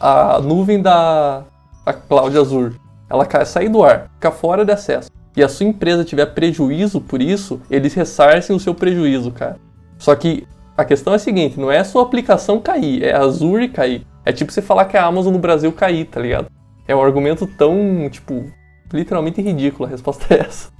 a 0.00 0.40
nuvem 0.40 0.80
da 0.80 1.44
a 1.84 1.92
cloud 1.92 2.38
Azure, 2.38 2.80
ela 3.10 3.26
cai, 3.26 3.44
sair 3.44 3.68
do 3.68 3.84
ar, 3.84 4.08
ficar 4.14 4.30
fora 4.30 4.64
de 4.64 4.72
acesso, 4.72 5.10
e 5.36 5.42
a 5.42 5.48
sua 5.48 5.66
empresa 5.66 6.06
tiver 6.06 6.24
prejuízo 6.24 7.02
por 7.02 7.20
isso, 7.20 7.60
eles 7.70 7.92
ressarcem 7.92 8.56
o 8.56 8.58
seu 8.58 8.74
prejuízo, 8.74 9.30
cara. 9.30 9.58
Só 9.98 10.14
que 10.14 10.46
a 10.74 10.86
questão 10.86 11.12
é 11.12 11.16
a 11.16 11.18
seguinte, 11.18 11.60
não 11.60 11.70
é 11.70 11.80
a 11.80 11.84
sua 11.84 12.02
aplicação 12.02 12.62
cair, 12.62 13.02
é 13.02 13.12
a 13.12 13.20
Azure 13.20 13.68
cair. 13.68 14.06
É 14.24 14.32
tipo 14.32 14.50
você 14.50 14.62
falar 14.62 14.86
que 14.86 14.96
a 14.96 15.04
Amazon 15.04 15.34
no 15.34 15.38
Brasil 15.38 15.70
cair, 15.70 16.06
tá 16.06 16.18
ligado? 16.18 16.46
É 16.88 16.96
um 16.96 17.02
argumento 17.02 17.46
tão, 17.46 18.08
tipo, 18.10 18.42
literalmente 18.90 19.42
ridículo, 19.42 19.84
a 19.84 19.90
resposta 19.90 20.32
é 20.32 20.40
essa. 20.40 20.70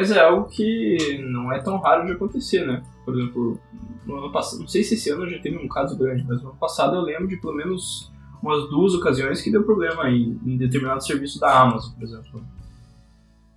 Mas 0.00 0.10
é 0.10 0.18
algo 0.18 0.48
que 0.48 1.18
não 1.30 1.52
é 1.52 1.60
tão 1.60 1.76
raro 1.76 2.06
de 2.06 2.12
acontecer, 2.12 2.66
né? 2.66 2.82
Por 3.04 3.14
exemplo, 3.14 3.60
no 4.06 4.16
ano 4.16 4.32
passado, 4.32 4.60
não 4.60 4.68
sei 4.68 4.82
se 4.82 4.94
esse 4.94 5.10
ano 5.10 5.28
já 5.28 5.38
teve 5.40 5.58
um 5.58 5.68
caso 5.68 5.94
grande, 5.94 6.24
mas 6.26 6.40
no 6.40 6.48
ano 6.48 6.58
passado 6.58 6.96
eu 6.96 7.02
lembro 7.02 7.28
de 7.28 7.36
pelo 7.36 7.54
menos 7.54 8.10
umas 8.42 8.70
duas 8.70 8.94
ocasiões 8.94 9.42
que 9.42 9.50
deu 9.50 9.62
problema 9.62 10.08
em, 10.08 10.40
em 10.46 10.56
determinado 10.56 11.04
serviço 11.04 11.38
da 11.38 11.60
Amazon, 11.60 11.92
por 11.92 12.02
exemplo. 12.02 12.42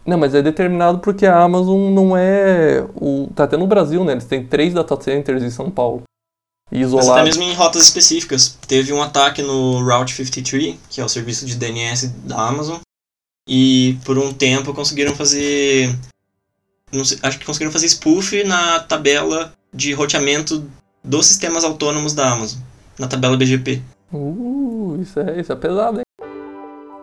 Não, 0.06 0.18
mas 0.18 0.36
é 0.36 0.42
determinado 0.42 1.00
porque 1.00 1.26
a 1.26 1.42
Amazon 1.42 1.90
não 1.94 2.18
é. 2.18 2.86
O, 2.94 3.30
tá 3.34 3.46
até 3.46 3.56
no 3.56 3.66
Brasil, 3.66 4.04
né? 4.04 4.12
Eles 4.12 4.26
têm 4.26 4.46
três 4.46 4.74
data 4.74 5.00
centers 5.02 5.42
em 5.42 5.50
São 5.50 5.72
Paulo. 5.72 6.04
E 6.70 6.86
Mas 6.86 7.08
até 7.08 7.24
mesmo 7.24 7.44
em 7.44 7.54
rotas 7.54 7.84
específicas. 7.84 8.58
Teve 8.68 8.92
um 8.92 9.02
ataque 9.02 9.42
no 9.42 9.82
Route 9.82 10.14
53, 10.14 10.76
que 10.90 11.00
é 11.00 11.06
o 11.06 11.10
serviço 11.10 11.46
de 11.46 11.56
DNS 11.56 12.10
da 12.26 12.50
Amazon. 12.50 12.80
E 13.48 13.98
por 14.04 14.18
um 14.18 14.34
tempo 14.34 14.74
conseguiram 14.74 15.16
fazer. 15.16 15.96
Sei, 17.04 17.18
acho 17.24 17.40
que 17.40 17.46
conseguiram 17.46 17.72
fazer 17.72 17.88
spoof 17.88 18.44
na 18.44 18.80
tabela 18.80 19.54
de 19.74 19.94
roteamento 19.94 20.64
dos 21.04 21.26
sistemas 21.26 21.64
autônomos 21.64 22.14
da 22.14 22.32
Amazon. 22.32 22.60
Na 23.00 23.08
tabela 23.08 23.36
BGP. 23.36 23.82
Uh, 24.12 25.00
isso 25.02 25.20
é, 25.20 25.40
isso 25.40 25.52
é 25.52 25.56
pesado, 25.56 26.00
hein? 26.00 26.04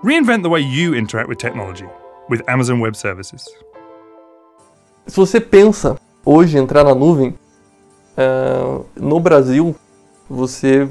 Reinvent 0.04 0.42
the 0.42 0.48
way 0.48 0.62
you 0.62 0.94
interact 0.94 1.28
with 1.28 1.36
technology 1.36 1.86
with 2.30 2.40
Amazon 2.46 2.80
Web 2.80 2.96
Services. 2.96 3.44
Se 5.06 5.16
você 5.16 5.40
pensa 5.40 5.98
hoje 6.24 6.56
em 6.56 6.60
entrar 6.60 6.84
na 6.84 6.94
nuvem, 6.94 7.34
uh, 8.16 8.86
no 8.96 9.18
Brasil 9.18 9.74
você 10.28 10.88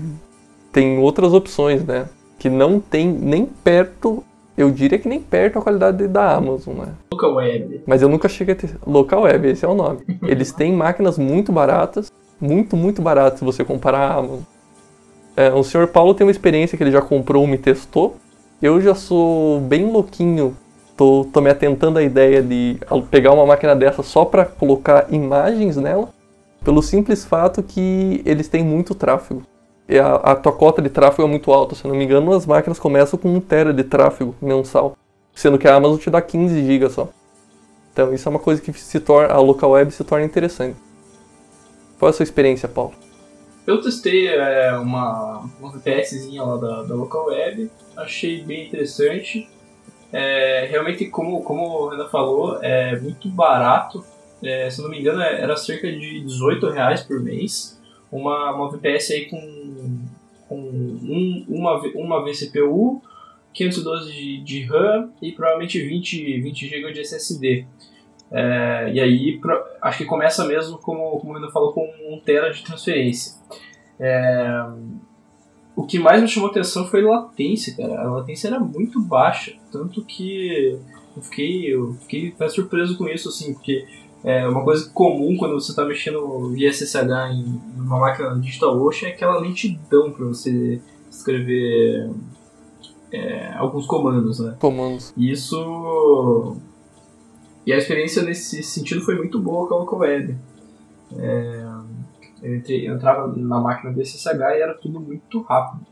tem 0.71 0.99
outras 0.99 1.33
opções, 1.33 1.83
né? 1.83 2.07
Que 2.37 2.49
não 2.49 2.79
tem 2.79 3.07
nem 3.07 3.45
perto, 3.45 4.23
eu 4.59 4.69
diria 4.69 4.99
que 4.99 5.07
nem 5.07 5.21
perto 5.21 5.57
a 5.57 5.61
qualidade 5.61 6.05
da 6.05 6.35
Amazon, 6.35 6.79
né? 6.79 6.89
Local 7.13 7.35
Web. 7.35 7.81
Mas 7.87 8.01
eu 8.01 8.09
nunca 8.09 8.27
cheguei 8.27 8.53
a 8.53 8.57
ter. 8.57 8.75
Local 8.85 9.21
Web, 9.21 9.47
esse 9.47 9.63
é 9.63 9.67
o 9.69 9.73
nome. 9.73 9.99
Eles 10.27 10.51
têm 10.51 10.73
máquinas 10.73 11.17
muito 11.17 11.49
baratas, 11.49 12.11
muito, 12.41 12.75
muito 12.75 13.01
baratas 13.01 13.39
se 13.39 13.45
você 13.45 13.63
comparar 13.63 13.99
a 13.99 14.15
Amazon. 14.15 14.39
É, 15.37 15.49
o 15.53 15.63
senhor 15.63 15.87
Paulo 15.87 16.13
tem 16.13 16.27
uma 16.27 16.31
experiência 16.31 16.77
que 16.77 16.83
ele 16.83 16.91
já 16.91 17.01
comprou 17.01 17.45
uma 17.45 17.55
e 17.55 17.57
testou. 17.57 18.17
Eu 18.61 18.81
já 18.81 18.93
sou 18.93 19.61
bem 19.61 19.89
louquinho. 19.89 20.53
Tô, 20.97 21.25
tô 21.31 21.39
me 21.39 21.49
atentando 21.49 21.97
à 21.97 22.03
ideia 22.03 22.43
de 22.43 22.77
pegar 23.09 23.31
uma 23.31 23.45
máquina 23.45 23.73
dessa 23.73 24.03
só 24.03 24.25
para 24.25 24.43
colocar 24.43 25.07
imagens 25.09 25.77
nela, 25.77 26.09
pelo 26.65 26.81
simples 26.81 27.23
fato 27.23 27.63
que 27.63 28.21
eles 28.25 28.49
têm 28.49 28.61
muito 28.61 28.93
tráfego. 28.93 29.41
A, 29.97 30.31
a 30.31 30.35
tua 30.35 30.51
cota 30.51 30.81
de 30.81 30.89
tráfego 30.89 31.23
é 31.23 31.27
muito 31.27 31.51
alta, 31.51 31.73
se 31.73 31.87
não 31.87 31.95
me 31.95 32.03
engano, 32.03 32.33
as 32.33 32.45
máquinas 32.45 32.77
começam 32.77 33.17
com 33.17 33.33
1 33.33 33.39
tera 33.41 33.73
de 33.73 33.83
tráfego 33.83 34.35
mensal, 34.41 34.95
sendo 35.33 35.57
que 35.57 35.67
a 35.67 35.75
Amazon 35.75 35.97
te 35.97 36.09
dá 36.09 36.21
15 36.21 36.63
GB 36.63 36.89
só. 36.89 37.09
Então 37.91 38.13
isso 38.13 38.27
é 38.27 38.29
uma 38.29 38.39
coisa 38.39 38.61
que 38.61 38.71
se 38.73 38.99
torna, 38.99 39.33
a 39.33 39.39
local 39.39 39.71
web 39.71 39.91
se 39.91 40.03
torna 40.03 40.25
interessante. 40.25 40.77
Qual 41.97 42.07
é 42.07 42.11
a 42.11 42.13
sua 42.13 42.23
experiência, 42.23 42.69
Paulo? 42.69 42.93
Eu 43.65 43.81
testei 43.81 44.27
é, 44.27 44.71
uma, 44.73 45.49
uma 45.59 45.71
VPSzinha 45.71 46.43
lá 46.43 46.57
da, 46.57 46.83
da 46.83 46.95
local 46.95 47.27
web, 47.27 47.69
achei 47.97 48.41
bem 48.43 48.67
interessante. 48.67 49.49
É, 50.11 50.67
realmente, 50.69 51.05
como, 51.07 51.43
como 51.43 51.67
o 51.67 51.89
Renan 51.89 52.07
falou, 52.07 52.57
é 52.61 52.99
muito 52.99 53.27
barato. 53.29 54.03
É, 54.41 54.69
se 54.69 54.81
não 54.81 54.89
me 54.89 54.99
engano, 54.99 55.21
é, 55.21 55.41
era 55.41 55.55
cerca 55.55 55.91
de 55.91 56.21
18 56.21 56.69
reais 56.69 57.01
por 57.01 57.19
mês. 57.19 57.78
Uma, 58.11 58.55
uma 58.55 58.71
VPS 58.71 59.11
aí 59.11 59.25
com, 59.25 59.99
com 60.47 60.59
um, 60.59 61.45
uma, 61.47 61.79
uma 61.95 62.23
vCPU, 62.23 63.01
512 63.53 64.11
de, 64.11 64.43
de 64.43 64.63
RAM 64.63 65.11
e 65.21 65.31
provavelmente 65.31 65.79
20, 65.79 66.41
20 66.41 66.67
GB 66.67 66.91
de 66.93 67.01
SSD. 67.01 67.65
É, 68.31 68.91
e 68.93 68.99
aí, 68.99 69.41
acho 69.81 69.97
que 69.97 70.05
começa 70.05 70.45
mesmo, 70.45 70.77
como, 70.77 71.19
como 71.19 71.33
o 71.33 71.35
Renan 71.35 71.51
falou, 71.51 71.73
com 71.73 71.81
1 71.81 72.19
tera 72.21 72.51
de 72.51 72.63
transferência. 72.63 73.33
É, 73.99 74.65
o 75.75 75.85
que 75.85 75.97
mais 75.97 76.21
me 76.21 76.27
chamou 76.27 76.49
atenção 76.49 76.87
foi 76.87 77.03
a 77.03 77.07
latência, 77.07 77.75
cara. 77.75 78.01
A 78.01 78.11
latência 78.11 78.47
era 78.47 78.59
muito 78.59 79.01
baixa, 79.01 79.55
tanto 79.71 80.03
que 80.03 80.77
eu 81.15 81.23
fiquei, 81.23 81.73
eu 81.73 81.93
fiquei 82.01 82.33
até 82.35 82.49
surpreso 82.49 82.97
com 82.97 83.07
isso, 83.07 83.29
assim, 83.29 83.53
porque 83.53 83.85
é 84.23 84.47
uma 84.47 84.63
coisa 84.63 84.89
comum 84.89 85.37
quando 85.37 85.53
você 85.53 85.71
está 85.71 85.85
mexendo 85.85 86.49
via 86.49 86.71
SSH 86.71 86.95
em 87.31 87.61
uma 87.77 87.99
máquina 87.99 88.37
DigitalOcean 88.39 89.09
é 89.09 89.11
aquela 89.11 89.39
lentidão 89.39 90.11
para 90.11 90.25
você 90.25 90.81
escrever 91.09 92.11
é, 93.11 93.53
alguns 93.53 93.85
comandos, 93.85 94.39
né? 94.39 94.55
Comandos. 94.59 95.13
Isso 95.17 96.57
e 97.65 97.73
a 97.73 97.77
experiência 97.77 98.23
nesse 98.23 98.63
sentido 98.63 99.01
foi 99.01 99.15
muito 99.15 99.39
boa 99.39 99.67
com 99.67 99.75
a 99.75 99.77
Local 99.77 99.99
Web. 99.99 100.35
É, 101.17 101.65
eu, 102.41 102.55
entrei, 102.55 102.89
eu 102.89 102.95
entrava 102.95 103.27
na 103.27 103.59
máquina 103.59 103.93
do 103.93 104.01
SSH 104.01 104.25
e 104.25 104.61
era 104.61 104.73
tudo 104.73 104.99
muito 104.99 105.41
rápido. 105.41 105.85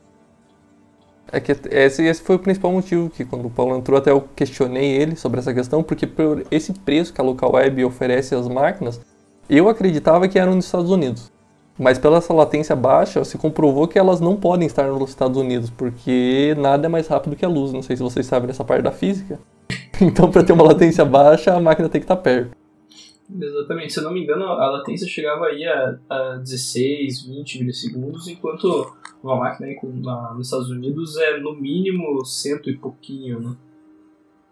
É 1.32 1.40
que 1.40 1.52
esse, 1.70 2.04
esse 2.04 2.22
foi 2.22 2.38
o 2.38 2.40
principal 2.40 2.72
motivo 2.72 3.10
que 3.10 3.26
quando 3.26 3.46
o 3.46 3.50
Paulo 3.50 3.76
entrou 3.76 3.98
até 3.98 4.12
eu 4.12 4.24
questionei 4.36 4.92
ele 4.92 5.16
sobre 5.16 5.40
essa 5.40 5.54
questão, 5.54 5.84
porque 5.84 6.08
por 6.08 6.46
esse 6.50 6.74
preço 6.74 7.14
que 7.14 7.20
a 7.20 7.24
Local 7.24 7.54
Web 7.54 7.84
oferece 7.84 8.34
às 8.34 8.48
máquinas, 8.48 9.02
eu 9.50 9.68
acreditava 9.68 10.28
que 10.28 10.40
eram 10.40 10.56
nos 10.56 10.66
Estados 10.66 10.90
Unidos. 10.90 11.32
Mas 11.78 12.00
pela 12.00 12.18
essa 12.18 12.34
latência 12.34 12.76
baixa, 12.76 13.24
se 13.24 13.38
comprovou 13.38 13.88
que 13.88 14.00
elas 14.00 14.20
não 14.20 14.36
podem 14.36 14.66
estar 14.66 14.88
nos 14.88 15.10
Estados 15.10 15.38
Unidos, 15.38 15.70
porque 15.70 16.56
nada 16.58 16.88
é 16.88 16.90
mais 16.90 17.08
rápido 17.08 17.36
que 17.36 17.46
a 17.46 17.50
luz. 17.50 17.72
Não 17.72 17.84
sei 17.84 17.96
se 17.96 18.02
vocês 18.02 18.26
sabem 18.26 18.48
dessa 18.48 18.64
parte 18.64 18.84
da 18.84 18.92
física. 18.92 19.40
Então, 20.00 20.30
para 20.30 20.44
ter 20.44 20.54
uma 20.54 20.64
latência 20.64 21.04
baixa, 21.04 21.56
a 21.56 21.60
máquina 21.60 21.90
tem 21.90 22.00
que 22.00 22.06
estar 22.06 22.18
perto. 22.18 22.52
Exatamente, 23.30 23.92
se 23.92 24.00
eu 24.00 24.04
não 24.04 24.14
me 24.14 24.24
engano, 24.24 24.46
a 24.46 24.72
latência 24.72 25.06
chegava 25.06 25.48
aí 25.48 25.66
a, 25.66 26.00
a 26.10 26.38
16, 26.38 27.28
20 27.28 27.60
milissegundos, 27.60 28.28
enquanto 28.28 28.96
uma 29.22 29.36
máquina 29.36 29.68
aí 29.68 29.78
na, 29.84 30.34
nos 30.34 30.48
Estados 30.48 30.70
Unidos 30.70 31.18
é 31.18 31.38
no 31.38 31.54
mínimo 31.54 32.24
cento 32.24 32.70
e 32.70 32.78
pouquinho, 32.78 33.40
né? 33.42 33.56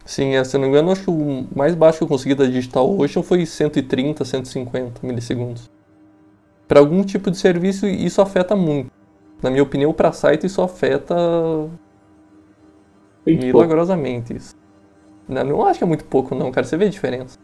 Sim, 0.04 0.34
é, 0.34 0.44
se 0.44 0.54
eu 0.54 0.60
não 0.60 0.68
me 0.68 0.72
engano, 0.72 0.92
acho 0.92 1.04
que 1.04 1.10
o 1.10 1.48
mais 1.54 1.74
baixo 1.74 1.98
que 1.98 2.04
eu 2.04 2.08
consegui 2.08 2.34
da 2.34 2.44
Digital 2.44 2.88
Ocean 2.98 3.22
foi 3.22 3.44
130, 3.44 4.24
150 4.24 5.04
milissegundos. 5.04 5.70
Para 6.68 6.78
algum 6.78 7.02
tipo 7.02 7.30
de 7.30 7.38
serviço, 7.38 7.86
isso 7.86 8.20
afeta 8.20 8.54
muito. 8.54 8.90
Na 9.42 9.50
minha 9.50 9.62
opinião, 9.62 9.92
para 9.92 10.12
site, 10.12 10.46
isso 10.46 10.62
afeta 10.62 11.14
milagrosamente. 13.26 14.36
Isso. 14.36 14.54
Não, 15.28 15.42
não 15.44 15.66
acho 15.66 15.78
que 15.78 15.84
é 15.84 15.88
muito 15.88 16.04
pouco, 16.04 16.34
não, 16.34 16.52
cara. 16.52 16.66
Você 16.66 16.76
vê 16.76 16.86
a 16.86 16.90
diferença. 16.90 17.38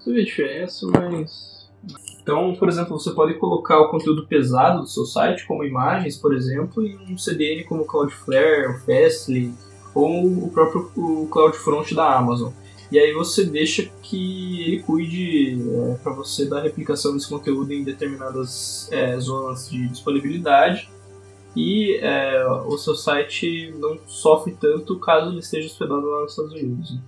Você 0.00 0.12
vê 0.12 0.20
a 0.20 0.24
diferença, 0.24 0.86
mas. 0.86 1.70
Então, 2.22 2.54
por 2.54 2.68
exemplo, 2.68 2.98
você 2.98 3.10
pode 3.12 3.34
colocar 3.34 3.80
o 3.80 3.88
conteúdo 3.88 4.26
pesado 4.26 4.80
do 4.80 4.86
seu 4.86 5.04
site, 5.04 5.46
como 5.46 5.64
imagens, 5.64 6.16
por 6.16 6.34
exemplo, 6.34 6.86
em 6.86 7.14
um 7.14 7.18
CDN 7.18 7.64
como 7.64 7.82
o 7.82 7.86
Cloudflare, 7.86 8.68
o 8.68 8.78
Fastly 8.80 9.52
ou 9.94 10.26
o 10.44 10.50
próprio 10.50 10.90
o 10.96 11.26
CloudFront 11.28 11.94
da 11.94 12.16
Amazon. 12.16 12.52
E 12.92 12.98
aí 12.98 13.12
você 13.12 13.44
deixa 13.44 13.88
que 14.02 14.62
ele 14.62 14.82
cuide 14.82 15.58
é, 15.60 15.94
para 16.02 16.12
você 16.12 16.44
da 16.44 16.60
replicação 16.60 17.14
desse 17.14 17.28
conteúdo 17.28 17.72
em 17.72 17.84
determinadas 17.84 18.88
é, 18.90 19.18
zonas 19.18 19.70
de 19.70 19.88
disponibilidade 19.88 20.90
e 21.54 21.96
é, 22.00 22.44
o 22.66 22.76
seu 22.78 22.96
site 22.96 23.72
não 23.78 23.98
sofre 24.06 24.56
tanto 24.60 24.98
caso 24.98 25.30
ele 25.30 25.38
esteja 25.38 25.68
hospedado 25.68 26.04
lá 26.04 26.22
nos 26.22 26.32
Estados 26.32 26.52
Unidos. 26.52 26.98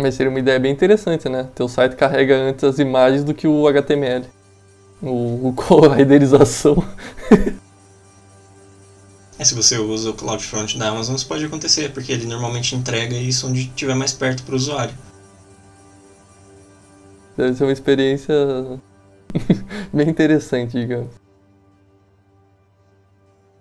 Mas 0.00 0.14
seria 0.14 0.30
uma 0.30 0.38
ideia 0.38 0.58
bem 0.58 0.72
interessante, 0.72 1.28
né? 1.28 1.48
Teu 1.54 1.68
site 1.68 1.94
carrega 1.94 2.34
antes 2.34 2.64
as 2.64 2.78
imagens 2.78 3.22
do 3.22 3.34
que 3.34 3.46
o 3.46 3.68
HTML. 3.68 4.24
O, 5.02 5.48
o 5.48 5.54
a 5.90 5.94
renderização. 5.94 6.82
é, 9.38 9.44
se 9.44 9.54
você 9.54 9.76
usa 9.78 10.10
o 10.10 10.14
CloudFront 10.14 10.78
da 10.78 10.88
Amazon, 10.88 11.14
isso 11.14 11.26
pode 11.26 11.44
acontecer, 11.44 11.92
porque 11.92 12.12
ele 12.12 12.26
normalmente 12.26 12.74
entrega 12.74 13.14
isso 13.14 13.46
onde 13.46 13.60
estiver 13.60 13.94
mais 13.94 14.12
perto 14.12 14.42
para 14.42 14.54
o 14.54 14.56
usuário. 14.56 14.94
Deve 17.36 17.54
ser 17.54 17.64
uma 17.64 17.72
experiência 17.72 18.34
bem 19.92 20.08
interessante, 20.08 20.80
digamos. 20.80 21.14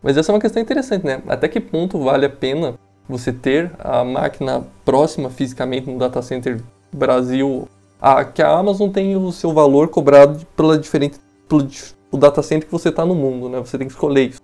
Mas 0.02 0.16
essa 0.16 0.32
é 0.32 0.34
uma 0.34 0.42
questão 0.42 0.62
interessante, 0.62 1.06
né? 1.06 1.22
Até 1.28 1.50
que 1.50 1.60
ponto 1.60 2.02
vale 2.02 2.26
a 2.26 2.30
pena 2.30 2.80
você 3.10 3.34
ter 3.34 3.72
a 3.80 4.04
máquina 4.04 4.64
próxima 4.86 5.32
fisicamente 5.32 5.90
no 5.90 5.98
data 5.98 6.22
center 6.22 6.62
Brasil, 6.94 7.68
a, 8.00 8.24
que 8.24 8.42
a 8.42 8.50
Amazon 8.50 8.90
tem 8.90 9.16
o 9.18 9.32
seu 9.32 9.52
valor 9.52 9.90
cobrado 9.90 10.46
pela 10.56 10.78
diferente 10.78 11.20
pelo 11.48 11.68
o 12.12 12.18
data 12.18 12.42
center 12.42 12.68
que 12.68 12.72
você 12.72 12.90
está 12.90 13.06
no 13.06 13.16
mundo, 13.16 13.50
né? 13.50 13.60
Você 13.60 13.78
tem 13.78 13.88
que 13.88 13.94
escolher 13.94 14.30
isso. 14.30 14.42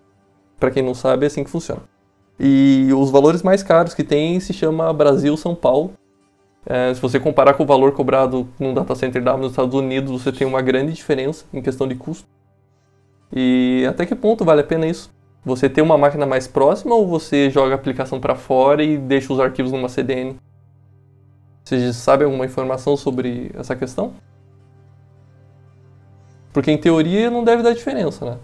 Para 0.60 0.72
quem 0.72 0.84
não 0.84 0.94
sabe, 0.94 1.26
é 1.26 1.28
assim 1.28 1.44
que 1.44 1.50
funciona. 1.50 1.82
E 2.40 2.90
os 2.94 3.10
valores 3.12 3.42
mais 3.42 3.64
caros 3.64 3.94
que 3.94 4.04
tem 4.04 4.40
se 4.40 4.54
chama 4.54 4.92
Brasil 4.94 5.36
São 5.38 5.56
Paulo. 5.56 5.94
É, 6.66 6.94
se 6.94 7.00
você 7.00 7.20
comparar 7.20 7.54
com 7.54 7.64
o 7.64 7.66
valor 7.66 7.92
cobrado 7.92 8.48
num 8.60 8.74
data 8.74 8.96
center 8.96 9.24
da 9.24 9.38
nos 9.38 9.52
Estados 9.52 9.74
Unidos, 9.74 10.12
você 10.12 10.32
tem 10.32 10.46
uma 10.46 10.62
grande 10.62 10.94
diferença 10.94 11.46
em 11.54 11.62
questão 11.62 11.88
de 11.88 11.96
custo. 11.96 12.28
E 13.32 13.86
até 13.88 14.06
que 14.06 14.16
ponto 14.16 14.44
vale 14.44 14.62
a 14.62 14.64
pena 14.64 14.88
isso? 14.88 15.15
Você 15.46 15.70
tem 15.70 15.84
uma 15.84 15.98
máquina 15.98 16.26
mais 16.26 16.48
próxima 16.48 16.96
ou 16.96 17.08
você 17.08 17.52
joga 17.52 17.74
a 17.74 17.76
aplicação 17.76 18.20
para 18.20 18.34
fora 18.34 18.84
e 18.84 18.98
deixa 18.98 19.32
os 19.32 19.40
arquivos 19.40 19.72
numa 19.72 19.88
CDN? 19.88 20.38
Você 21.64 21.94
sabe 21.94 22.24
alguma 22.24 22.46
informação 22.46 22.98
sobre 22.98 23.52
essa 23.54 23.76
questão? 23.76 24.14
Porque 26.52 26.72
em 26.72 26.78
teoria 26.78 27.30
não 27.30 27.44
deve 27.44 27.62
dar 27.62 27.74
diferença, 27.74 28.26
né? 28.26 28.38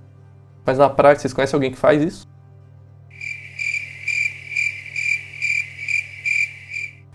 Mas 0.63 0.77
na 0.77 0.89
prática, 0.89 1.21
vocês 1.21 1.33
conhecem 1.33 1.57
alguém 1.57 1.71
que 1.71 1.77
faz 1.77 2.03
isso? 2.03 2.27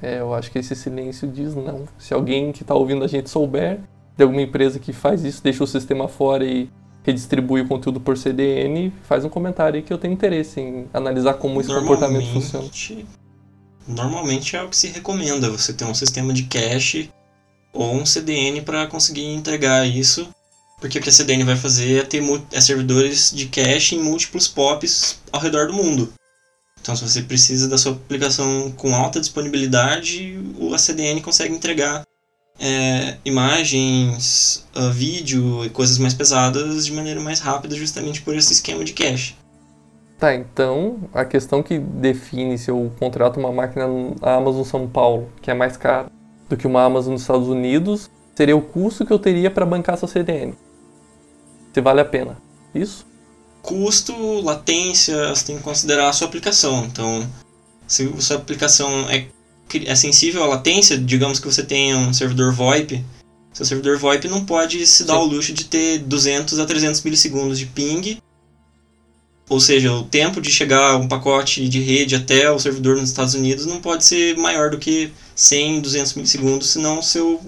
É, 0.02 0.18
eu 0.18 0.34
acho 0.34 0.50
que 0.50 0.58
esse 0.58 0.74
silêncio 0.74 1.28
diz 1.28 1.54
não. 1.54 1.84
Se 1.96 2.12
alguém 2.12 2.50
que 2.50 2.62
está 2.62 2.74
ouvindo 2.74 3.04
a 3.04 3.08
gente 3.08 3.30
souber 3.30 3.80
de 4.16 4.22
alguma 4.22 4.42
empresa 4.42 4.80
que 4.80 4.92
faz 4.92 5.24
isso, 5.24 5.42
deixa 5.42 5.62
o 5.62 5.66
sistema 5.66 6.08
fora 6.08 6.44
e 6.44 6.70
redistribui 7.06 7.60
o 7.60 7.68
conteúdo 7.68 8.00
por 8.00 8.18
CDN, 8.18 8.92
faz 9.04 9.24
um 9.24 9.28
comentário 9.28 9.76
aí 9.76 9.82
que 9.82 9.92
eu 9.92 9.98
tenho 9.98 10.12
interesse 10.12 10.60
em 10.60 10.88
analisar 10.92 11.34
como 11.34 11.60
esse 11.60 11.72
comportamento 11.72 12.26
funciona. 12.32 12.68
Normalmente 13.86 14.56
é 14.56 14.62
o 14.62 14.68
que 14.68 14.76
se 14.76 14.88
recomenda, 14.88 15.48
você 15.48 15.72
ter 15.72 15.84
um 15.84 15.94
sistema 15.94 16.32
de 16.32 16.42
cache 16.42 17.08
ou 17.72 17.94
um 17.94 18.04
CDN 18.04 18.60
para 18.62 18.88
conseguir 18.88 19.24
entregar 19.24 19.86
isso, 19.86 20.28
porque 20.80 20.98
o 20.98 21.02
que 21.02 21.08
a 21.08 21.12
CDN 21.12 21.44
vai 21.44 21.56
fazer 21.56 22.00
é 22.00 22.02
ter 22.02 22.22
é 22.50 22.60
servidores 22.60 23.30
de 23.32 23.46
cache 23.46 23.94
em 23.94 24.02
múltiplos 24.02 24.48
POPs 24.48 25.20
ao 25.30 25.40
redor 25.40 25.68
do 25.68 25.74
mundo. 25.74 26.12
Então, 26.80 26.96
se 26.96 27.08
você 27.08 27.22
precisa 27.22 27.68
da 27.68 27.78
sua 27.78 27.92
aplicação 27.92 28.72
com 28.72 28.94
alta 28.94 29.20
disponibilidade, 29.20 30.38
o 30.58 30.74
ACDN 30.74 31.20
consegue 31.20 31.54
entregar 31.54 32.02
é, 32.58 33.16
imagens, 33.24 34.66
uh, 34.74 34.90
vídeo 34.90 35.64
e 35.64 35.70
coisas 35.70 35.98
mais 35.98 36.14
pesadas 36.14 36.86
de 36.86 36.92
maneira 36.92 37.20
mais 37.20 37.40
rápida, 37.40 37.76
justamente 37.76 38.22
por 38.22 38.34
esse 38.34 38.52
esquema 38.52 38.84
de 38.84 38.92
cache. 38.92 39.34
Tá, 40.18 40.34
então 40.34 40.98
a 41.12 41.24
questão 41.24 41.62
que 41.62 41.78
define 41.78 42.56
se 42.56 42.70
eu 42.70 42.90
contrato 42.98 43.38
uma 43.38 43.52
máquina 43.52 43.86
na 44.20 44.34
Amazon 44.36 44.64
São 44.64 44.88
Paulo, 44.88 45.30
que 45.42 45.50
é 45.50 45.54
mais 45.54 45.76
cara 45.76 46.10
do 46.48 46.56
que 46.56 46.66
uma 46.66 46.82
Amazon 46.84 47.12
nos 47.12 47.22
Estados 47.22 47.48
Unidos, 47.48 48.10
seria 48.34 48.56
o 48.56 48.62
custo 48.62 49.04
que 49.04 49.12
eu 49.12 49.18
teria 49.18 49.50
para 49.50 49.66
bancar 49.66 49.94
essa 49.94 50.06
CDN. 50.06 50.54
Se 51.74 51.80
vale 51.80 52.00
a 52.00 52.04
pena. 52.04 52.38
Isso? 52.74 53.06
Custo, 53.60 54.14
latência, 54.40 55.34
você 55.34 55.46
tem 55.46 55.56
que 55.58 55.62
considerar 55.62 56.08
a 56.08 56.12
sua 56.12 56.28
aplicação. 56.28 56.84
Então, 56.84 57.26
se 57.86 58.10
a 58.16 58.20
sua 58.20 58.36
aplicação 58.36 59.10
é, 59.10 59.26
é 59.84 59.94
sensível 59.94 60.42
à 60.42 60.46
latência, 60.46 60.96
digamos 60.96 61.38
que 61.38 61.46
você 61.46 61.62
tenha 61.62 61.96
um 61.96 62.12
servidor 62.12 62.52
VoIP, 62.52 63.04
seu 63.52 63.64
servidor 63.64 63.98
VoIP 63.98 64.28
não 64.28 64.44
pode 64.44 64.86
se 64.86 65.04
dar 65.04 65.14
Sim. 65.14 65.20
o 65.20 65.24
luxo 65.24 65.52
de 65.52 65.64
ter 65.64 65.98
200 65.98 66.58
a 66.58 66.66
300 66.66 67.02
milissegundos 67.02 67.58
de 67.58 67.66
ping 67.66 68.18
ou 69.48 69.60
seja, 69.60 69.92
o 69.92 70.04
tempo 70.04 70.40
de 70.40 70.50
chegar 70.50 70.96
um 70.96 71.06
pacote 71.06 71.68
de 71.68 71.80
rede 71.80 72.16
até 72.16 72.50
o 72.50 72.58
servidor 72.58 72.96
nos 72.96 73.10
Estados 73.10 73.34
Unidos 73.34 73.64
não 73.64 73.80
pode 73.80 74.04
ser 74.04 74.36
maior 74.36 74.70
do 74.70 74.78
que 74.78 75.12
100, 75.36 75.82
200 75.82 76.14
milissegundos, 76.14 76.70
senão 76.70 77.00
seu, 77.00 77.40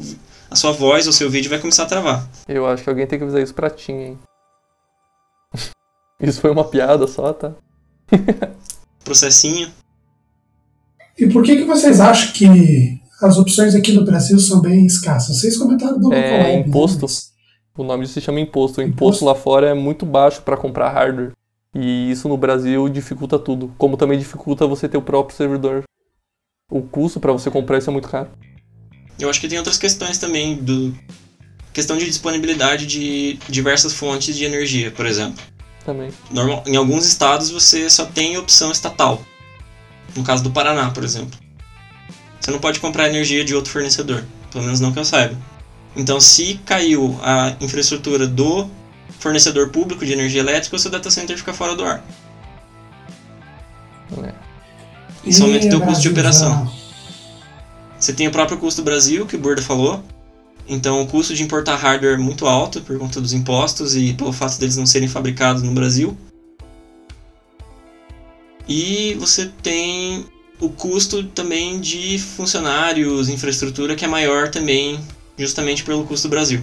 a 0.49 0.55
sua 0.55 0.71
voz 0.71 1.09
ou 1.09 1.13
seu 1.13 1.29
vídeo 1.29 1.51
vai 1.51 1.59
começar 1.59 1.83
a 1.83 1.87
travar. 1.87 2.29
Eu 2.47 2.67
acho 2.67 2.85
que 2.85 2.89
alguém 2.89 3.07
tem 3.07 3.19
que 3.19 3.25
avisar 3.25 3.43
isso 3.43 3.55
pra 3.55 3.69
Tim, 3.69 3.93
hein? 3.93 4.19
Isso 6.21 6.41
foi 6.41 6.51
uma 6.51 6.65
piada 6.65 7.07
só, 7.07 7.33
tá? 7.33 7.53
Processinho. 9.05 9.73
E 11.19 11.27
por 11.29 11.43
que, 11.43 11.57
que 11.57 11.65
vocês 11.65 12.01
acham 12.01 12.33
que 12.33 12.99
as 13.21 13.37
opções 13.37 13.75
aqui 13.75 13.93
no 13.93 14.05
Brasil 14.05 14.39
são 14.39 14.61
bem 14.61 14.87
escassas? 14.87 15.39
Vocês 15.41 15.57
comentaram 15.57 15.99
do 15.99 16.13
É, 16.13 16.43
né? 16.43 16.59
imposto. 16.61 17.03
Mas- 17.03 17.33
O 17.77 17.85
nome 17.85 18.03
disso 18.05 18.15
se 18.15 18.21
chama 18.21 18.41
imposto. 18.41 18.81
O 18.81 18.83
Imposto? 18.85 18.95
imposto 19.23 19.25
lá 19.25 19.35
fora 19.35 19.69
é 19.69 19.75
muito 19.75 20.05
baixo 20.07 20.43
para 20.43 20.57
comprar 20.57 20.91
hardware. 20.91 21.33
E 21.75 22.11
isso 22.11 22.29
no 22.29 22.37
Brasil 22.37 22.89
dificulta 22.89 23.39
tudo. 23.39 23.73
Como 23.79 23.97
também 23.97 24.19
dificulta 24.19 24.67
você 24.67 24.89
ter 24.89 24.97
o 24.97 25.03
próprio 25.03 25.37
servidor. 25.37 25.85
O 26.71 26.83
custo 26.83 27.21
para 27.21 27.33
você 27.33 27.51
comprar 27.51 27.79
isso 27.79 27.89
é 27.89 27.93
muito 27.93 28.09
caro. 28.09 28.29
Eu 29.19 29.29
acho 29.31 29.41
que 29.41 29.49
tem 29.49 29.59
outras 29.59 29.79
questões 29.79 30.19
também 30.19 30.57
do 30.57 30.95
questão 31.73 31.97
de 31.97 32.05
disponibilidade 32.07 32.87
de 32.87 33.39
diversas 33.49 33.93
fontes 33.95 34.37
de 34.37 34.45
energia, 34.45 34.91
por 34.91 35.07
exemplo. 35.07 35.43
Também. 35.85 36.11
Normal, 36.31 36.65
em 36.67 36.77
alguns 36.77 37.07
estados 37.07 37.51
você 37.51 37.89
só 37.89 38.05
tem 38.07 38.37
opção 38.37 38.71
estatal. 38.73 39.23
No 40.19 40.25
caso 40.25 40.43
do 40.43 40.51
Paraná, 40.51 40.91
por 40.91 41.05
exemplo. 41.05 41.39
Você 42.41 42.51
não 42.51 42.59
pode 42.59 42.81
comprar 42.81 43.09
energia 43.09 43.45
de 43.45 43.55
outro 43.55 43.71
fornecedor, 43.71 44.25
pelo 44.51 44.65
menos 44.65 44.81
não 44.81 44.93
que 44.93 44.99
eu 44.99 45.05
saiba. 45.05 45.37
Então, 45.95 46.21
se 46.21 46.61
caiu 46.67 47.19
a 47.23 47.55
infraestrutura 47.61 48.27
do 48.27 48.69
fornecedor 49.21 49.71
público 49.71 50.05
de 50.05 50.13
energia 50.13 50.41
elétrica, 50.41 50.75
o 50.75 50.79
seu 50.79 50.91
data 50.91 51.09
center 51.09 51.37
fica 51.39 51.53
fora 51.53 51.77
do 51.77 51.85
ar. 51.85 52.05
É. 54.25 54.33
Isso 55.25 55.45
aumenta 55.45 55.67
o 55.67 55.71
teu 55.71 55.81
custo 55.81 56.03
de 56.03 56.09
operação. 56.09 56.73
Você 57.99 58.13
tem 58.13 58.27
o 58.27 58.33
próprio 58.33 58.59
custo 58.59 58.81
do 58.83 58.85
Brasil, 58.85 59.25
que 59.25 59.37
o 59.37 59.39
Burda 59.39 59.63
falou. 59.63 60.03
Então, 60.69 61.01
o 61.01 61.07
custo 61.07 61.33
de 61.35 61.43
importar 61.45 61.77
hardware 61.77 62.15
é 62.15 62.19
muito 62.19 62.47
alto 62.47 62.81
por 62.81 62.99
conta 62.99 63.21
dos 63.21 63.33
impostos 63.33 63.95
e 63.95 64.15
pelo 64.15 64.33
fato 64.33 64.59
deles 64.59 64.77
não 64.77 64.87
serem 64.87 65.09
fabricados 65.09 65.63
no 65.63 65.73
Brasil. 65.73 66.17
E 68.69 69.15
você 69.19 69.51
tem 69.63 70.27
o 70.61 70.69
custo 70.69 71.25
também 71.25 71.81
de 71.81 72.19
funcionários, 72.19 73.29
infraestrutura, 73.29 73.97
que 73.97 74.05
é 74.05 74.09
maior 74.09 74.51
também, 74.51 75.01
justamente 75.39 75.85
pelo 75.85 76.05
custo 76.05 76.29
do 76.29 76.31
Brasil. 76.31 76.63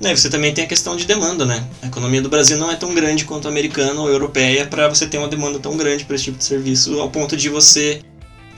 Né, 0.00 0.16
você 0.16 0.30
também 0.30 0.54
tem 0.54 0.64
a 0.64 0.66
questão 0.66 0.96
de 0.96 1.04
demanda, 1.04 1.44
né? 1.44 1.62
A 1.82 1.86
economia 1.86 2.22
do 2.22 2.30
Brasil 2.30 2.56
não 2.56 2.70
é 2.70 2.74
tão 2.74 2.94
grande 2.94 3.26
quanto 3.26 3.46
a 3.46 3.50
americana 3.50 4.00
ou 4.00 4.08
a 4.08 4.10
europeia 4.10 4.66
para 4.66 4.88
você 4.88 5.06
ter 5.06 5.18
uma 5.18 5.28
demanda 5.28 5.58
tão 5.58 5.76
grande 5.76 6.06
para 6.06 6.16
esse 6.16 6.24
tipo 6.24 6.38
de 6.38 6.44
serviço, 6.44 6.98
ao 6.98 7.10
ponto 7.10 7.36
de 7.36 7.50
você 7.50 8.00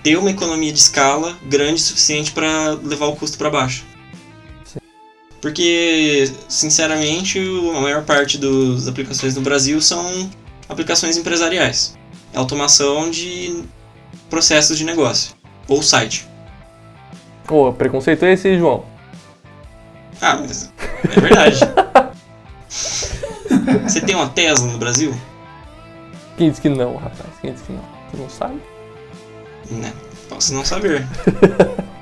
ter 0.05 0.17
uma 0.17 0.31
economia 0.31 0.73
de 0.73 0.79
escala 0.79 1.37
grande 1.45 1.75
o 1.75 1.85
suficiente 1.85 2.31
para 2.31 2.71
levar 2.83 3.07
o 3.07 3.17
custo 3.17 3.37
para 3.37 3.51
baixo. 3.51 3.85
Porque, 5.41 6.31
sinceramente, 6.49 7.41
a 7.75 7.81
maior 7.81 8.05
parte 8.05 8.39
das 8.39 8.87
aplicações 8.87 9.35
no 9.35 9.43
Brasil 9.43 9.83
são 9.83 10.31
aplicações 10.69 11.17
empresariais. 11.17 11.99
É 12.33 12.39
automação 12.39 13.11
de 13.11 13.65
processos 14.31 14.79
de 14.79 14.85
negócio. 14.85 15.35
Ou 15.69 15.83
site. 15.83 16.27
Ô, 17.51 17.73
preconceito 17.73 18.25
é 18.25 18.33
esse, 18.33 18.57
João? 18.59 18.85
Ah, 20.21 20.37
mas 20.37 20.73
é 21.17 21.21
verdade. 21.21 21.59
Você 23.85 24.01
tem 24.01 24.15
uma 24.15 24.29
Tesla 24.29 24.71
no 24.71 24.79
Brasil? 24.79 25.15
Quem 26.37 26.49
disse 26.51 26.63
que 26.63 26.69
não, 26.69 26.97
rapaz? 26.97 27.29
Quem 27.41 27.53
disse 27.53 27.65
que 27.65 27.73
não? 27.73 27.83
Você 28.11 28.17
não 28.23 28.29
sabe? 28.31 28.61
Né? 29.71 29.93
Posso 30.29 30.55
não 30.55 30.65
saber. 30.65 31.07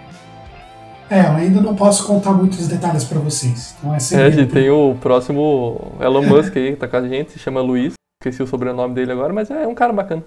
É, 1.12 1.22
eu 1.26 1.33
ainda 1.33 1.61
não 1.61 1.74
posso 1.74 2.07
contar 2.07 2.31
muitos 2.31 2.68
detalhes 2.68 3.03
pra 3.03 3.18
vocês. 3.18 3.74
Então 3.81 3.93
é 3.93 3.97
É, 3.97 3.99
segredo. 3.99 4.33
gente, 4.33 4.53
tem 4.53 4.70
o 4.70 4.95
próximo 5.01 5.97
Elon 6.01 6.22
Musk 6.22 6.57
aí 6.57 6.70
que 6.70 6.76
tá 6.76 6.87
com 6.87 6.99
a 6.99 7.09
gente, 7.09 7.33
se 7.33 7.39
chama 7.41 7.61
Luiz. 7.61 7.95
Esqueci 8.23 8.43
o 8.43 8.47
sobrenome 8.47 8.95
dele 8.95 9.12
agora, 9.12 9.33
mas 9.33 9.51
é 9.51 9.66
um 9.66 9.75
cara 9.75 9.95
bacana. 9.95 10.25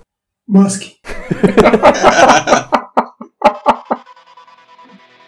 Musk. 0.48 0.84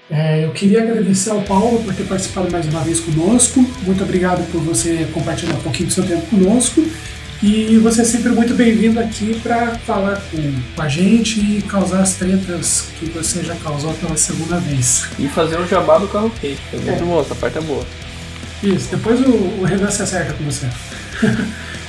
É, 0.07 0.45
eu 0.45 0.51
queria 0.51 0.83
agradecer 0.83 1.31
ao 1.31 1.41
Paulo 1.41 1.83
por 1.83 1.93
ter 1.93 2.03
participado 2.03 2.49
mais 2.51 2.67
uma 2.67 2.81
vez 2.81 2.99
conosco. 2.99 3.59
Muito 3.81 4.03
obrigado 4.03 4.49
por 4.51 4.61
você 4.61 5.09
compartilhar 5.11 5.55
um 5.55 5.61
pouquinho 5.61 5.87
do 5.87 5.93
seu 5.93 6.05
tempo 6.05 6.27
conosco. 6.27 6.85
E 7.41 7.77
você 7.79 8.01
é 8.01 8.05
sempre 8.05 8.29
muito 8.29 8.53
bem-vindo 8.53 8.99
aqui 8.99 9.37
para 9.41 9.75
falar 9.79 10.21
com, 10.29 10.37
com 10.75 10.81
a 10.81 10.87
gente 10.87 11.39
e 11.39 11.61
causar 11.63 12.01
as 12.01 12.13
tretas 12.17 12.87
que 12.99 13.07
você 13.07 13.43
já 13.43 13.55
causou 13.55 13.93
pela 13.95 14.15
segunda 14.15 14.57
vez. 14.57 15.09
E 15.17 15.27
fazer 15.27 15.59
o 15.59 15.67
jabá 15.67 15.97
do 15.97 16.07
carro 16.07 16.31
quente 16.39 16.61
É 16.71 16.77
muito 16.77 17.03
bom, 17.03 17.19
essa 17.19 17.35
parte 17.35 17.57
é 17.57 17.61
boa. 17.61 17.83
Isso, 18.61 18.89
depois 18.91 19.19
o, 19.19 19.31
o 19.31 19.63
Renan 19.63 19.89
se 19.89 20.03
acerta 20.03 20.33
com 20.33 20.43
você. 20.43 20.69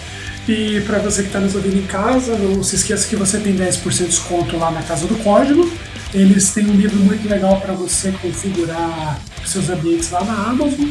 e 0.48 0.80
para 0.82 0.98
você 0.98 1.22
que 1.22 1.28
está 1.28 1.40
nos 1.40 1.54
ouvindo 1.54 1.76
em 1.76 1.86
casa, 1.86 2.36
não 2.38 2.62
se 2.62 2.76
esqueça 2.76 3.08
que 3.08 3.16
você 3.16 3.38
tem 3.40 3.56
10% 3.56 3.96
de 3.96 4.04
desconto 4.06 4.56
lá 4.56 4.70
na 4.70 4.82
Casa 4.82 5.06
do 5.06 5.16
Código. 5.16 5.68
Eles 6.14 6.52
têm 6.52 6.66
um 6.66 6.74
livro 6.74 6.96
muito 6.98 7.28
legal 7.28 7.60
para 7.60 7.74
você 7.74 8.12
configurar 8.22 9.20
seus 9.44 9.68
ambientes 9.68 10.10
lá 10.10 10.22
na 10.24 10.50
Amazon. 10.50 10.88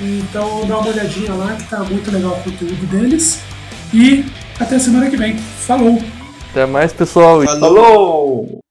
Então 0.00 0.66
dá 0.66 0.78
uma 0.78 0.88
olhadinha 0.88 1.34
lá 1.34 1.56
que 1.56 1.64
tá 1.68 1.80
muito 1.80 2.10
legal 2.10 2.32
o 2.32 2.42
conteúdo 2.42 2.86
deles. 2.86 3.40
E 3.92 4.24
até 4.58 4.78
semana 4.78 5.10
que 5.10 5.16
vem. 5.16 5.36
Falou! 5.36 6.00
Até 6.50 6.64
mais, 6.64 6.92
pessoal. 6.92 7.42
Falou! 7.42 7.60
Falou! 7.60 8.62